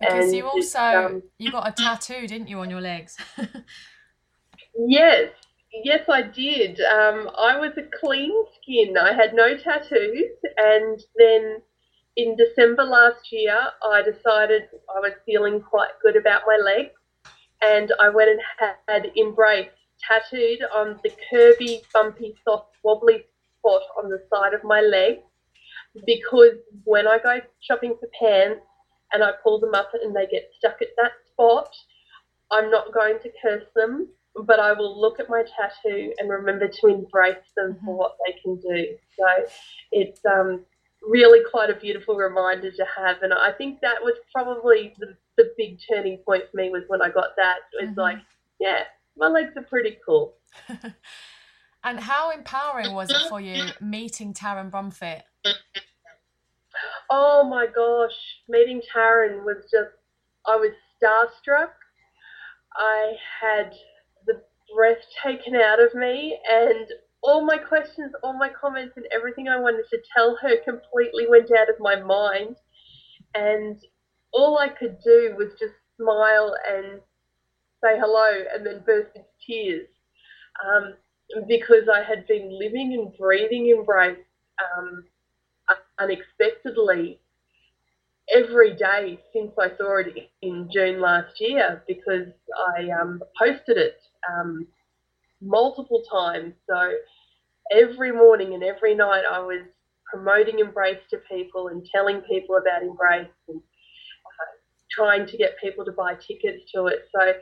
Because 0.00 0.24
and 0.26 0.36
you 0.36 0.46
also 0.46 0.80
um, 0.80 1.22
you 1.38 1.52
got 1.52 1.68
a 1.68 1.72
tattoo, 1.72 2.26
didn't 2.26 2.48
you, 2.48 2.58
on 2.58 2.68
your 2.68 2.80
legs? 2.80 3.16
yes, 4.88 5.30
yes, 5.84 6.00
I 6.08 6.22
did. 6.22 6.80
Um, 6.80 7.30
I 7.38 7.58
was 7.58 7.72
a 7.76 7.88
clean 8.00 8.32
skin. 8.60 8.96
I 8.98 9.12
had 9.12 9.34
no 9.34 9.56
tattoos, 9.56 10.32
and 10.56 11.00
then 11.16 11.62
in 12.16 12.36
December 12.36 12.84
last 12.84 13.30
year, 13.30 13.56
I 13.82 14.02
decided 14.02 14.62
I 14.94 14.98
was 14.98 15.12
feeling 15.24 15.60
quite 15.60 15.90
good 16.02 16.16
about 16.16 16.42
my 16.44 16.56
legs, 16.56 16.94
and 17.62 17.92
I 18.00 18.08
went 18.08 18.30
and 18.30 18.40
had 18.88 19.12
embraced 19.16 19.70
tattooed 20.00 20.60
on 20.74 21.00
the 21.02 21.12
curvy, 21.32 21.82
bumpy, 21.92 22.34
soft, 22.44 22.76
wobbly 22.82 23.24
spot 23.58 23.82
on 24.02 24.10
the 24.10 24.22
side 24.30 24.54
of 24.54 24.64
my 24.64 24.80
leg 24.80 25.20
because 26.06 26.58
when 26.84 27.06
I 27.06 27.18
go 27.18 27.40
shopping 27.60 27.96
for 27.98 28.08
pants 28.18 28.64
and 29.12 29.22
I 29.22 29.30
pull 29.42 29.60
them 29.60 29.74
up 29.74 29.90
and 29.94 30.14
they 30.14 30.26
get 30.26 30.50
stuck 30.58 30.82
at 30.82 30.88
that 30.96 31.12
spot, 31.32 31.74
I'm 32.50 32.70
not 32.70 32.92
going 32.92 33.18
to 33.22 33.30
curse 33.42 33.66
them, 33.74 34.08
but 34.46 34.58
I 34.58 34.72
will 34.72 35.00
look 35.00 35.20
at 35.20 35.28
my 35.28 35.44
tattoo 35.44 36.12
and 36.18 36.28
remember 36.28 36.68
to 36.68 36.86
embrace 36.88 37.36
them 37.56 37.74
mm-hmm. 37.74 37.86
for 37.86 37.96
what 37.96 38.16
they 38.26 38.38
can 38.40 38.56
do. 38.56 38.96
So 39.16 39.46
it's 39.92 40.20
um, 40.24 40.64
really 41.02 41.40
quite 41.50 41.70
a 41.70 41.74
beautiful 41.74 42.16
reminder 42.16 42.70
to 42.70 42.86
have. 42.96 43.22
And 43.22 43.32
I 43.32 43.52
think 43.52 43.80
that 43.80 44.02
was 44.02 44.14
probably 44.32 44.94
the, 44.98 45.16
the 45.36 45.52
big 45.56 45.78
turning 45.88 46.18
point 46.18 46.44
for 46.50 46.56
me 46.56 46.70
was 46.70 46.82
when 46.88 47.02
I 47.02 47.08
got 47.08 47.36
that. 47.36 47.56
It 47.72 47.86
was 47.86 47.90
mm-hmm. 47.90 48.00
like, 48.00 48.18
yeah, 48.60 48.82
my 49.16 49.28
legs 49.28 49.52
are 49.56 49.62
pretty 49.62 49.96
cool. 50.04 50.34
and 51.84 52.00
how 52.00 52.30
empowering 52.30 52.92
was 52.94 53.10
it 53.10 53.28
for 53.28 53.40
you 53.40 53.64
meeting 53.80 54.34
Taryn 54.34 54.70
Brumfitt? 54.70 55.22
Oh 57.10 57.44
my 57.48 57.66
gosh, 57.66 58.16
meeting 58.48 58.80
Taryn 58.94 59.44
was 59.44 59.64
just, 59.70 59.94
I 60.46 60.56
was 60.56 60.72
starstruck. 61.00 61.70
I 62.76 63.12
had 63.40 63.72
the 64.26 64.42
breath 64.74 64.98
taken 65.22 65.54
out 65.54 65.80
of 65.80 65.94
me, 65.94 66.38
and 66.50 66.86
all 67.22 67.44
my 67.44 67.56
questions, 67.56 68.12
all 68.22 68.36
my 68.36 68.48
comments, 68.48 68.94
and 68.96 69.06
everything 69.12 69.48
I 69.48 69.58
wanted 69.58 69.84
to 69.90 69.98
tell 70.16 70.36
her 70.42 70.56
completely 70.64 71.26
went 71.28 71.50
out 71.52 71.68
of 71.68 71.76
my 71.78 71.96
mind. 72.00 72.56
And 73.34 73.80
all 74.32 74.58
I 74.58 74.68
could 74.68 74.98
do 75.04 75.34
was 75.36 75.52
just 75.58 75.74
smile 75.96 76.54
and 76.68 77.00
say 77.84 77.98
hello 77.98 78.44
and 78.54 78.66
then 78.66 78.82
burst 78.86 79.10
into 79.14 79.28
tears 79.46 79.88
um, 80.66 80.94
because 81.48 81.88
I 81.92 82.02
had 82.02 82.26
been 82.26 82.58
living 82.58 82.94
and 82.94 83.16
breathing 83.18 83.68
embrace 83.68 84.18
um, 84.76 85.04
unexpectedly 85.98 87.20
every 88.34 88.74
day 88.74 89.18
since 89.32 89.52
I 89.60 89.68
saw 89.76 89.98
it 89.98 90.30
in 90.42 90.68
June 90.72 91.00
last 91.00 91.40
year 91.40 91.82
because 91.86 92.28
I 92.76 92.88
um, 92.90 93.20
posted 93.38 93.76
it 93.76 93.98
um, 94.32 94.66
multiple 95.42 96.02
times. 96.10 96.54
So 96.68 96.92
every 97.70 98.12
morning 98.12 98.54
and 98.54 98.62
every 98.62 98.94
night 98.94 99.24
I 99.30 99.40
was 99.40 99.62
promoting 100.10 100.58
Embrace 100.58 101.00
to 101.10 101.18
people 101.30 101.68
and 101.68 101.86
telling 101.94 102.22
people 102.22 102.56
about 102.56 102.82
Embrace 102.82 103.28
and 103.48 103.60
trying 104.90 105.26
to 105.26 105.36
get 105.36 105.58
people 105.62 105.84
to 105.84 105.92
buy 105.92 106.14
tickets 106.14 106.70
to 106.74 106.86
it. 106.86 107.08
So 107.14 107.32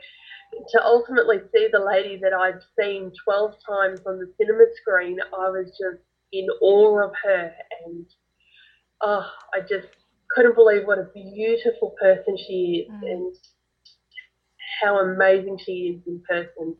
to 0.69 0.83
ultimately 0.83 1.37
see 1.53 1.67
the 1.71 1.79
lady 1.79 2.19
that 2.21 2.33
I'd 2.33 2.61
seen 2.79 3.11
12 3.23 3.51
times 3.67 3.99
on 4.05 4.19
the 4.19 4.31
cinema 4.37 4.65
screen, 4.81 5.17
I 5.21 5.49
was 5.49 5.67
just 5.69 6.03
in 6.31 6.47
awe 6.61 7.05
of 7.05 7.11
her. 7.23 7.51
And 7.85 8.05
oh, 9.01 9.25
I 9.53 9.59
just 9.61 9.87
couldn't 10.31 10.55
believe 10.55 10.85
what 10.85 10.99
a 10.99 11.09
beautiful 11.13 11.95
person 12.01 12.37
she 12.37 12.87
is 12.87 12.91
mm. 12.91 13.11
and 13.11 13.35
how 14.81 14.99
amazing 14.99 15.59
she 15.63 15.71
is 15.71 16.01
in 16.07 16.21
person. 16.27 16.75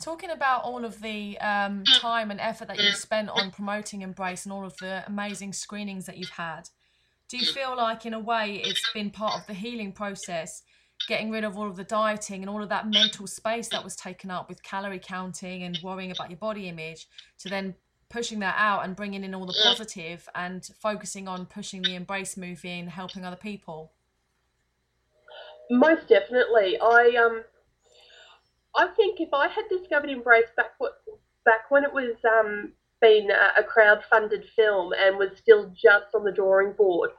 Talking 0.00 0.30
about 0.30 0.62
all 0.62 0.84
of 0.84 1.02
the 1.02 1.36
um, 1.38 1.82
time 1.84 2.30
and 2.30 2.40
effort 2.40 2.68
that 2.68 2.78
you've 2.78 2.94
spent 2.94 3.28
on 3.30 3.50
promoting 3.50 4.02
Embrace 4.02 4.44
and 4.44 4.52
all 4.52 4.64
of 4.64 4.76
the 4.76 5.02
amazing 5.06 5.52
screenings 5.52 6.06
that 6.06 6.16
you've 6.16 6.30
had, 6.30 6.68
do 7.28 7.36
you 7.36 7.44
feel 7.44 7.76
like, 7.76 8.06
in 8.06 8.14
a 8.14 8.20
way, 8.20 8.62
it's 8.64 8.90
been 8.92 9.10
part 9.10 9.34
of 9.34 9.46
the 9.46 9.54
healing 9.54 9.92
process, 9.92 10.62
getting 11.06 11.30
rid 11.30 11.44
of 11.44 11.56
all 11.56 11.68
of 11.68 11.76
the 11.76 11.84
dieting 11.84 12.42
and 12.42 12.50
all 12.50 12.62
of 12.62 12.68
that 12.68 12.88
mental 12.88 13.26
space 13.26 13.68
that 13.68 13.84
was 13.84 13.94
taken 13.96 14.30
up 14.30 14.48
with 14.48 14.62
calorie 14.62 14.98
counting 14.98 15.62
and 15.62 15.78
worrying 15.82 16.10
about 16.10 16.30
your 16.30 16.38
body 16.38 16.68
image, 16.68 17.06
to 17.38 17.48
then 17.48 17.74
pushing 18.08 18.38
that 18.40 18.54
out 18.58 18.84
and 18.84 18.96
bringing 18.96 19.22
in 19.24 19.34
all 19.34 19.46
the 19.46 19.58
positive 19.62 20.28
and 20.34 20.70
focusing 20.80 21.28
on 21.28 21.46
pushing 21.46 21.82
the 21.82 21.94
Embrace 21.94 22.36
movie 22.36 22.78
and 22.78 22.90
helping 22.90 23.24
other 23.24 23.36
people? 23.36 23.92
Most 25.70 26.08
definitely. 26.08 26.78
I 26.80 27.14
um 27.22 27.44
I 28.76 28.88
think 28.96 29.20
if 29.20 29.30
I 29.32 29.48
had 29.48 29.64
discovered 29.68 30.10
Embrace 30.10 30.50
back 30.56 30.72
back 31.44 31.70
when 31.70 31.84
it 31.84 31.92
was 31.92 32.14
um, 32.24 32.72
been 33.00 33.30
a, 33.30 33.60
a 33.60 33.64
crowd-funded 33.64 34.44
film 34.54 34.92
and 34.92 35.16
was 35.16 35.30
still 35.36 35.70
just 35.70 36.14
on 36.14 36.24
the 36.24 36.32
drawing 36.32 36.72
board, 36.72 37.10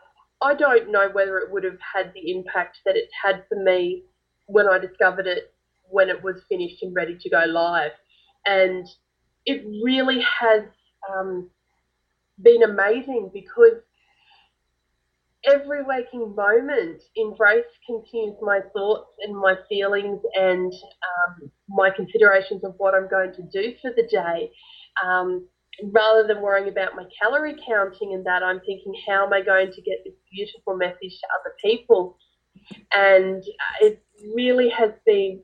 I 0.42 0.54
don't 0.54 0.92
know 0.92 1.10
whether 1.12 1.38
it 1.38 1.52
would 1.52 1.64
have 1.64 1.80
had 1.94 2.14
the 2.14 2.32
impact 2.32 2.80
that 2.86 2.96
it's 2.96 3.12
had 3.24 3.44
for 3.50 3.62
me 3.62 4.04
when 4.48 4.68
I 4.68 4.80
discovered 4.80 5.28
it 5.28 5.54
when 5.90 6.10
it 6.10 6.24
was 6.24 6.42
finished 6.48 6.82
and 6.84 6.96
ready 6.96 7.18
to 7.20 7.30
go 7.30 7.44
live. 7.46 7.92
And 8.46 8.88
it 9.46 9.64
really 9.84 10.22
has 10.22 10.64
um, 11.12 11.50
been 12.42 12.64
amazing 12.64 13.32
because 13.34 13.82
every 15.46 15.84
waking 15.84 16.36
moment, 16.36 17.02
embrace 17.16 17.66
continues 17.86 18.36
my 18.42 18.60
thoughts 18.74 19.12
and 19.22 19.36
my 19.36 19.56
feelings 19.68 20.22
and 20.36 20.72
um, 20.72 21.52
my 21.68 21.90
considerations 21.90 22.64
of 22.64 22.76
what 22.78 22.94
I'm 22.94 23.10
going 23.10 23.34
to 23.34 23.44
do 23.44 23.74
for 23.82 23.92
the 23.96 24.08
day. 24.08 24.52
Um, 25.06 25.48
rather 25.91 26.27
than 26.27 26.41
worrying 26.41 26.69
about 26.69 26.95
my 26.95 27.05
calorie 27.21 27.55
counting 27.67 28.13
and 28.13 28.25
that, 28.25 28.43
I'm 28.43 28.59
thinking, 28.61 28.93
how 29.07 29.25
am 29.25 29.34
I 29.34 29.41
going 29.41 29.71
to 29.71 29.82
get 29.82 30.03
this 30.03 30.13
beautiful 30.32 30.75
message 30.75 31.19
to 31.19 31.27
other 31.39 31.55
people? 31.61 32.17
And 32.93 33.43
it 33.82 34.03
really 34.36 34.69
has 34.69 34.91
been 35.05 35.41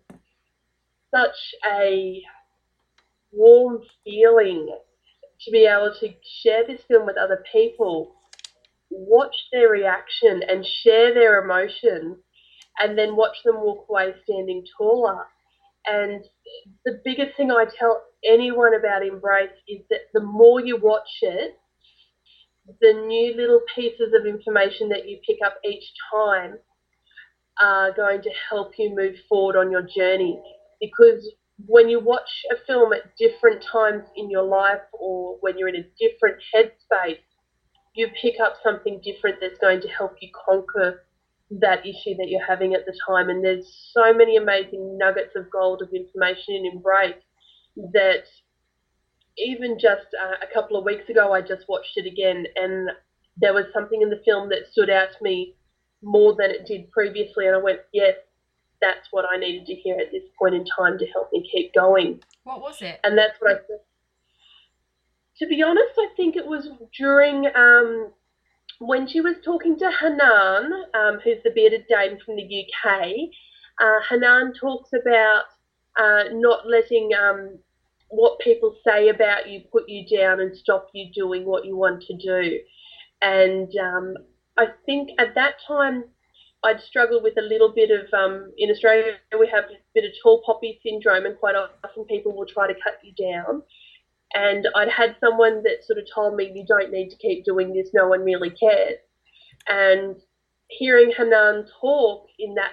such 1.13 1.55
a 1.65 2.21
warm 3.31 3.81
feeling 4.03 4.67
to 5.41 5.51
be 5.51 5.65
able 5.65 5.93
to 5.99 6.09
share 6.41 6.65
this 6.65 6.81
film 6.87 7.05
with 7.05 7.17
other 7.17 7.43
people 7.51 8.15
watch 8.95 9.35
their 9.51 9.69
reaction 9.69 10.41
and 10.47 10.65
share 10.65 11.13
their 11.13 11.43
emotions 11.43 12.17
and 12.79 12.97
then 12.97 13.15
watch 13.15 13.37
them 13.43 13.55
walk 13.57 13.85
away 13.89 14.13
standing 14.23 14.65
taller. 14.77 15.25
And 15.85 16.23
the 16.83 17.01
biggest 17.03 17.37
thing 17.37 17.51
I 17.51 17.65
tell 17.77 18.01
anyone 18.25 18.73
about 18.75 19.05
Embrace 19.05 19.49
is 19.67 19.81
that 19.89 20.01
the 20.13 20.21
more 20.21 20.59
you 20.59 20.77
watch 20.77 21.09
it, 21.21 21.57
the 22.81 22.93
new 22.93 23.35
little 23.35 23.61
pieces 23.75 24.13
of 24.19 24.25
information 24.25 24.89
that 24.89 25.07
you 25.07 25.19
pick 25.25 25.37
up 25.45 25.57
each 25.63 25.83
time 26.11 26.55
are 27.61 27.91
going 27.93 28.21
to 28.21 28.29
help 28.49 28.71
you 28.77 28.93
move 28.95 29.15
forward 29.29 29.55
on 29.55 29.71
your 29.71 29.83
journey. 29.83 30.39
Because 30.81 31.29
when 31.67 31.87
you 31.87 31.99
watch 31.99 32.29
a 32.51 32.55
film 32.65 32.91
at 32.91 33.15
different 33.17 33.63
times 33.71 34.03
in 34.15 34.29
your 34.29 34.43
life 34.43 34.81
or 34.93 35.37
when 35.39 35.57
you're 35.57 35.69
in 35.69 35.75
a 35.75 35.87
different 35.99 36.37
headspace, 36.53 37.19
you 37.93 38.09
pick 38.21 38.35
up 38.43 38.55
something 38.61 38.99
different 39.03 39.37
that's 39.39 39.59
going 39.59 39.81
to 39.81 39.87
help 39.87 40.15
you 40.21 40.29
conquer 40.45 41.03
that 41.49 41.85
issue 41.85 42.15
that 42.17 42.27
you're 42.27 42.45
having 42.45 42.73
at 42.73 42.85
the 42.85 42.97
time. 43.07 43.29
And 43.29 43.43
there's 43.43 43.91
so 43.93 44.13
many 44.13 44.35
amazing 44.35 44.97
nuggets 44.97 45.35
of 45.35 45.49
gold 45.51 45.81
of 45.81 45.89
information 45.93 46.55
in 46.55 46.65
Embrace 46.65 47.15
that 47.75 48.23
even 49.37 49.77
just 49.79 50.07
uh, 50.19 50.35
a 50.41 50.53
couple 50.53 50.77
of 50.77 50.85
weeks 50.85 51.09
ago, 51.09 51.33
I 51.33 51.41
just 51.41 51.67
watched 51.67 51.97
it 51.97 52.05
again, 52.05 52.45
and 52.55 52.89
there 53.37 53.53
was 53.53 53.65
something 53.73 54.01
in 54.01 54.09
the 54.09 54.21
film 54.25 54.49
that 54.49 54.71
stood 54.71 54.89
out 54.89 55.09
to 55.17 55.23
me 55.23 55.55
more 56.01 56.35
than 56.37 56.51
it 56.51 56.65
did 56.65 56.89
previously. 56.91 57.47
And 57.47 57.55
I 57.55 57.59
went, 57.59 57.79
yes, 57.91 58.15
that's 58.81 59.07
what 59.11 59.25
I 59.29 59.37
needed 59.37 59.65
to 59.65 59.75
hear 59.75 59.97
at 59.99 60.11
this 60.11 60.23
point 60.39 60.55
in 60.55 60.65
time 60.77 60.97
to 60.99 61.05
help 61.07 61.29
me 61.33 61.47
keep 61.51 61.73
going. 61.73 62.21
What 62.43 62.61
was 62.61 62.81
it? 62.81 62.99
And 63.03 63.17
that's 63.17 63.35
what 63.39 63.51
I 63.51 63.59
to 65.37 65.47
be 65.47 65.61
honest, 65.61 65.91
I 65.97 66.07
think 66.15 66.35
it 66.35 66.45
was 66.45 66.69
during 66.97 67.47
um, 67.55 68.11
when 68.79 69.07
she 69.07 69.21
was 69.21 69.35
talking 69.43 69.77
to 69.79 69.85
Harnaam, 69.85 70.71
um, 70.93 71.19
who's 71.23 71.43
the 71.43 71.51
bearded 71.53 71.85
dame 71.89 72.17
from 72.25 72.35
the 72.37 72.43
UK. 72.43 73.07
Uh, 73.81 73.99
Harnaam 74.09 74.51
talks 74.57 74.91
about 74.93 75.43
uh, 75.97 76.23
not 76.31 76.67
letting 76.67 77.09
um, 77.13 77.57
what 78.09 78.39
people 78.39 78.75
say 78.85 79.09
about 79.09 79.49
you 79.49 79.61
put 79.71 79.89
you 79.89 80.05
down 80.17 80.39
and 80.39 80.55
stop 80.57 80.89
you 80.93 81.11
doing 81.13 81.45
what 81.45 81.65
you 81.65 81.75
want 81.75 82.03
to 82.03 82.17
do. 82.17 82.59
And 83.21 83.71
um, 83.77 84.15
I 84.57 84.67
think 84.85 85.09
at 85.19 85.35
that 85.35 85.55
time, 85.67 86.05
I'd 86.63 86.81
struggled 86.81 87.21
with 87.23 87.37
a 87.37 87.41
little 87.41 87.71
bit 87.71 87.91
of, 87.91 88.11
um, 88.13 88.51
in 88.57 88.71
Australia, 88.71 89.13
we 89.39 89.47
have 89.53 89.65
a 89.65 89.77
bit 89.93 90.03
of 90.03 90.11
tall 90.21 90.41
poppy 90.45 90.79
syndrome, 90.81 91.25
and 91.25 91.37
quite 91.37 91.55
often 91.55 92.05
people 92.05 92.35
will 92.35 92.47
try 92.47 92.67
to 92.67 92.73
cut 92.73 92.99
you 93.03 93.13
down. 93.13 93.61
And 94.33 94.67
I'd 94.75 94.89
had 94.89 95.15
someone 95.19 95.61
that 95.63 95.85
sort 95.85 95.99
of 95.99 96.05
told 96.13 96.35
me, 96.35 96.51
you 96.53 96.65
don't 96.67 96.91
need 96.91 97.09
to 97.09 97.17
keep 97.17 97.45
doing 97.45 97.71
this, 97.71 97.89
no 97.93 98.07
one 98.07 98.21
really 98.21 98.49
cares. 98.49 98.97
And 99.69 100.15
hearing 100.67 101.11
Harnaam 101.11 101.67
talk 101.79 102.27
in 102.39 102.55
that, 102.55 102.71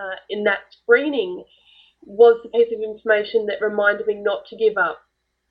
uh, 0.00 0.16
in 0.30 0.44
that 0.44 0.60
screening 0.70 1.44
was 2.06 2.40
the 2.42 2.50
piece 2.50 2.72
of 2.72 2.82
information 2.82 3.46
that 3.46 3.64
reminded 3.64 4.06
me 4.06 4.14
not 4.14 4.46
to 4.50 4.56
give 4.56 4.76
up. 4.76 5.00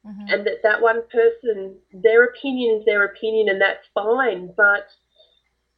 Mm-hmm. 0.06 0.34
And 0.34 0.46
that 0.46 0.58
that 0.64 0.82
one 0.82 1.02
person, 1.12 1.78
their 1.94 2.26
opinion 2.26 2.80
is 2.80 2.86
their 2.86 3.06
opinion, 3.06 3.50
and 3.50 3.62
that's 3.62 3.88
fine. 3.94 4.52
But 4.56 4.88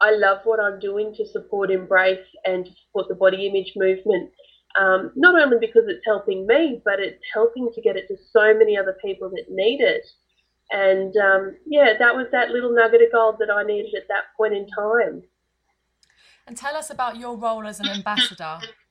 I 0.01 0.11
love 0.11 0.39
what 0.43 0.59
I'm 0.59 0.80
doing 0.80 1.13
to 1.15 1.28
support 1.28 1.69
Embrace 1.69 2.26
and 2.43 2.65
to 2.65 2.71
support 2.71 3.07
the 3.07 3.15
body 3.15 3.47
image 3.47 3.73
movement 3.76 4.32
um, 4.80 5.11
not 5.15 5.41
only 5.41 5.57
because 5.59 5.84
it's 5.88 6.05
helping 6.05 6.45
me, 6.45 6.82
but 6.84 6.99
it's 6.99 7.23
helping 7.34 7.71
to 7.73 7.82
get 7.82 7.95
it 7.95 8.07
to 8.09 8.17
so 8.32 8.53
many 8.53 8.78
other 8.78 8.97
people 9.03 9.30
that 9.30 9.45
need 9.49 9.82
it. 9.82 10.05
And 10.71 11.15
um, 11.17 11.55
yeah, 11.65 11.93
that 11.97 12.15
was 12.15 12.28
that 12.32 12.49
little 12.49 12.73
nugget 12.73 13.01
of 13.01 13.11
gold 13.11 13.36
that 13.39 13.49
I 13.49 13.63
needed 13.63 13.93
at 13.95 14.07
that 14.09 14.36
point 14.36 14.53
in 14.53 14.67
time. 14.67 15.23
And 16.47 16.57
tell 16.57 16.76
us 16.76 16.89
about 16.89 17.17
your 17.17 17.38
role 17.38 17.65
as 17.65 17.80
an 17.80 17.88
ambassador. 17.88 18.59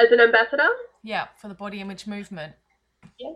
As 0.00 0.10
an 0.10 0.20
ambassador? 0.20 0.68
Yeah, 1.02 1.28
for 1.36 1.48
the 1.48 1.54
body 1.54 1.80
image 1.80 2.06
movement. 2.06 2.54
Yeah. 3.18 3.32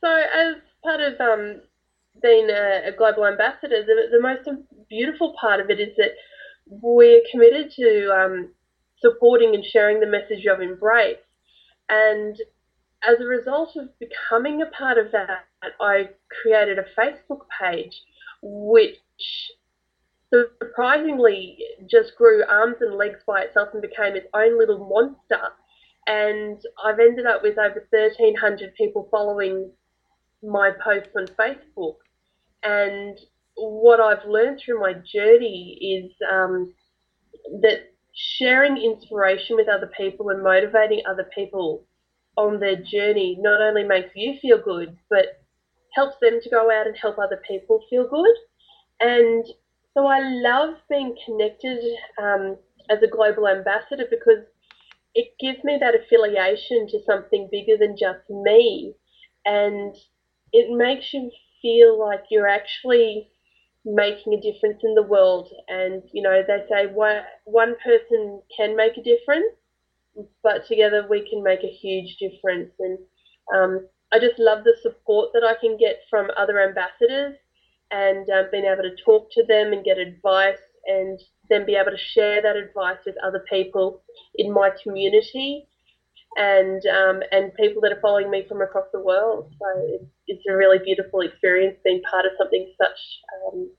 So, 0.00 0.08
as 0.10 0.56
part 0.82 1.00
of 1.00 1.20
um, 1.20 1.60
being 2.22 2.48
a, 2.50 2.88
a 2.88 2.92
global 2.96 3.26
ambassador, 3.26 3.84
the, 3.84 4.08
the 4.10 4.20
most 4.20 4.48
beautiful 4.88 5.34
part 5.38 5.60
of 5.60 5.70
it 5.70 5.80
is 5.80 5.94
that 5.96 6.12
we're 6.66 7.20
committed 7.30 7.70
to 7.72 8.10
um, 8.12 8.50
supporting 9.00 9.54
and 9.54 9.64
sharing 9.64 10.00
the 10.00 10.06
message 10.06 10.46
of 10.46 10.60
embrace. 10.60 11.18
And 11.88 12.36
as 13.02 13.20
a 13.20 13.24
result 13.26 13.76
of 13.76 13.88
becoming 13.98 14.62
a 14.62 14.66
part 14.66 14.98
of 14.98 15.12
that, 15.12 15.44
I 15.80 16.08
created 16.42 16.78
a 16.78 16.84
Facebook 16.98 17.42
page 17.60 18.00
which 18.42 18.98
surprisingly 20.32 21.58
just 21.90 22.16
grew 22.16 22.42
arms 22.48 22.76
and 22.80 22.94
legs 22.94 23.20
by 23.26 23.42
itself 23.42 23.68
and 23.72 23.82
became 23.82 24.16
its 24.16 24.26
own 24.34 24.58
little 24.58 24.88
monster. 24.88 25.52
And 26.06 26.60
I've 26.84 26.98
ended 26.98 27.26
up 27.26 27.42
with 27.42 27.58
over 27.58 27.86
1,300 27.90 28.74
people 28.74 29.08
following 29.10 29.70
my 30.42 30.70
posts 30.82 31.10
on 31.16 31.26
Facebook. 31.38 31.96
And 32.62 33.18
what 33.56 34.00
I've 34.00 34.26
learned 34.26 34.60
through 34.64 34.80
my 34.80 34.94
journey 34.94 35.78
is 35.80 36.12
um, 36.30 36.74
that 37.62 37.92
sharing 38.12 38.76
inspiration 38.76 39.56
with 39.56 39.68
other 39.68 39.90
people 39.96 40.30
and 40.30 40.42
motivating 40.42 41.02
other 41.08 41.28
people 41.34 41.84
on 42.36 42.60
their 42.60 42.76
journey 42.76 43.36
not 43.40 43.60
only 43.60 43.84
makes 43.84 44.10
you 44.14 44.38
feel 44.40 44.58
good, 44.58 44.96
but 45.08 45.40
helps 45.94 46.16
them 46.20 46.40
to 46.42 46.50
go 46.50 46.70
out 46.70 46.86
and 46.86 46.96
help 46.96 47.18
other 47.18 47.40
people 47.46 47.80
feel 47.88 48.08
good. 48.08 48.36
And 49.00 49.44
so 49.94 50.06
I 50.06 50.20
love 50.20 50.74
being 50.88 51.16
connected 51.24 51.78
um, 52.20 52.56
as 52.90 52.98
a 53.02 53.06
global 53.06 53.48
ambassador 53.48 54.06
because 54.10 54.44
it 55.14 55.28
gives 55.40 55.62
me 55.64 55.78
that 55.80 55.94
affiliation 55.94 56.86
to 56.88 56.98
something 57.04 57.48
bigger 57.50 57.76
than 57.78 57.96
just 57.96 58.28
me. 58.30 58.94
And 59.46 59.94
it 60.52 60.76
makes 60.76 61.12
you 61.12 61.30
feel 61.62 61.98
like 61.98 62.24
you're 62.30 62.48
actually 62.48 63.28
making 63.84 64.34
a 64.34 64.40
difference 64.40 64.80
in 64.82 64.94
the 64.94 65.02
world. 65.02 65.48
And, 65.68 66.02
you 66.12 66.22
know, 66.22 66.42
they 66.46 66.64
say 66.68 66.86
one, 66.86 67.22
one 67.44 67.74
person 67.84 68.42
can 68.56 68.76
make 68.76 68.96
a 68.96 69.02
difference, 69.02 69.54
but 70.42 70.66
together 70.66 71.06
we 71.08 71.28
can 71.28 71.42
make 71.42 71.62
a 71.64 71.68
huge 71.68 72.16
difference. 72.18 72.70
And 72.78 72.98
um, 73.54 73.88
I 74.12 74.18
just 74.18 74.38
love 74.38 74.64
the 74.64 74.76
support 74.82 75.30
that 75.34 75.44
I 75.44 75.54
can 75.60 75.76
get 75.76 76.00
from 76.10 76.30
other 76.36 76.60
ambassadors 76.60 77.36
and 77.90 78.28
um, 78.30 78.46
being 78.50 78.64
able 78.64 78.82
to 78.82 78.96
talk 79.04 79.28
to 79.32 79.44
them 79.46 79.72
and 79.72 79.84
get 79.84 79.98
advice 79.98 80.58
and 80.86 81.20
then 81.50 81.66
be 81.66 81.74
able 81.74 81.90
to 81.90 81.98
share 81.98 82.42
that 82.42 82.56
advice 82.56 82.98
with 83.04 83.16
other 83.24 83.44
people 83.50 84.02
in 84.36 84.52
my 84.52 84.70
community 84.82 85.66
and 86.36 86.82
um, 86.86 87.22
and 87.30 87.54
people 87.54 87.80
that 87.82 87.92
are 87.92 88.00
following 88.00 88.30
me 88.30 88.44
from 88.48 88.60
across 88.60 88.86
the 88.92 89.00
world. 89.00 89.52
So 89.58 89.66
it's, 89.86 90.04
it's 90.26 90.44
a 90.48 90.56
really 90.56 90.78
beautiful 90.84 91.20
experience 91.20 91.76
being 91.84 92.02
part 92.10 92.24
of 92.24 92.32
something 92.38 92.72
such 92.80 92.98
um, 93.52 93.70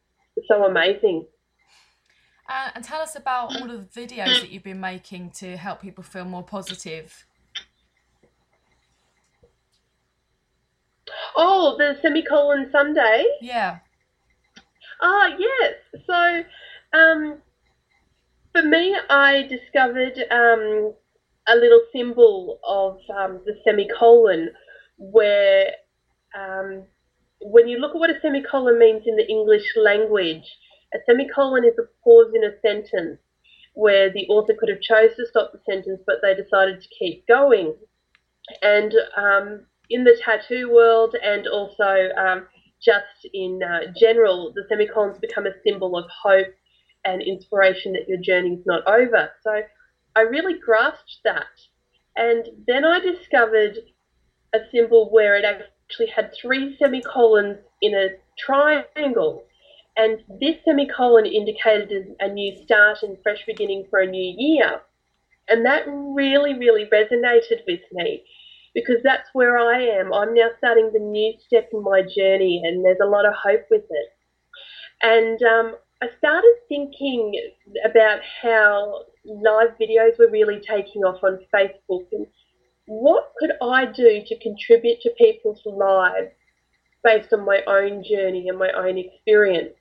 so 0.47 0.66
amazing. 0.66 1.26
Uh, 2.47 2.70
and 2.76 2.84
tell 2.84 3.01
us 3.01 3.16
about 3.16 3.55
all 3.55 3.72
of 3.72 3.91
the 3.91 4.01
videos 4.01 4.39
that 4.41 4.51
you've 4.51 4.63
been 4.63 4.80
making 4.80 5.32
to 5.32 5.57
help 5.57 5.82
people 5.82 6.03
feel 6.03 6.26
more 6.26 6.43
positive. 6.43 7.26
Oh, 11.36 11.76
the 11.78 11.97
semicolon 12.01 12.70
Sunday. 12.72 13.26
Yeah. 13.41 13.80
Ah, 15.01 15.30
yes. 15.38 15.74
So, 16.05 16.43
um, 16.97 17.41
for 18.56 18.64
me, 18.64 18.95
I 19.10 19.43
discovered 19.49 20.18
um, 20.32 20.93
a 21.47 21.56
little 21.56 21.82
symbol 21.91 22.60
of 22.64 22.99
um, 23.14 23.41
the 23.45 23.53
semicolon 23.66 24.51
where 24.97 25.72
um, 26.34 26.86
when 27.41 27.68
you 27.68 27.80
look 27.80 27.95
at 27.95 27.99
what 27.99 28.10
a 28.10 28.22
semicolon 28.22 28.80
means 28.80 29.03
in 29.06 29.18
the 29.18 29.28
English 29.28 29.66
language, 29.76 30.45
a 30.93 30.99
semicolon 31.06 31.66
is 31.66 31.74
a 31.78 31.84
pause 32.01 32.32
in 32.34 32.45
a 32.45 32.58
sentence 32.62 33.20
where 33.74 34.10
the 34.10 34.26
author 34.28 34.53
could 34.58 34.70
have 34.70 34.80
chose 34.80 35.14
to 35.18 35.26
stop 35.28 35.51
the 35.51 35.60
sentence, 35.70 35.99
but 36.08 36.16
they 36.22 36.34
decided 36.34 36.82
to 36.82 36.88
keep 36.97 37.28
going. 37.28 37.76
And 38.62 38.93
um, 39.18 39.66
in 39.89 40.06
the 40.06 40.18
tattoo 40.24 40.72
world, 40.74 41.14
and 41.22 41.45
also 41.45 42.08
um, 42.18 42.47
just 42.82 43.28
in 43.34 43.60
uh, 43.62 43.91
general, 43.99 44.53
the 44.56 44.64
semicolons 44.70 45.18
become 45.20 45.45
a 45.45 45.62
symbol 45.66 45.97
of 45.97 46.06
hope 46.24 46.56
and 47.06 47.22
inspiration 47.22 47.93
that 47.93 48.10
your 48.10 48.20
journey 48.20 48.56
is 48.56 48.66
not 48.66 48.86
over. 48.88 49.32
So 49.43 49.62
I 50.16 50.22
really 50.22 50.60
grasped 50.60 51.20
that. 51.24 51.45
And 52.16 52.47
then 52.68 52.86
I 52.86 52.99
discovered 52.99 53.78
a 54.53 54.60
symbol 54.72 55.10
where 55.12 55.36
it 55.36 55.45
actually 55.45 56.08
had 56.08 56.34
three 56.34 56.76
semicolons 56.78 57.58
in 57.82 57.93
a 57.93 58.10
triangle. 58.38 59.45
And 59.97 60.20
this 60.41 60.56
semicolon 60.66 61.26
indicated 61.26 62.16
a 62.20 62.28
new 62.28 62.58
start 62.64 63.03
and 63.03 63.18
fresh 63.24 63.45
beginning 63.45 63.86
for 63.89 63.99
a 63.99 64.08
new 64.08 64.36
year. 64.38 64.82
And 65.47 65.66
that 65.66 65.86
really, 65.88 66.58
really 66.58 66.86
resonated 66.86 67.62
with 67.68 67.82
me 67.91 68.24
because 68.74 68.97
that's 69.03 69.30
where 69.34 69.58
I 69.58 69.82
am. 69.82 70.14
I'm 70.14 70.34
now 70.34 70.49
starting 70.58 70.91
the 70.91 70.99
new 70.99 71.34
step 71.45 71.70
in 71.72 71.82
my 71.82 72.01
journey, 72.01 72.62
and 72.64 72.84
there's 72.84 72.99
a 73.01 73.08
lot 73.08 73.26
of 73.26 73.34
hope 73.34 73.66
with 73.72 73.86
it. 73.89 74.10
And 75.01 75.41
um, 75.43 75.76
I 76.02 76.08
started 76.18 76.56
thinking 76.68 77.34
about 77.89 78.20
how 78.41 79.06
live 79.24 79.70
videos 79.80 80.20
were 80.20 80.30
really 80.30 80.60
taking 80.60 81.04
off 81.04 81.24
on 81.24 81.39
Facebook 81.54 82.08
and 82.12 82.28
what 82.86 83.32
could 83.39 83.52
I 83.62 83.86
do 83.86 84.22
to 84.26 84.39
contribute 84.39 85.02
to 85.02 85.12
people's 85.18 85.62
lives 85.66 86.32
based 87.04 87.32
on 87.34 87.46
my 87.46 87.62
own 87.66 88.04
journey 88.04 88.50
and 88.50 88.60
my 88.60 88.72
own 88.72 88.98
experience. 88.98 89.76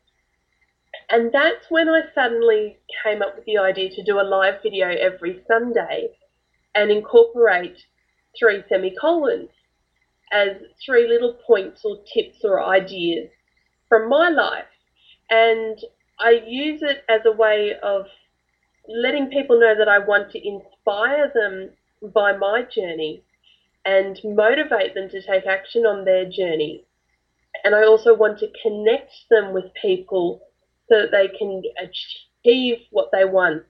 And 1.11 1.33
that's 1.33 1.67
when 1.69 1.89
I 1.89 2.03
suddenly 2.15 2.79
came 3.03 3.21
up 3.21 3.35
with 3.35 3.45
the 3.45 3.59
idea 3.59 3.91
to 3.91 4.05
do 4.05 4.21
a 4.21 4.23
live 4.23 4.63
video 4.63 4.89
every 4.89 5.43
Sunday 5.49 6.09
and 6.75 6.91
incorporate 6.91 7.77
three 8.39 8.63
semicolons 8.69 9.51
as 10.33 10.57
three 10.85 11.09
little 11.09 11.39
points 11.47 11.83
or 11.85 11.99
tips 12.13 12.39
or 12.45 12.65
ideas 12.65 13.31
from 13.89 14.09
my 14.09 14.29
life. 14.29 14.65
And 15.31 15.79
I 16.19 16.43
use 16.47 16.81
it 16.83 17.05
as 17.09 17.21
a 17.27 17.33
way 17.33 17.75
of 17.83 18.07
letting 18.89 19.29
people 19.29 19.59
know 19.59 19.75
that 19.77 19.89
I 19.89 19.99
want 19.99 20.31
to 20.33 20.47
inspire 20.47 21.33
them 21.35 21.71
by 22.13 22.37
my 22.37 22.63
journey 22.63 23.23
and 23.85 24.19
motivate 24.25 24.95
them 24.95 25.09
to 25.11 25.23
take 25.23 25.47
action 25.47 25.85
on 25.87 26.05
their 26.05 26.25
journey. 26.25 26.85
And 27.65 27.75
I 27.75 27.85
also 27.85 28.15
want 28.15 28.39
to 28.39 28.49
connect 28.63 29.13
them 29.31 29.53
with 29.53 29.65
people 29.81 30.41
so 30.89 31.03
that 31.03 31.11
they 31.11 31.29
can 31.37 31.63
achieve 31.79 32.79
what 32.91 33.11
they 33.13 33.25
want. 33.25 33.63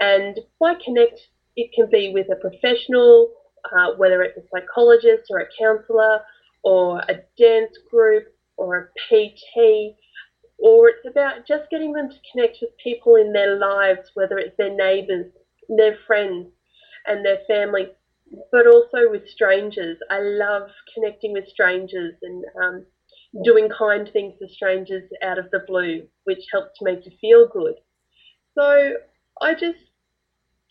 And 0.00 0.38
by 0.60 0.74
connect, 0.84 1.20
it 1.56 1.70
can 1.74 1.88
be 1.90 2.12
with 2.12 2.26
a 2.30 2.36
professional, 2.36 3.32
uh, 3.72 3.92
whether 3.96 4.22
it's 4.22 4.38
a 4.38 4.48
psychologist 4.52 5.24
or 5.30 5.38
a 5.40 5.48
counselor 5.58 6.20
or 6.62 7.00
a 7.08 7.14
dance 7.36 7.76
group 7.90 8.26
or 8.56 8.76
a 8.76 8.86
PT 9.08 9.96
or 10.58 10.88
it's 10.88 11.06
about 11.08 11.46
just 11.46 11.70
getting 11.70 11.92
them 11.92 12.08
to 12.08 12.16
connect 12.32 12.58
with 12.60 12.70
people 12.82 13.16
in 13.16 13.32
their 13.32 13.56
lives, 13.58 14.10
whether 14.14 14.38
it's 14.38 14.56
their 14.58 14.74
neighbours, 14.74 15.26
their 15.68 15.96
friends, 16.06 16.48
and 17.06 17.24
their 17.24 17.38
family, 17.46 17.88
but 18.50 18.66
also 18.66 19.08
with 19.08 19.28
strangers. 19.28 19.98
I 20.10 20.20
love 20.20 20.68
connecting 20.94 21.32
with 21.32 21.46
strangers 21.48 22.14
and 22.22 22.44
um, 22.62 22.86
doing 23.44 23.68
kind 23.68 24.08
things 24.12 24.34
to 24.40 24.48
strangers 24.48 25.04
out 25.22 25.38
of 25.38 25.50
the 25.52 25.60
blue, 25.66 26.02
which 26.24 26.44
helps 26.52 26.78
to 26.78 26.84
make 26.84 27.04
you 27.04 27.12
feel 27.20 27.46
good. 27.46 27.74
So 28.56 28.94
I 29.40 29.54
just 29.54 29.78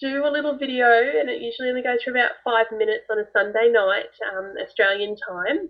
do 0.02 0.26
a 0.26 0.30
little 0.30 0.58
video, 0.58 0.90
and 1.20 1.30
it 1.30 1.42
usually 1.42 1.70
only 1.70 1.82
goes 1.82 2.04
for 2.04 2.12
about 2.12 2.32
five 2.44 2.68
minutes 2.72 3.06
on 3.10 3.20
a 3.20 3.26
Sunday 3.32 3.70
night, 3.72 4.06
um, 4.36 4.54
Australian 4.62 5.16
time 5.28 5.70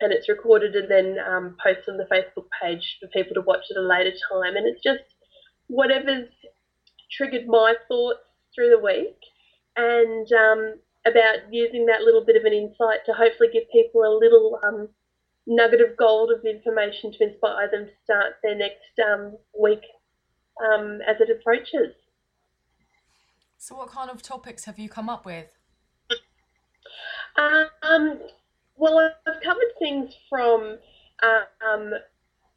and 0.00 0.12
it's 0.12 0.28
recorded 0.28 0.74
and 0.74 0.90
then 0.90 1.16
um, 1.26 1.56
posted 1.62 1.88
on 1.88 1.96
the 1.96 2.08
Facebook 2.12 2.46
page 2.62 2.98
for 3.00 3.08
people 3.08 3.34
to 3.34 3.40
watch 3.40 3.64
at 3.70 3.76
a 3.76 3.82
later 3.82 4.12
time. 4.30 4.56
And 4.56 4.66
it's 4.66 4.82
just 4.82 5.02
whatever's 5.66 6.28
triggered 7.10 7.46
my 7.46 7.74
thoughts 7.88 8.20
through 8.54 8.70
the 8.70 8.84
week 8.84 9.16
and 9.76 10.28
um, 10.32 10.74
about 11.06 11.52
using 11.52 11.86
that 11.86 12.02
little 12.02 12.24
bit 12.24 12.36
of 12.36 12.44
an 12.44 12.52
insight 12.52 13.00
to 13.06 13.12
hopefully 13.12 13.48
give 13.52 13.64
people 13.72 14.02
a 14.02 14.18
little 14.18 14.60
um, 14.64 14.88
nugget 15.46 15.80
of 15.80 15.96
gold 15.96 16.30
of 16.30 16.44
information 16.44 17.12
to 17.12 17.24
inspire 17.24 17.70
them 17.70 17.86
to 17.86 17.92
start 18.04 18.34
their 18.42 18.54
next 18.54 18.98
um, 19.04 19.36
week 19.58 19.82
um, 20.62 21.00
as 21.08 21.16
it 21.20 21.30
approaches. 21.30 21.94
So, 23.56 23.76
what 23.76 23.90
kind 23.90 24.10
of 24.10 24.22
topics 24.22 24.64
have 24.66 24.78
you 24.78 24.88
come 24.88 25.08
up 25.08 25.26
with? 25.26 25.50
Um, 27.36 28.20
well, 28.78 29.10
I've 29.26 29.42
covered 29.42 29.72
things 29.78 30.14
from 30.30 30.78
um, 31.22 31.92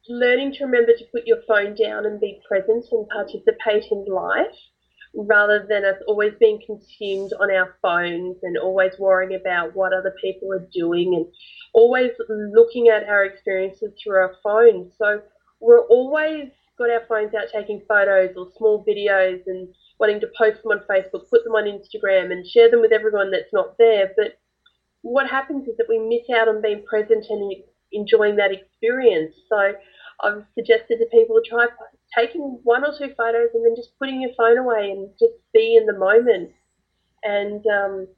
learning 0.08 0.52
to 0.54 0.64
remember 0.64 0.92
to 0.92 1.04
put 1.12 1.26
your 1.26 1.38
phone 1.46 1.74
down 1.74 2.06
and 2.06 2.20
be 2.20 2.40
present 2.48 2.84
and 2.90 3.08
participate 3.08 3.90
in 3.90 4.04
life 4.06 4.56
rather 5.14 5.66
than 5.68 5.84
us 5.84 5.96
always 6.06 6.32
being 6.40 6.58
consumed 6.64 7.32
on 7.38 7.50
our 7.50 7.76
phones 7.82 8.36
and 8.42 8.56
always 8.56 8.92
worrying 8.98 9.38
about 9.38 9.74
what 9.76 9.92
other 9.92 10.14
people 10.22 10.50
are 10.52 10.66
doing 10.72 11.14
and 11.14 11.26
always 11.74 12.10
looking 12.28 12.88
at 12.88 13.04
our 13.04 13.24
experiences 13.24 13.92
through 14.02 14.16
our 14.16 14.34
phones. 14.42 14.92
So 14.96 15.20
we're 15.60 15.86
always 15.86 16.50
got 16.78 16.90
our 16.90 17.04
phones 17.08 17.34
out 17.34 17.48
taking 17.52 17.82
photos 17.86 18.30
or 18.36 18.48
small 18.56 18.84
videos 18.88 19.42
and 19.46 19.68
wanting 20.00 20.20
to 20.20 20.28
post 20.36 20.62
them 20.62 20.72
on 20.72 20.80
Facebook, 20.88 21.28
put 21.30 21.44
them 21.44 21.54
on 21.54 21.64
Instagram 21.64 22.32
and 22.32 22.46
share 22.46 22.70
them 22.70 22.80
with 22.80 22.92
everyone 22.92 23.30
that's 23.30 23.52
not 23.52 23.76
there. 23.78 24.12
But 24.16 24.38
what 25.02 25.28
happens 25.28 25.68
is 25.68 25.76
that 25.76 25.86
we 25.88 25.98
miss 25.98 26.28
out 26.34 26.48
on 26.48 26.62
being 26.62 26.84
present 26.84 27.26
and 27.28 27.54
enjoying 27.92 28.36
that 28.36 28.52
experience. 28.52 29.34
So 29.48 29.74
I've 30.22 30.44
suggested 30.54 30.98
to 30.98 31.06
people 31.12 31.40
try 31.46 31.66
taking 32.16 32.60
one 32.62 32.84
or 32.84 32.92
two 32.96 33.12
photos 33.16 33.50
and 33.54 33.64
then 33.64 33.74
just 33.76 33.98
putting 33.98 34.20
your 34.20 34.30
phone 34.36 34.58
away 34.58 34.90
and 34.90 35.10
just 35.18 35.34
be 35.52 35.76
in 35.76 35.86
the 35.86 35.98
moment. 35.98 36.50
And 37.24 37.64
um, 37.66 38.08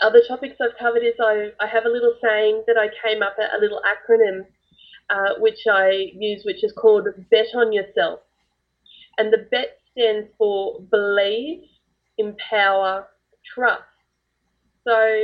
other 0.00 0.22
topics 0.26 0.56
I've 0.60 0.78
covered 0.78 1.02
is 1.02 1.14
I, 1.20 1.50
I 1.60 1.66
have 1.66 1.84
a 1.84 1.88
little 1.88 2.14
saying 2.22 2.64
that 2.66 2.76
I 2.76 2.88
came 3.06 3.22
up 3.22 3.36
at 3.40 3.56
a 3.56 3.60
little 3.60 3.80
acronym 3.82 4.46
uh, 5.10 5.34
which 5.38 5.60
I 5.70 6.10
use, 6.14 6.42
which 6.44 6.64
is 6.64 6.72
called 6.72 7.06
Bet 7.30 7.46
on 7.54 7.72
Yourself. 7.72 8.20
And 9.18 9.32
the 9.32 9.46
bet 9.50 9.78
stands 9.92 10.28
for 10.38 10.80
believe, 10.90 11.62
empower, 12.18 13.06
trust. 13.54 13.82
So 14.86 15.18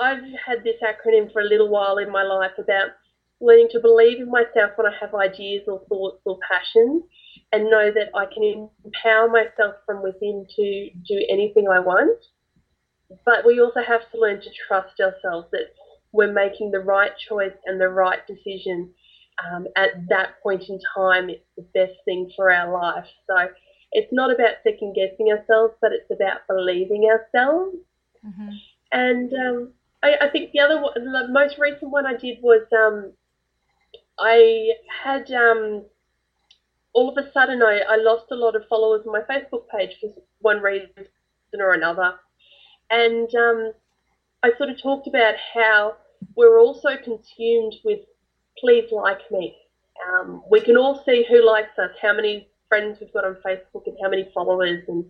I've 0.00 0.22
had 0.46 0.64
this 0.64 0.76
acronym 0.82 1.32
for 1.32 1.40
a 1.40 1.48
little 1.48 1.68
while 1.68 1.98
in 1.98 2.10
my 2.10 2.22
life 2.22 2.52
about 2.58 2.90
learning 3.40 3.68
to 3.72 3.80
believe 3.80 4.18
in 4.18 4.30
myself 4.30 4.72
when 4.76 4.86
I 4.86 4.96
have 5.00 5.14
ideas 5.14 5.62
or 5.66 5.82
thoughts 5.88 6.20
or 6.24 6.38
passions 6.50 7.04
and 7.52 7.70
know 7.70 7.90
that 7.92 8.08
I 8.14 8.26
can 8.26 8.68
empower 8.84 9.28
myself 9.28 9.76
from 9.84 10.02
within 10.02 10.46
to 10.56 10.90
do 11.06 11.26
anything 11.28 11.68
I 11.68 11.80
want. 11.80 12.18
But 13.24 13.46
we 13.46 13.60
also 13.60 13.80
have 13.86 14.10
to 14.10 14.18
learn 14.18 14.40
to 14.40 14.50
trust 14.66 15.00
ourselves 15.00 15.48
that 15.52 15.74
we're 16.12 16.32
making 16.32 16.70
the 16.70 16.80
right 16.80 17.12
choice 17.28 17.54
and 17.66 17.80
the 17.80 17.88
right 17.88 18.26
decision 18.26 18.92
um, 19.44 19.66
at 19.76 19.90
that 20.08 20.42
point 20.42 20.64
in 20.68 20.78
time, 20.94 21.28
it's 21.28 21.44
the 21.56 21.66
best 21.74 21.98
thing 22.04 22.30
for 22.34 22.50
our 22.50 22.72
life. 22.72 23.04
So 23.28 23.48
it's 23.92 24.12
not 24.12 24.32
about 24.32 24.56
second 24.62 24.94
guessing 24.94 25.30
ourselves, 25.30 25.74
but 25.80 25.92
it's 25.92 26.10
about 26.10 26.40
believing 26.48 27.04
ourselves. 27.04 27.76
Mm-hmm. 28.26 28.48
And 28.92 29.32
um, 29.34 29.72
I, 30.02 30.26
I, 30.26 30.28
think 30.30 30.52
the 30.52 30.60
other 30.60 30.82
the 30.94 31.28
most 31.30 31.56
recent 31.58 31.90
one 31.90 32.06
I 32.06 32.16
did 32.16 32.38
was 32.42 32.66
um, 32.72 33.12
I 34.18 34.72
had 35.04 35.30
um, 35.32 35.84
all 36.92 37.08
of 37.08 37.16
a 37.16 37.30
sudden 37.32 37.62
I, 37.62 37.80
I 37.88 37.96
lost 37.96 38.26
a 38.30 38.36
lot 38.36 38.56
of 38.56 38.62
followers 38.68 39.06
on 39.06 39.12
my 39.12 39.22
Facebook 39.22 39.68
page 39.68 39.96
for 40.00 40.12
one 40.40 40.60
reason 40.60 40.90
or 41.58 41.72
another. 41.72 42.14
And 42.90 43.28
um, 43.34 43.72
I 44.42 44.50
sort 44.56 44.70
of 44.70 44.80
talked 44.80 45.06
about 45.06 45.34
how 45.54 45.96
we're 46.36 46.60
also 46.60 46.90
consumed 47.02 47.74
with 47.84 48.00
please 48.58 48.90
like 48.90 49.30
me. 49.30 49.56
Um, 50.08 50.42
we 50.50 50.60
can 50.60 50.76
all 50.76 51.02
see 51.04 51.24
who 51.28 51.44
likes 51.44 51.78
us, 51.78 51.90
how 52.00 52.14
many 52.14 52.48
friends 52.68 52.98
we've 53.00 53.12
got 53.12 53.24
on 53.24 53.36
Facebook, 53.44 53.86
and 53.86 53.96
how 54.02 54.08
many 54.08 54.30
followers, 54.34 54.84
and 54.88 55.04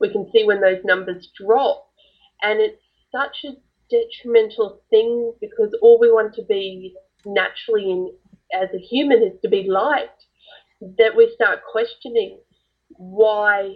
we 0.00 0.10
can 0.10 0.30
see 0.32 0.44
when 0.44 0.60
those 0.60 0.84
numbers 0.84 1.28
drop. 1.38 1.88
And 2.42 2.60
it's 2.60 2.82
such 3.12 3.44
a 3.44 3.56
detrimental 3.90 4.80
thing 4.90 5.32
because 5.40 5.76
all 5.82 5.98
we 5.98 6.10
want 6.10 6.34
to 6.34 6.42
be 6.44 6.94
naturally 7.26 7.90
in 7.90 8.12
as 8.52 8.68
a 8.74 8.78
human 8.78 9.22
is 9.22 9.32
to 9.42 9.48
be 9.48 9.66
liked 9.68 10.24
that 10.98 11.16
we 11.16 11.30
start 11.34 11.60
questioning 11.70 12.38
why 12.90 13.74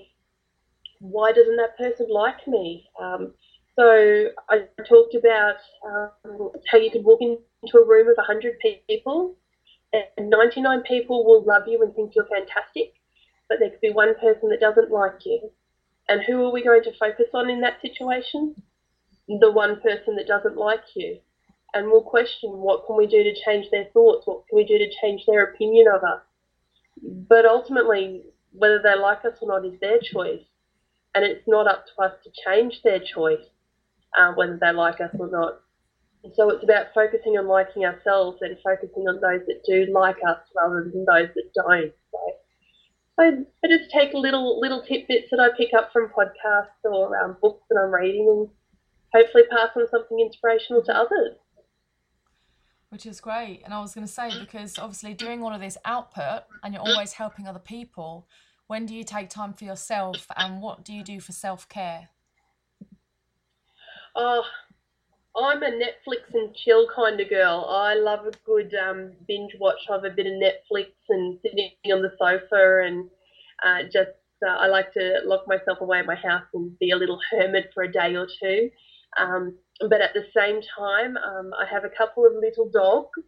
why 1.00 1.32
doesn't 1.32 1.56
that 1.56 1.76
person 1.78 2.06
like 2.10 2.46
me 2.46 2.88
um, 3.00 3.32
so 3.78 4.28
I 4.50 4.62
talked 4.88 5.14
about 5.14 5.54
um, 5.86 6.50
how 6.68 6.78
you 6.78 6.90
could 6.90 7.04
walk 7.04 7.20
into 7.22 7.78
a 7.78 7.86
room 7.86 8.08
of 8.08 8.16
100 8.16 8.56
people 8.88 9.36
and 9.92 10.30
99 10.30 10.82
people 10.82 11.24
will 11.24 11.44
love 11.44 11.62
you 11.66 11.82
and 11.82 11.94
think 11.94 12.12
you're 12.14 12.26
fantastic, 12.26 12.94
but 13.48 13.58
there 13.60 13.70
could 13.70 13.80
be 13.80 13.92
one 13.92 14.14
person 14.16 14.48
that 14.50 14.60
doesn't 14.60 14.90
like 14.90 15.24
you. 15.24 15.50
And 16.08 16.22
who 16.26 16.44
are 16.44 16.52
we 16.52 16.64
going 16.64 16.82
to 16.84 16.98
focus 16.98 17.26
on 17.32 17.48
in 17.50 17.60
that 17.60 17.80
situation? 17.80 18.54
The 19.28 19.50
one 19.50 19.80
person 19.80 20.16
that 20.16 20.26
doesn't 20.26 20.56
like 20.56 20.84
you. 20.96 21.18
And 21.74 21.86
we'll 21.88 22.02
question 22.02 22.50
what 22.50 22.86
can 22.86 22.96
we 22.96 23.06
do 23.06 23.22
to 23.22 23.34
change 23.44 23.66
their 23.70 23.86
thoughts? 23.92 24.26
What 24.26 24.46
can 24.48 24.56
we 24.56 24.64
do 24.64 24.78
to 24.78 24.90
change 25.02 25.24
their 25.26 25.44
opinion 25.44 25.86
of 25.88 26.02
us? 26.02 26.22
But 27.28 27.44
ultimately, 27.44 28.22
whether 28.52 28.80
they 28.82 28.96
like 28.96 29.24
us 29.24 29.38
or 29.40 29.48
not 29.48 29.66
is 29.66 29.78
their 29.80 29.98
choice. 30.00 30.42
And 31.14 31.24
it's 31.24 31.46
not 31.46 31.66
up 31.66 31.84
to 31.86 32.02
us 32.02 32.12
to 32.24 32.30
change 32.44 32.80
their 32.82 33.00
choice 33.00 33.44
um, 34.16 34.36
whether 34.36 34.58
they 34.60 34.72
like 34.72 35.00
us 35.00 35.10
or 35.18 35.30
not. 35.30 35.60
So 36.34 36.50
it's 36.50 36.64
about 36.64 36.86
focusing 36.94 37.38
on 37.38 37.46
liking 37.46 37.84
ourselves 37.84 38.38
and 38.40 38.56
focusing 38.62 39.04
on 39.08 39.20
those 39.20 39.46
that 39.46 39.62
do 39.66 39.86
like 39.92 40.16
us 40.26 40.38
rather 40.56 40.90
than 40.92 41.04
those 41.04 41.28
that 41.34 41.52
don't. 41.54 41.92
So, 42.12 42.18
I, 43.20 43.26
I 43.64 43.68
just 43.68 43.90
take 43.90 44.12
little 44.14 44.60
little 44.60 44.82
tidbits 44.82 45.30
that 45.30 45.40
I 45.40 45.56
pick 45.56 45.74
up 45.74 45.90
from 45.92 46.10
podcasts 46.10 46.84
or 46.84 47.16
um, 47.18 47.36
books 47.40 47.64
that 47.70 47.80
I'm 47.80 47.92
reading 47.92 48.26
and 48.28 48.48
hopefully 49.14 49.44
pass 49.50 49.70
on 49.76 49.86
something 49.90 50.20
inspirational 50.20 50.82
to 50.84 50.96
others. 50.96 51.36
Which 52.90 53.04
is 53.04 53.20
great. 53.20 53.62
And 53.64 53.74
I 53.74 53.80
was 53.80 53.94
going 53.94 54.06
to 54.06 54.12
say, 54.12 54.30
because 54.38 54.78
obviously 54.78 55.12
doing 55.12 55.42
all 55.42 55.52
of 55.52 55.60
this 55.60 55.76
output 55.84 56.44
and 56.62 56.72
you're 56.72 56.82
always 56.82 57.12
helping 57.12 57.46
other 57.46 57.58
people, 57.58 58.26
when 58.66 58.86
do 58.86 58.94
you 58.94 59.04
take 59.04 59.28
time 59.28 59.52
for 59.52 59.64
yourself 59.64 60.26
and 60.36 60.62
what 60.62 60.84
do 60.84 60.92
you 60.92 61.02
do 61.02 61.20
for 61.20 61.32
self 61.32 61.68
care? 61.68 62.08
Oh, 64.16 64.42
I'm 65.36 65.62
a 65.62 65.70
Netflix 65.70 66.34
and 66.34 66.54
chill 66.54 66.88
kind 66.94 67.20
of 67.20 67.28
girl. 67.28 67.66
I 67.68 67.94
love 67.94 68.26
a 68.26 68.32
good 68.44 68.74
um, 68.74 69.12
binge 69.26 69.52
watch 69.60 69.80
of 69.90 70.04
a 70.04 70.10
bit 70.10 70.26
of 70.26 70.32
Netflix 70.32 70.86
and 71.08 71.38
sitting 71.42 71.70
on 71.92 72.02
the 72.02 72.12
sofa 72.18 72.82
and 72.84 73.08
uh, 73.64 73.82
just 73.84 74.10
uh, 74.46 74.50
I 74.50 74.66
like 74.68 74.92
to 74.94 75.20
lock 75.24 75.46
myself 75.46 75.80
away 75.80 76.00
in 76.00 76.06
my 76.06 76.14
house 76.14 76.44
and 76.54 76.78
be 76.78 76.90
a 76.90 76.96
little 76.96 77.18
hermit 77.30 77.70
for 77.74 77.82
a 77.82 77.92
day 77.92 78.14
or 78.16 78.26
two. 78.26 78.70
Um, 79.18 79.56
but 79.88 80.00
at 80.00 80.14
the 80.14 80.24
same 80.36 80.60
time, 80.76 81.16
um, 81.16 81.52
I 81.58 81.64
have 81.70 81.84
a 81.84 81.90
couple 81.96 82.26
of 82.26 82.32
little 82.34 82.68
dogs, 82.70 83.20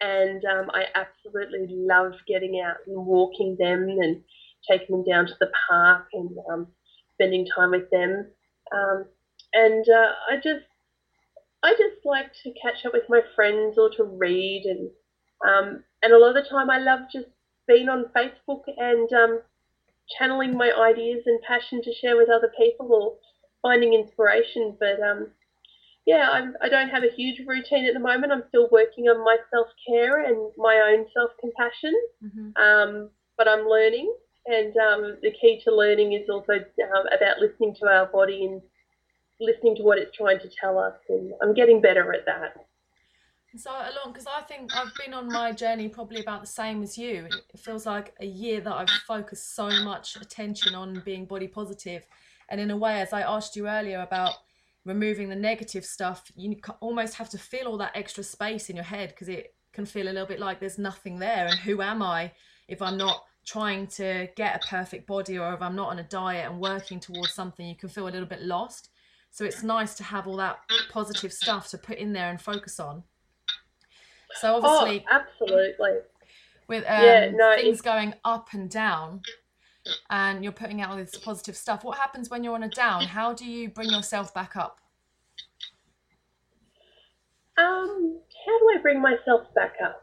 and 0.00 0.44
um, 0.44 0.70
I 0.72 0.86
absolutely 0.94 1.66
love 1.70 2.12
getting 2.26 2.60
out 2.60 2.76
and 2.86 3.06
walking 3.06 3.56
them 3.58 3.88
and 3.88 4.22
taking 4.68 4.96
them 4.96 5.04
down 5.04 5.26
to 5.26 5.34
the 5.40 5.50
park 5.68 6.06
and 6.12 6.30
um, 6.50 6.66
spending 7.14 7.46
time 7.54 7.70
with 7.70 7.90
them. 7.90 8.26
Um, 8.72 9.04
and 9.52 9.84
uh, 9.88 10.12
I 10.30 10.36
just 10.36 10.64
I 11.62 11.72
just 11.72 12.04
like 12.04 12.32
to 12.44 12.52
catch 12.62 12.86
up 12.86 12.92
with 12.94 13.08
my 13.08 13.20
friends 13.34 13.76
or 13.76 13.90
to 13.96 14.04
read 14.04 14.64
and 14.64 14.90
um, 15.46 15.84
and 16.02 16.12
a 16.12 16.18
lot 16.18 16.36
of 16.36 16.42
the 16.42 16.48
time 16.48 16.70
I 16.70 16.78
love 16.78 17.00
just 17.12 17.26
being 17.66 17.88
on 17.88 18.10
Facebook 18.16 18.62
and 18.76 19.08
channeling 20.18 20.56
my 20.56 20.72
ideas 20.72 21.22
and 21.26 21.40
passion 21.42 21.82
to 21.82 21.92
share 21.94 22.16
with 22.16 22.28
other 22.28 22.52
people 22.58 22.92
or 22.92 23.16
finding 23.62 23.94
inspiration. 23.94 24.76
But 24.78 25.00
um, 25.00 25.28
yeah, 26.06 26.28
I'm, 26.30 26.54
I 26.62 26.68
don't 26.68 26.88
have 26.88 27.04
a 27.04 27.14
huge 27.14 27.46
routine 27.46 27.86
at 27.86 27.94
the 27.94 28.00
moment. 28.00 28.32
I'm 28.32 28.44
still 28.48 28.68
working 28.72 29.04
on 29.04 29.24
my 29.24 29.36
self 29.50 29.68
care 29.86 30.24
and 30.24 30.52
my 30.56 30.92
own 30.92 31.06
self 31.14 31.30
compassion. 31.40 31.94
Mm-hmm. 32.24 32.62
Um, 32.62 33.10
but 33.36 33.48
I'm 33.48 33.66
learning, 33.66 34.12
and 34.46 34.76
um, 34.76 35.16
the 35.22 35.32
key 35.40 35.62
to 35.64 35.74
learning 35.74 36.12
is 36.12 36.28
also 36.28 36.52
um, 36.52 37.06
about 37.16 37.38
listening 37.40 37.74
to 37.80 37.86
our 37.86 38.06
body 38.06 38.44
and 38.44 38.60
listening 39.40 39.76
to 39.76 39.82
what 39.82 39.98
it's 39.98 40.14
trying 40.14 40.38
to 40.40 40.50
tell 40.60 40.78
us, 40.78 40.94
and 41.08 41.32
I'm 41.42 41.54
getting 41.54 41.80
better 41.80 42.12
at 42.12 42.26
that. 42.26 42.66
So 43.56 43.70
along, 43.70 44.12
because 44.12 44.26
I 44.26 44.42
think 44.42 44.70
I've 44.76 44.94
been 44.94 45.12
on 45.12 45.26
my 45.26 45.50
journey 45.50 45.88
probably 45.88 46.20
about 46.20 46.42
the 46.42 46.46
same 46.46 46.82
as 46.82 46.96
you. 46.96 47.26
It 47.52 47.58
feels 47.58 47.84
like 47.84 48.14
a 48.20 48.26
year 48.26 48.60
that 48.60 48.72
I've 48.72 48.90
focused 49.08 49.56
so 49.56 49.68
much 49.82 50.16
attention 50.16 50.74
on 50.74 51.02
being 51.04 51.24
body 51.24 51.48
positive, 51.48 52.06
and 52.50 52.60
in 52.60 52.70
a 52.70 52.76
way, 52.76 53.00
as 53.00 53.12
I 53.12 53.22
asked 53.22 53.56
you 53.56 53.68
earlier 53.68 54.00
about 54.00 54.34
removing 54.84 55.28
the 55.28 55.36
negative 55.36 55.84
stuff, 55.84 56.30
you 56.34 56.56
almost 56.80 57.14
have 57.14 57.30
to 57.30 57.38
fill 57.38 57.68
all 57.68 57.78
that 57.78 57.96
extra 57.96 58.24
space 58.24 58.70
in 58.70 58.76
your 58.76 58.84
head 58.84 59.10
because 59.10 59.28
it 59.28 59.54
can 59.72 59.86
feel 59.86 60.06
a 60.06 60.10
little 60.10 60.26
bit 60.26 60.40
like 60.40 60.58
there's 60.58 60.78
nothing 60.78 61.18
there. 61.18 61.46
And 61.46 61.58
who 61.60 61.80
am 61.80 62.02
I 62.02 62.32
if 62.68 62.82
I'm 62.82 62.96
not 62.96 63.24
trying 63.46 63.86
to 63.86 64.28
get 64.36 64.62
a 64.62 64.66
perfect 64.66 65.06
body 65.06 65.38
or 65.38 65.52
if 65.54 65.62
I'm 65.62 65.76
not 65.76 65.90
on 65.90 65.98
a 65.98 66.04
diet 66.04 66.50
and 66.50 66.60
working 66.60 66.98
towards 66.98 67.34
something? 67.34 67.66
You 67.66 67.76
can 67.76 67.88
feel 67.88 68.08
a 68.08 68.10
little 68.10 68.28
bit 68.28 68.42
lost. 68.42 68.90
So 69.30 69.44
it's 69.44 69.62
nice 69.62 69.94
to 69.96 70.04
have 70.04 70.26
all 70.26 70.36
that 70.38 70.58
positive 70.90 71.32
stuff 71.32 71.68
to 71.70 71.78
put 71.78 71.98
in 71.98 72.12
there 72.12 72.30
and 72.30 72.40
focus 72.40 72.80
on. 72.80 73.04
So 74.34 74.56
obviously, 74.56 75.04
oh, 75.10 75.20
absolutely. 75.20 75.98
With 76.68 76.84
um, 76.84 77.04
yeah, 77.04 77.30
no, 77.32 77.54
things 77.56 77.80
going 77.80 78.14
up 78.24 78.48
and 78.52 78.70
down, 78.70 79.22
and 80.10 80.42
you're 80.42 80.52
putting 80.52 80.80
out 80.80 80.90
all 80.90 80.96
this 80.96 81.16
positive 81.16 81.56
stuff. 81.56 81.84
What 81.84 81.98
happens 81.98 82.30
when 82.30 82.44
you're 82.44 82.54
on 82.54 82.62
a 82.62 82.68
down? 82.68 83.04
How 83.04 83.32
do 83.32 83.44
you 83.44 83.68
bring 83.68 83.90
yourself 83.90 84.32
back 84.34 84.56
up? 84.56 84.80
Um, 87.58 88.20
how 88.46 88.58
do 88.58 88.78
I 88.78 88.82
bring 88.82 89.02
myself 89.02 89.52
back 89.54 89.74
up? 89.84 90.02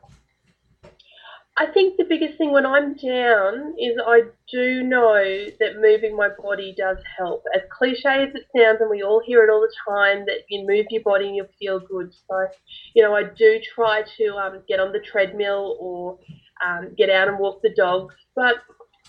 I 1.60 1.66
think 1.66 1.98
the 1.98 2.04
biggest 2.04 2.38
thing 2.38 2.52
when 2.52 2.68
I'm 2.68 2.94
down 2.94 3.74
is 3.80 3.98
I 4.06 4.22
do 4.52 4.84
know 4.84 5.16
that 5.60 5.82
moving 5.82 6.16
my 6.16 6.30
body 6.40 6.76
does 6.78 6.98
help. 7.18 7.44
As 7.56 7.62
cliche 7.76 8.28
as 8.28 8.36
it 8.36 8.46
sounds, 8.56 8.78
and 8.80 8.92
we 8.92 9.02
all 9.02 9.24
hear 9.26 9.44
it 9.44 9.50
all 9.50 9.62
the 9.62 9.74
time, 9.92 10.24
that 10.28 10.42
you 10.50 10.68
move 10.68 10.86
your 10.92 11.02
body 11.02 11.26
and 11.26 11.36
you 11.36 11.48
feel 11.58 11.80
good. 11.80 12.14
So, 12.30 12.48
you 12.94 13.02
know, 13.02 13.16
I 13.16 13.24
do 13.24 13.60
try 13.74 14.04
to 14.18 14.36
um, 14.36 14.62
get 14.68 14.80
on 14.80 14.92
the 14.92 15.00
treadmill 15.00 15.78
or 15.80 16.20
um, 16.64 16.94
get 16.96 17.10
out 17.10 17.28
and 17.28 17.40
walk 17.40 17.64
the 17.64 17.74
dogs. 17.76 18.14
But 18.36 18.58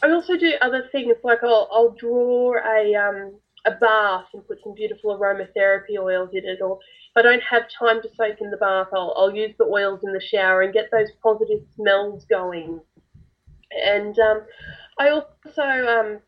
I 0.03 0.11
also 0.11 0.36
do 0.36 0.53
other 0.61 0.88
things 0.92 1.16
like 1.24 1.42
I'll, 1.42 1.68
I'll 1.72 1.94
draw 1.99 2.55
a 2.55 2.94
um, 2.94 3.34
a 3.66 3.72
bath 3.72 4.26
and 4.32 4.46
put 4.46 4.62
some 4.62 4.74
beautiful 4.74 5.16
aromatherapy 5.16 5.99
oils 5.99 6.30
in 6.32 6.44
it, 6.44 6.61
or 6.62 6.78
if 6.80 7.16
I 7.16 7.22
don't 7.22 7.42
have 7.42 7.62
time 7.78 8.01
to 8.03 8.09
soak 8.16 8.40
in 8.40 8.51
the 8.51 8.57
bath, 8.57 8.88
I'll, 8.92 9.14
I'll 9.16 9.34
use 9.34 9.55
the 9.59 9.64
oils 9.64 10.01
in 10.05 10.12
the 10.12 10.20
shower 10.20 10.62
and 10.62 10.72
get 10.72 10.90
those 10.92 11.09
positive 11.22 11.61
smells 11.74 12.24
going. 12.26 12.80
And 13.70 14.18
um, 14.18 14.42
I 14.99 15.11
also 15.11 15.62
um, 15.62 16.20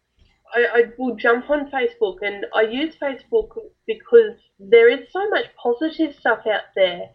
I, 0.54 0.66
I 0.74 0.82
will 0.98 1.16
jump 1.16 1.48
on 1.50 1.70
Facebook 1.70 2.18
and 2.22 2.46
I 2.54 2.62
use 2.62 2.94
Facebook 3.00 3.50
because 3.86 4.36
there 4.58 4.88
is 4.90 5.06
so 5.12 5.28
much 5.28 5.46
positive 5.62 6.14
stuff 6.18 6.40
out 6.46 6.64
there. 6.74 7.08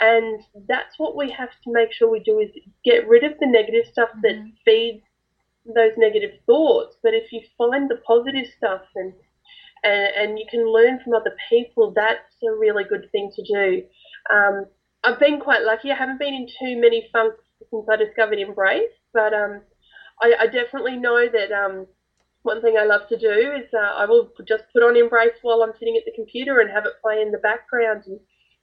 And 0.00 0.40
that's 0.68 0.98
what 0.98 1.16
we 1.16 1.30
have 1.32 1.50
to 1.64 1.72
make 1.72 1.92
sure 1.92 2.08
we 2.08 2.20
do 2.20 2.38
is 2.38 2.50
get 2.84 3.08
rid 3.08 3.24
of 3.24 3.32
the 3.40 3.46
negative 3.46 3.86
stuff 3.90 4.10
that 4.22 4.36
mm-hmm. 4.36 4.50
feeds 4.64 5.02
those 5.74 5.92
negative 5.96 6.38
thoughts. 6.46 6.96
But 7.02 7.14
if 7.14 7.32
you 7.32 7.40
find 7.56 7.88
the 7.88 8.00
positive 8.06 8.46
stuff 8.56 8.82
and 8.94 9.12
and, 9.84 10.30
and 10.30 10.38
you 10.38 10.44
can 10.50 10.70
learn 10.70 11.00
from 11.02 11.14
other 11.14 11.34
people. 11.48 11.92
That's 11.94 12.34
a 12.42 12.52
really 12.52 12.84
good 12.84 13.08
thing 13.12 13.30
to 13.34 13.42
do. 13.42 13.82
Um, 14.34 14.66
I've 15.04 15.20
been 15.20 15.40
quite 15.40 15.62
lucky. 15.62 15.90
I 15.90 15.96
haven't 15.96 16.18
been 16.18 16.34
in 16.34 16.46
too 16.46 16.80
many 16.80 17.08
funks 17.12 17.44
since 17.70 17.86
I 17.90 17.96
discovered 17.96 18.38
Embrace, 18.38 18.90
but 19.12 19.32
um, 19.32 19.62
I, 20.20 20.34
I, 20.40 20.46
definitely 20.46 20.96
know 20.96 21.28
that 21.28 21.52
um, 21.52 21.86
one 22.42 22.62
thing 22.62 22.76
I 22.78 22.84
love 22.84 23.08
to 23.08 23.18
do 23.18 23.30
is 23.30 23.68
uh, 23.74 23.94
I 23.96 24.06
will 24.06 24.30
just 24.46 24.64
put 24.72 24.82
on 24.82 24.96
Embrace 24.96 25.38
while 25.42 25.62
I'm 25.62 25.72
sitting 25.78 25.96
at 25.96 26.04
the 26.04 26.12
computer 26.14 26.60
and 26.60 26.70
have 26.70 26.86
it 26.86 27.00
play 27.02 27.20
in 27.20 27.32
the 27.32 27.38
background 27.38 28.04
and 28.06 28.20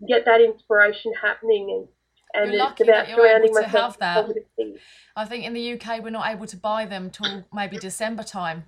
get 0.08 0.26
that 0.26 0.42
inspiration 0.42 1.12
happening 1.22 1.70
and 1.72 1.88
and 2.36 2.52
You're 2.54 2.64
it's 2.72 2.82
about 2.82 2.88
that 2.88 3.10
you're 3.10 3.18
able 3.26 3.48
surrounding 3.48 3.54
to 3.54 3.62
myself 3.62 3.72
have 3.72 3.92
with 3.92 4.00
that. 4.00 4.16
positive 4.22 4.44
things. 4.56 4.80
I 5.16 5.26
think 5.26 5.46
in 5.46 5.54
the 5.54 5.74
UK 5.74 6.04
we're 6.04 6.10
not 6.10 6.28
able 6.30 6.46
to 6.48 6.58
buy 6.58 6.86
them 6.86 7.10
till 7.10 7.46
maybe 7.54 7.78
December 7.78 8.24
time, 8.24 8.66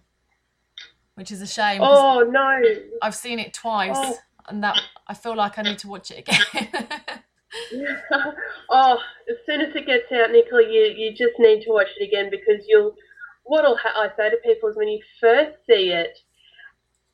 which 1.16 1.32
is 1.32 1.42
a 1.42 1.48
shame. 1.48 1.82
Oh 1.84 2.22
no! 2.30 2.62
I've 3.02 3.16
seen 3.16 3.40
it 3.40 3.54
twice, 3.54 3.96
Oh. 3.96 4.18
and 4.48 4.64
that 4.64 4.80
I 5.08 5.14
feel 5.14 5.36
like 5.36 5.58
I 5.58 5.62
need 5.64 5.80
to 5.80 5.88
watch 5.88 6.12
it 6.12 6.20
again. 6.20 6.78
oh, 8.70 8.98
as 9.30 9.36
soon 9.46 9.62
as 9.62 9.76
it 9.76 9.86
gets 9.86 10.12
out, 10.12 10.32
Nicola, 10.32 10.64
you, 10.64 10.94
you 10.96 11.12
just 11.12 11.34
need 11.40 11.64
to 11.64 11.72
watch 11.72 11.88
it 12.00 12.04
again 12.08 12.30
because 12.30 12.64
you'll. 12.68 12.96
What'll 13.44 13.78
ha- 13.78 13.94
I 14.02 14.10
say 14.18 14.30
to 14.30 14.38
people 14.44 14.68
is 14.70 14.76
when 14.76 14.90
you 14.90 15.00
first 15.22 15.56
see 15.70 15.90
it, 15.92 16.18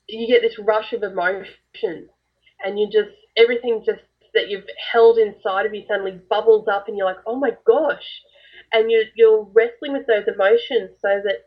you 0.08 0.26
get 0.26 0.42
this 0.42 0.58
rush 0.58 0.92
of 0.92 1.04
emotion, 1.04 2.08
and 2.64 2.78
you 2.78 2.86
just 2.90 3.10
everything 3.36 3.82
just 3.86 4.00
that 4.34 4.48
you've 4.48 4.66
held 4.92 5.18
inside 5.18 5.66
of 5.66 5.74
you 5.74 5.84
suddenly 5.88 6.20
bubbles 6.28 6.68
up, 6.68 6.88
and 6.88 6.96
you're 6.96 7.06
like, 7.06 7.22
oh 7.26 7.36
my 7.38 7.52
gosh, 7.66 8.20
and 8.72 8.90
you're, 8.90 9.04
you're 9.16 9.44
wrestling 9.52 9.92
with 9.92 10.06
those 10.06 10.26
emotions 10.26 10.90
so 11.00 11.20
that 11.24 11.46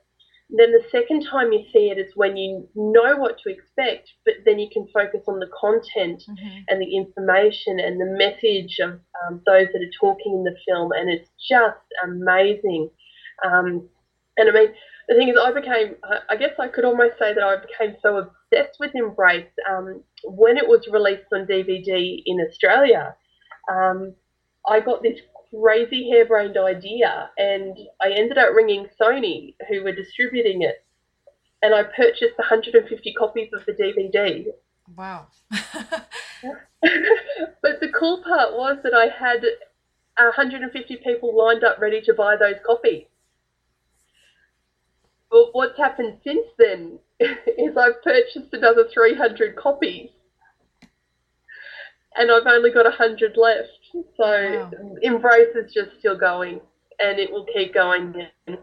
then 0.49 0.71
the 0.71 0.83
second 0.91 1.25
time 1.29 1.51
you 1.51 1.65
see 1.73 1.89
it 1.89 1.97
is 1.97 2.13
when 2.15 2.37
you 2.37 2.69
know 2.73 3.17
what 3.17 3.37
to 3.39 3.49
expect, 3.49 4.09
but 4.23 4.35
then 4.45 4.57
you 4.59 4.69
can 4.71 4.87
focus 4.93 5.21
on 5.27 5.39
the 5.39 5.49
content 5.59 6.23
Mhm. 6.29 6.63
and 6.69 6.81
the 6.81 6.95
information 6.95 7.79
and 7.81 7.99
the 7.99 8.05
message 8.17 8.79
of 8.79 8.91
um, 9.25 9.41
those 9.45 9.67
that 9.73 9.81
are 9.81 9.99
talking 9.99 10.33
in 10.33 10.43
the 10.45 10.55
film, 10.65 10.93
and 10.93 11.09
it's 11.09 11.29
just 11.49 11.83
amazing. 12.03 12.89
Um, 13.43 13.89
and 14.37 14.49
I 14.49 14.51
mean, 14.53 14.73
the 15.07 15.15
thing 15.15 15.29
is, 15.29 15.35
I 15.41 15.51
became, 15.51 15.95
I- 16.29 16.35
guess 16.35 16.53
I 16.59 16.67
could 16.67 16.85
almost 16.85 17.17
say 17.17 17.33
that 17.33 17.43
I 17.43 17.55
became 17.57 17.95
so 18.01 18.17
obsessed 18.17 18.77
with 18.79 18.91
Embrace 18.93 19.49
um, 19.69 20.03
when 20.23 20.57
it 20.57 20.67
was 20.67 20.87
released 20.91 21.31
on 21.33 21.45
DVD 21.47 22.21
in 22.25 22.39
Australia. 22.41 23.15
Um, 23.71 24.13
I 24.67 24.79
got 24.79 25.01
this 25.01 25.19
crazy 25.49 26.09
harebrained 26.09 26.57
idea, 26.57 27.29
and 27.37 27.77
I 28.01 28.11
ended 28.11 28.37
up 28.37 28.53
ringing 28.53 28.87
Sony, 28.99 29.55
who 29.69 29.83
were 29.83 29.93
distributing 29.93 30.61
it, 30.61 30.83
and 31.61 31.73
I 31.73 31.83
purchased 31.83 32.37
150 32.37 33.13
copies 33.13 33.49
of 33.53 33.65
the 33.65 33.71
DVD. 33.73 34.45
wow. 34.95 35.27
but 36.81 37.79
the 37.79 37.89
cool 37.97 38.21
part 38.23 38.53
was 38.53 38.77
that 38.83 38.93
I 38.93 39.07
had 39.07 39.41
150 40.17 40.95
people 40.97 41.35
lined 41.35 41.63
up 41.63 41.79
ready 41.79 42.01
to 42.01 42.13
buy 42.13 42.35
those 42.35 42.55
copies. 42.65 43.05
But 45.29 45.53
what's 45.53 45.77
happened 45.77 46.19
since 46.23 46.45
then 46.57 46.99
is 47.19 47.75
I've 47.77 48.01
purchased 48.03 48.53
another 48.53 48.85
300 48.93 49.55
copies. 49.55 50.09
And 52.15 52.31
I've 52.31 52.47
only 52.47 52.71
got 52.71 52.85
100 52.85 53.37
left. 53.37 53.69
So 54.17 54.69
Wow. 54.71 54.95
Embrace 55.01 55.55
is 55.55 55.71
just 55.73 55.91
still 55.99 56.17
going 56.17 56.61
and 56.99 57.19
it 57.19 57.31
will 57.31 57.45
keep 57.53 57.73
going. 57.73 58.27
And 58.47 58.57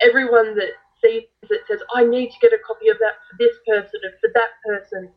everyone 0.00 0.54
that 0.56 0.70
sees 1.02 1.24
it 1.50 1.60
says, 1.68 1.80
I 1.94 2.04
need 2.04 2.28
to 2.30 2.38
get 2.40 2.52
a 2.52 2.58
copy 2.66 2.88
of 2.88 2.98
that 2.98 3.14
for 3.28 3.36
this 3.38 3.56
person 3.66 4.00
and 4.02 4.12
for 4.20 4.30
that 4.34 4.50
person. 4.64 5.10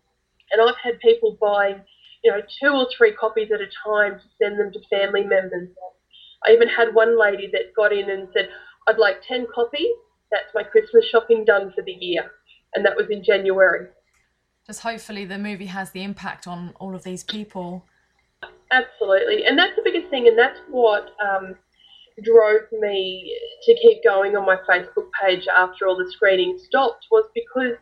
And 0.51 0.61
I've 0.61 0.75
had 0.81 0.99
people 0.99 1.37
buying, 1.39 1.81
you 2.23 2.31
know, 2.31 2.41
two 2.61 2.69
or 2.71 2.87
three 2.97 3.11
copies 3.11 3.51
at 3.51 3.61
a 3.61 3.67
time 3.85 4.17
to 4.17 4.25
send 4.41 4.59
them 4.59 4.71
to 4.71 4.79
family 4.89 5.23
members. 5.23 5.69
I 6.45 6.51
even 6.51 6.67
had 6.67 6.93
one 6.93 7.19
lady 7.19 7.49
that 7.53 7.73
got 7.75 7.93
in 7.93 8.09
and 8.09 8.27
said, 8.33 8.49
I'd 8.87 8.97
like 8.97 9.21
10 9.27 9.47
copies. 9.53 9.95
That's 10.32 10.53
my 10.53 10.63
Christmas 10.63 11.05
shopping 11.05 11.45
done 11.45 11.71
for 11.76 11.84
the 11.84 11.91
year. 11.91 12.32
And 12.76 12.86
that 12.86 12.95
was 12.95 13.09
in 13.09 13.23
January. 13.23 13.88
Just 14.67 14.82
hopefully 14.82 15.26
the 15.26 15.38
movie 15.38 15.67
has 15.67 15.91
the 15.91 16.03
impact 16.03 16.47
on 16.47 16.73
all 16.80 16.95
of 16.95 17.03
these 17.03 17.23
people. 17.23 17.86
Absolutely. 18.71 19.45
And 19.45 19.57
that's 19.57 19.76
the 19.76 19.84
biggest 19.84 20.09
thing. 20.09 20.28
And 20.28 20.38
that's 20.38 20.59
what 20.69 21.11
um, 21.23 21.55
drove 22.23 22.63
me 22.71 23.38
to 23.63 23.76
keep 23.76 24.03
going 24.03 24.36
on 24.36 24.45
my 24.45 24.57
Facebook 24.67 25.09
page 25.23 25.45
after 25.55 25.88
all 25.88 25.97
the 25.97 26.11
screening 26.11 26.57
stopped 26.57 27.05
was 27.11 27.26
because 27.34 27.78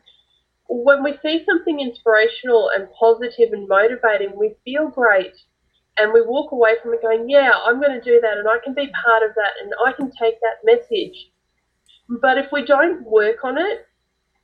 when 0.69 1.03
we 1.03 1.17
see 1.21 1.43
something 1.45 1.79
inspirational 1.79 2.69
and 2.75 2.87
positive 2.99 3.53
and 3.53 3.67
motivating, 3.67 4.33
we 4.37 4.55
feel 4.65 4.89
great. 4.89 5.35
And 5.97 6.11
we 6.11 6.21
walk 6.21 6.51
away 6.51 6.73
from 6.81 6.93
it 6.93 7.01
going, 7.01 7.29
yeah, 7.29 7.51
I'm 7.65 7.79
going 7.79 7.99
to 7.99 8.01
do 8.01 8.19
that 8.21 8.37
and 8.37 8.47
I 8.47 8.57
can 8.63 8.73
be 8.73 8.91
part 9.05 9.21
of 9.21 9.35
that 9.35 9.53
and 9.61 9.71
I 9.85 9.91
can 9.93 10.11
take 10.19 10.35
that 10.41 10.65
message. 10.65 11.29
But 12.21 12.37
if 12.37 12.51
we 12.51 12.63
don't 12.65 13.03
work 13.05 13.43
on 13.43 13.57
it 13.57 13.87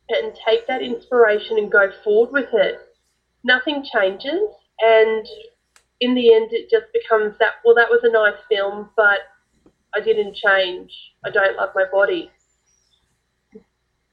and 0.09 0.33
take 0.47 0.65
that 0.67 0.81
inspiration 0.81 1.57
and 1.57 1.71
go 1.71 1.91
forward 2.03 2.31
with 2.31 2.49
it, 2.53 2.79
nothing 3.43 3.85
changes. 3.93 4.41
And 4.79 5.27
in 5.99 6.15
the 6.15 6.33
end, 6.33 6.49
it 6.51 6.69
just 6.69 6.91
becomes 6.93 7.35
that, 7.39 7.55
well, 7.63 7.75
that 7.75 7.89
was 7.89 7.99
a 8.03 8.11
nice 8.11 8.39
film, 8.49 8.89
but 8.95 9.19
I 9.95 9.99
didn't 9.99 10.35
change. 10.35 10.91
I 11.23 11.29
don't 11.29 11.57
love 11.57 11.69
my 11.75 11.85
body. 11.91 12.31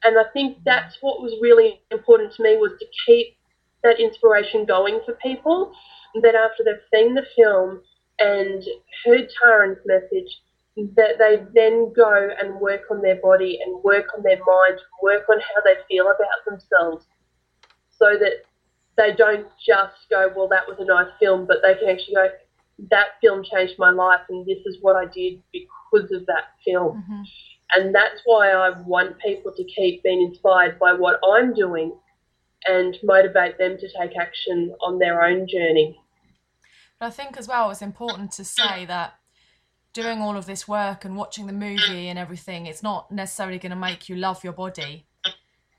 And 0.05 0.19
I 0.19 0.25
think 0.33 0.59
that's 0.65 0.99
what 1.01 1.23
was 1.23 1.35
really 1.41 1.81
important 1.91 2.35
to 2.35 2.43
me 2.43 2.57
was 2.57 2.73
to 2.79 2.87
keep 3.07 3.37
that 3.83 3.99
inspiration 3.99 4.67
going 4.67 5.01
for 5.05 5.15
people. 5.15 5.73
And 6.15 6.23
then 6.23 6.35
after 6.37 6.63
they've 6.63 6.75
seen 6.93 7.15
the 7.15 7.25
film 7.37 7.81
and 8.19 8.63
heard 9.05 9.29
Taryn's 9.43 9.81
message, 9.87 10.41
that 10.77 11.17
they 11.19 11.43
then 11.55 11.93
go 11.95 12.31
and 12.41 12.61
work 12.61 12.83
on 12.91 13.01
their 13.01 13.17
body 13.23 13.59
and 13.65 13.83
work 13.83 14.07
on 14.17 14.23
their 14.23 14.37
mind, 14.37 14.79
work 15.03 15.25
on 15.31 15.41
how 15.41 15.63
they 15.65 15.75
feel 15.89 16.05
about 16.05 16.45
themselves, 16.47 17.07
so 17.91 18.19
that 18.19 18.45
they 18.97 19.15
don't 19.15 19.47
just 19.65 19.97
go, 20.11 20.31
well, 20.37 20.49
that 20.49 20.67
was 20.69 20.77
a 20.79 20.85
nice 20.85 21.11
film, 21.19 21.47
but 21.47 21.59
they 21.63 21.75
can 21.75 21.89
actually 21.89 22.15
go, 22.15 22.29
that 22.91 23.07
film 23.23 23.43
changed 23.43 23.75
my 23.79 23.91
life, 23.91 24.21
and 24.29 24.45
this 24.45 24.59
is 24.67 24.77
what 24.83 24.97
I 24.97 25.07
did 25.07 25.43
because 25.53 26.11
of 26.13 26.27
that 26.27 26.45
film. 26.65 27.05
Mhm. 27.09 27.25
And 27.75 27.95
that's 27.95 28.21
why 28.27 28.51
I 28.51 28.71
want 28.83 29.19
people 29.19 29.53
to 29.53 29.65
keep 29.65 30.03
being 30.03 30.23
inspired 30.23 30.79
by 30.79 30.93
what 30.93 31.19
I'm 31.25 31.55
doing 31.55 31.99
and 32.67 32.97
motivate 33.03 33.59
them 33.59 33.77
to 33.79 33.89
take 33.99 34.17
action 34.17 34.75
on 34.81 34.99
their 34.99 35.23
own 35.23 35.47
journey. 35.49 35.99
But 37.01 37.07
I 37.07 37.11
think 37.11 37.37
as 37.37 37.49
well 37.49 37.71
it's 37.71 37.83
important 37.83 38.33
to 38.33 38.45
say 38.45 38.85
that 38.87 39.15
doing 39.97 40.21
all 40.21 40.37
of 40.37 40.45
this 40.45 40.69
work 40.69 41.07
and 41.07 41.17
watching 41.17 41.47
the 41.47 41.55
movie 41.55 42.09
and 42.09 42.19
everything, 42.19 42.67
it's 42.67 42.83
not 42.83 43.11
necessarily 43.11 43.59
going 43.59 43.71
to 43.71 43.77
make 43.77 44.11
you 44.11 44.15
love 44.15 44.45
your 44.45 44.53
body 44.53 45.07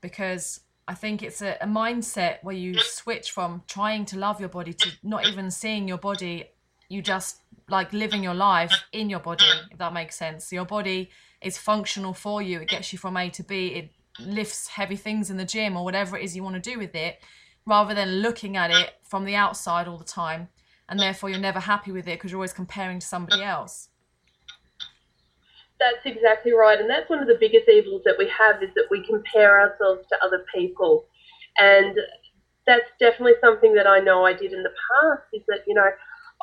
because 0.00 0.60
I 0.88 0.94
think 0.94 1.22
it's 1.22 1.40
a, 1.40 1.56
a 1.60 1.66
mindset 1.66 2.42
where 2.42 2.56
you 2.56 2.74
switch 2.80 3.30
from 3.30 3.62
trying 3.68 4.04
to 4.06 4.18
love 4.18 4.40
your 4.40 4.48
body 4.48 4.72
to 4.72 4.90
not 5.04 5.24
even 5.24 5.52
seeing 5.52 5.86
your 5.86 5.98
body. 5.98 6.50
You 6.88 7.00
just 7.00 7.42
like 7.68 7.92
living 7.92 8.24
your 8.24 8.34
life 8.34 8.72
in 8.90 9.08
your 9.08 9.20
body, 9.20 9.46
if 9.70 9.78
that 9.78 9.92
makes 9.92 10.16
sense. 10.16 10.52
Your 10.52 10.64
body 10.64 11.10
is 11.40 11.56
functional 11.56 12.12
for 12.12 12.42
you, 12.42 12.58
it 12.60 12.68
gets 12.68 12.92
you 12.92 12.98
from 12.98 13.16
A 13.16 13.30
to 13.30 13.44
B, 13.44 13.68
it 13.68 13.92
lifts 14.18 14.66
heavy 14.66 14.96
things 14.96 15.30
in 15.30 15.36
the 15.36 15.44
gym 15.44 15.76
or 15.76 15.84
whatever 15.84 16.18
it 16.18 16.24
is 16.24 16.34
you 16.34 16.42
want 16.42 16.56
to 16.60 16.70
do 16.70 16.76
with 16.76 16.96
it, 16.96 17.20
rather 17.66 17.94
than 17.94 18.20
looking 18.20 18.56
at 18.56 18.72
it 18.72 18.94
from 19.04 19.24
the 19.24 19.36
outside 19.36 19.86
all 19.86 19.96
the 19.96 20.04
time 20.04 20.48
and 20.88 20.98
therefore 20.98 21.30
you're 21.30 21.38
never 21.38 21.60
happy 21.60 21.92
with 21.92 22.08
it 22.08 22.16
because 22.18 22.32
you're 22.32 22.38
always 22.38 22.52
comparing 22.52 22.98
to 22.98 23.06
somebody 23.06 23.42
else. 23.44 23.90
That's 25.80 26.04
exactly 26.04 26.52
right. 26.52 26.80
And 26.80 26.90
that's 26.90 27.08
one 27.08 27.20
of 27.20 27.28
the 27.28 27.38
biggest 27.38 27.68
evils 27.68 28.02
that 28.04 28.16
we 28.18 28.28
have 28.36 28.62
is 28.62 28.70
that 28.74 28.88
we 28.90 29.06
compare 29.06 29.60
ourselves 29.60 30.06
to 30.08 30.24
other 30.24 30.44
people. 30.54 31.06
And 31.58 31.96
that's 32.66 32.90
definitely 33.00 33.34
something 33.40 33.74
that 33.74 33.86
I 33.86 34.00
know 34.00 34.26
I 34.26 34.32
did 34.32 34.52
in 34.52 34.62
the 34.62 34.70
past 34.70 35.22
is 35.32 35.42
that, 35.48 35.60
you 35.66 35.74
know, 35.74 35.88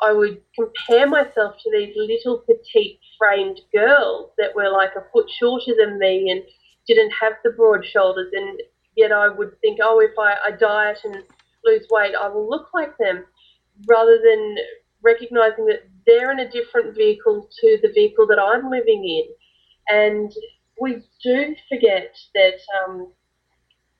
I 0.02 0.12
would 0.12 0.40
compare 0.54 1.06
myself 1.08 1.56
to 1.62 1.70
these 1.70 1.94
little 1.96 2.42
petite 2.46 2.98
framed 3.18 3.60
girls 3.72 4.30
that 4.38 4.54
were 4.54 4.70
like 4.70 4.92
a 4.96 5.04
foot 5.12 5.26
shorter 5.38 5.72
than 5.78 5.98
me 5.98 6.30
and 6.30 6.42
didn't 6.86 7.12
have 7.20 7.34
the 7.44 7.50
broad 7.50 7.84
shoulders. 7.84 8.30
And 8.32 8.60
yet 8.96 9.12
I 9.12 9.28
would 9.28 9.58
think, 9.60 9.78
oh, 9.82 10.00
if 10.00 10.18
I, 10.18 10.36
I 10.46 10.50
diet 10.56 10.98
and 11.04 11.22
lose 11.64 11.86
weight, 11.90 12.14
I 12.14 12.28
will 12.28 12.48
look 12.48 12.68
like 12.74 12.96
them 12.98 13.24
rather 13.86 14.18
than 14.22 14.56
recognizing 15.02 15.66
that 15.66 15.84
they're 16.06 16.30
in 16.32 16.40
a 16.40 16.50
different 16.50 16.96
vehicle 16.96 17.48
to 17.60 17.78
the 17.82 17.92
vehicle 17.94 18.26
that 18.28 18.38
I'm 18.38 18.70
living 18.70 19.04
in. 19.04 19.24
And 19.88 20.32
we 20.80 21.02
do 21.22 21.54
forget 21.68 22.14
that 22.34 22.58
um, 22.78 23.12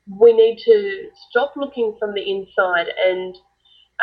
we 0.09 0.33
need 0.33 0.59
to 0.65 1.09
stop 1.31 1.55
looking 1.57 1.97
from 1.99 2.15
the 2.15 2.31
inside 2.31 2.87
and 3.05 3.37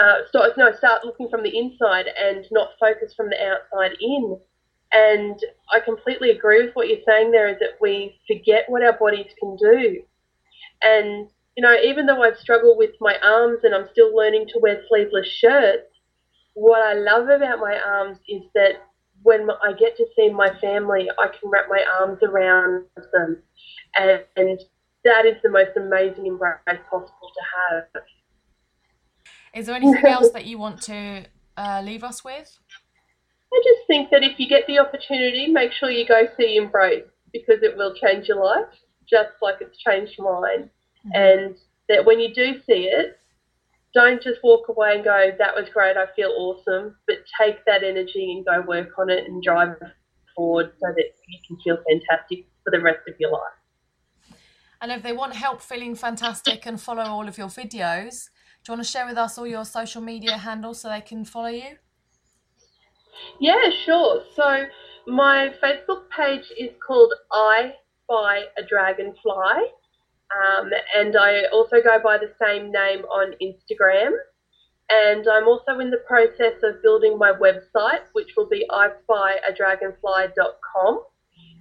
uh, 0.01 0.27
start, 0.27 0.57
no, 0.57 0.71
start 0.75 1.05
looking 1.05 1.29
from 1.29 1.43
the 1.43 1.57
inside 1.57 2.07
and 2.19 2.45
not 2.51 2.69
focus 2.79 3.13
from 3.15 3.29
the 3.29 3.37
outside 3.41 3.95
in. 3.99 4.37
And 4.91 5.39
I 5.71 5.79
completely 5.79 6.31
agree 6.31 6.65
with 6.65 6.75
what 6.75 6.87
you're 6.87 6.97
saying 7.07 7.31
there 7.31 7.47
is 7.47 7.59
that 7.59 7.77
we 7.81 8.19
forget 8.27 8.65
what 8.67 8.83
our 8.83 8.97
bodies 8.97 9.31
can 9.39 9.55
do. 9.55 10.01
And, 10.81 11.29
you 11.55 11.63
know, 11.63 11.75
even 11.83 12.05
though 12.05 12.21
I've 12.23 12.37
struggled 12.37 12.77
with 12.77 12.91
my 12.99 13.17
arms 13.23 13.59
and 13.63 13.73
I'm 13.73 13.87
still 13.91 14.15
learning 14.15 14.47
to 14.49 14.59
wear 14.59 14.81
sleeveless 14.89 15.27
shirts, 15.27 15.92
what 16.53 16.81
I 16.81 16.93
love 16.93 17.29
about 17.29 17.59
my 17.59 17.79
arms 17.79 18.17
is 18.27 18.43
that 18.53 18.83
when 19.23 19.47
I 19.63 19.73
get 19.73 19.95
to 19.97 20.05
see 20.15 20.29
my 20.29 20.49
family, 20.59 21.07
I 21.19 21.27
can 21.27 21.49
wrap 21.49 21.65
my 21.69 21.83
arms 21.99 22.19
around 22.23 22.85
them. 23.13 23.41
And, 23.95 24.23
and 24.35 24.59
that 25.03 25.25
is 25.25 25.35
the 25.43 25.49
most 25.49 25.71
amazing 25.77 26.27
embrace 26.27 26.59
possible 26.89 27.31
to 27.33 27.41
have. 27.69 28.03
Is 29.55 29.67
there 29.67 29.75
anything 29.75 30.05
else 30.05 30.31
that 30.31 30.45
you 30.45 30.57
want 30.57 30.81
to 30.83 31.25
uh, 31.57 31.81
leave 31.83 32.03
us 32.03 32.23
with? 32.23 32.59
I 33.53 33.61
just 33.63 33.87
think 33.87 34.09
that 34.09 34.23
if 34.23 34.39
you 34.39 34.49
get 34.49 34.65
the 34.67 34.79
opportunity, 34.79 35.47
make 35.47 35.71
sure 35.73 35.89
you 35.91 36.07
go 36.07 36.23
see 36.37 36.57
Embrace 36.57 37.05
because 37.31 37.61
it 37.61 37.77
will 37.77 37.93
change 37.93 38.27
your 38.27 38.43
life, 38.43 38.67
just 39.07 39.29
like 39.41 39.55
it's 39.61 39.77
changed 39.77 40.15
mine. 40.17 40.69
Mm-hmm. 41.05 41.09
And 41.13 41.55
that 41.89 42.05
when 42.05 42.19
you 42.19 42.33
do 42.33 42.53
see 42.65 42.89
it, 42.91 43.19
don't 43.93 44.21
just 44.21 44.39
walk 44.43 44.67
away 44.69 44.95
and 44.95 45.03
go, 45.03 45.31
that 45.37 45.55
was 45.55 45.69
great, 45.69 45.97
I 45.97 46.07
feel 46.15 46.29
awesome, 46.29 46.95
but 47.07 47.17
take 47.39 47.63
that 47.65 47.83
energy 47.83 48.31
and 48.31 48.45
go 48.45 48.67
work 48.67 48.89
on 48.97 49.09
it 49.09 49.25
and 49.25 49.41
drive 49.43 49.75
forward 50.35 50.71
so 50.81 50.87
that 50.95 51.05
you 51.27 51.39
can 51.47 51.57
feel 51.63 51.77
fantastic 51.89 52.47
for 52.63 52.71
the 52.71 52.81
rest 52.81 53.01
of 53.07 53.13
your 53.19 53.31
life. 53.31 54.35
And 54.81 54.91
if 54.91 55.01
they 55.03 55.13
want 55.13 55.33
help 55.33 55.61
feeling 55.61 55.95
fantastic 55.95 56.65
and 56.65 56.81
follow 56.81 57.03
all 57.03 57.27
of 57.27 57.37
your 57.37 57.47
videos, 57.47 58.29
do 58.63 58.71
you 58.71 58.77
want 58.77 58.85
to 58.85 58.91
share 58.91 59.05
with 59.05 59.17
us 59.17 59.37
all 59.37 59.47
your 59.47 59.65
social 59.65 60.01
media 60.01 60.37
handles 60.37 60.81
so 60.81 60.89
they 60.89 61.01
can 61.01 61.23
follow 61.23 61.49
you? 61.49 61.77
Yeah, 63.39 63.69
sure. 63.85 64.23
So 64.35 64.65
my 65.07 65.53
Facebook 65.63 66.09
page 66.09 66.45
is 66.57 66.71
called 66.85 67.13
I 67.31 67.73
Spy 68.03 68.43
a 68.57 68.63
Dragonfly. 68.63 69.69
Um, 70.33 70.71
and 70.95 71.17
I 71.17 71.43
also 71.51 71.81
go 71.83 71.99
by 72.03 72.17
the 72.17 72.31
same 72.41 72.71
name 72.71 73.03
on 73.05 73.35
Instagram. 73.41 74.13
And 74.89 75.27
I'm 75.27 75.47
also 75.47 75.77
in 75.79 75.91
the 75.91 76.01
process 76.05 76.61
of 76.63 76.81
building 76.83 77.17
my 77.17 77.31
website, 77.31 78.01
which 78.13 78.35
will 78.35 78.49
be 78.49 78.65
ispyadragonfly.com. 78.69 81.03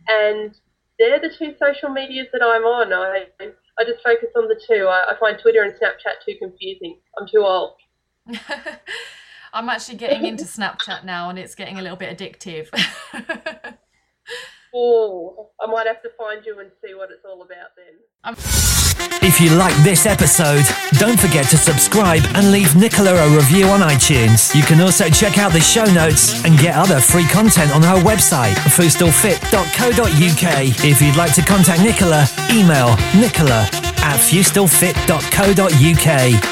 And 0.09 0.59
they're 0.99 1.21
the 1.21 1.31
two 1.37 1.55
social 1.59 1.89
medias 1.89 2.27
that 2.33 2.43
I'm 2.43 2.65
on. 2.65 2.93
I, 2.93 3.27
I 3.41 3.85
just 3.85 4.03
focus 4.03 4.29
on 4.37 4.49
the 4.49 4.61
two. 4.67 4.87
I, 4.87 5.13
I 5.13 5.17
find 5.19 5.39
Twitter 5.39 5.63
and 5.63 5.73
Snapchat 5.73 6.21
too 6.27 6.35
confusing. 6.39 6.99
I'm 7.19 7.27
too 7.27 7.41
old. 7.41 7.77
I'm 9.55 9.69
actually 9.69 9.99
getting 9.99 10.25
into 10.27 10.45
Snapchat 10.45 11.05
now 11.05 11.29
and 11.31 11.39
it's 11.39 11.55
getting 11.55 11.79
a 11.79 11.83
little 11.83 11.97
bit 11.97 12.17
addictive. 12.17 12.69
oh, 14.75 15.51
I 15.61 15.67
might 15.67 15.87
have 15.87 16.03
to 16.03 16.11
find 16.19 16.45
you 16.45 16.59
and 16.61 16.71
see 16.85 16.95
what 16.95 17.11
it's 17.11 17.25
all 17.25 17.43
about 17.43 17.71
then. 17.77 17.95
I'm- 18.25 18.37
if 19.23 19.41
you 19.41 19.51
like 19.51 19.75
this 19.83 20.07
episode, 20.07 20.65
don't 20.99 21.19
forget 21.19 21.47
to 21.51 21.57
subscribe 21.57 22.23
and 22.35 22.53
leave 22.53 22.77
Nicola 22.77 23.15
a 23.15 23.29
review 23.37 23.67
on 23.67 23.81
iTunes. 23.81 24.55
You 24.55 24.63
can 24.63 24.81
also 24.81 25.09
check 25.09 25.39
out 25.39 25.53
the 25.53 25.61
show 25.61 25.85
notes 25.93 26.45
and 26.45 26.59
get 26.59 26.77
other 26.77 27.01
free 27.01 27.27
content 27.27 27.73
on 27.73 27.83
her 27.83 27.97
website, 28.03 28.55
fustelfit.co.uk. 28.77 30.85
If 30.85 31.01
you'd 31.03 31.17
like 31.17 31.35
to 31.35 31.43
contact 31.43 31.81
Nicola, 31.83 32.27
email 32.51 32.97
nicola 33.15 33.69
at 34.05 34.19
fustelfit.co.uk. 34.19 36.52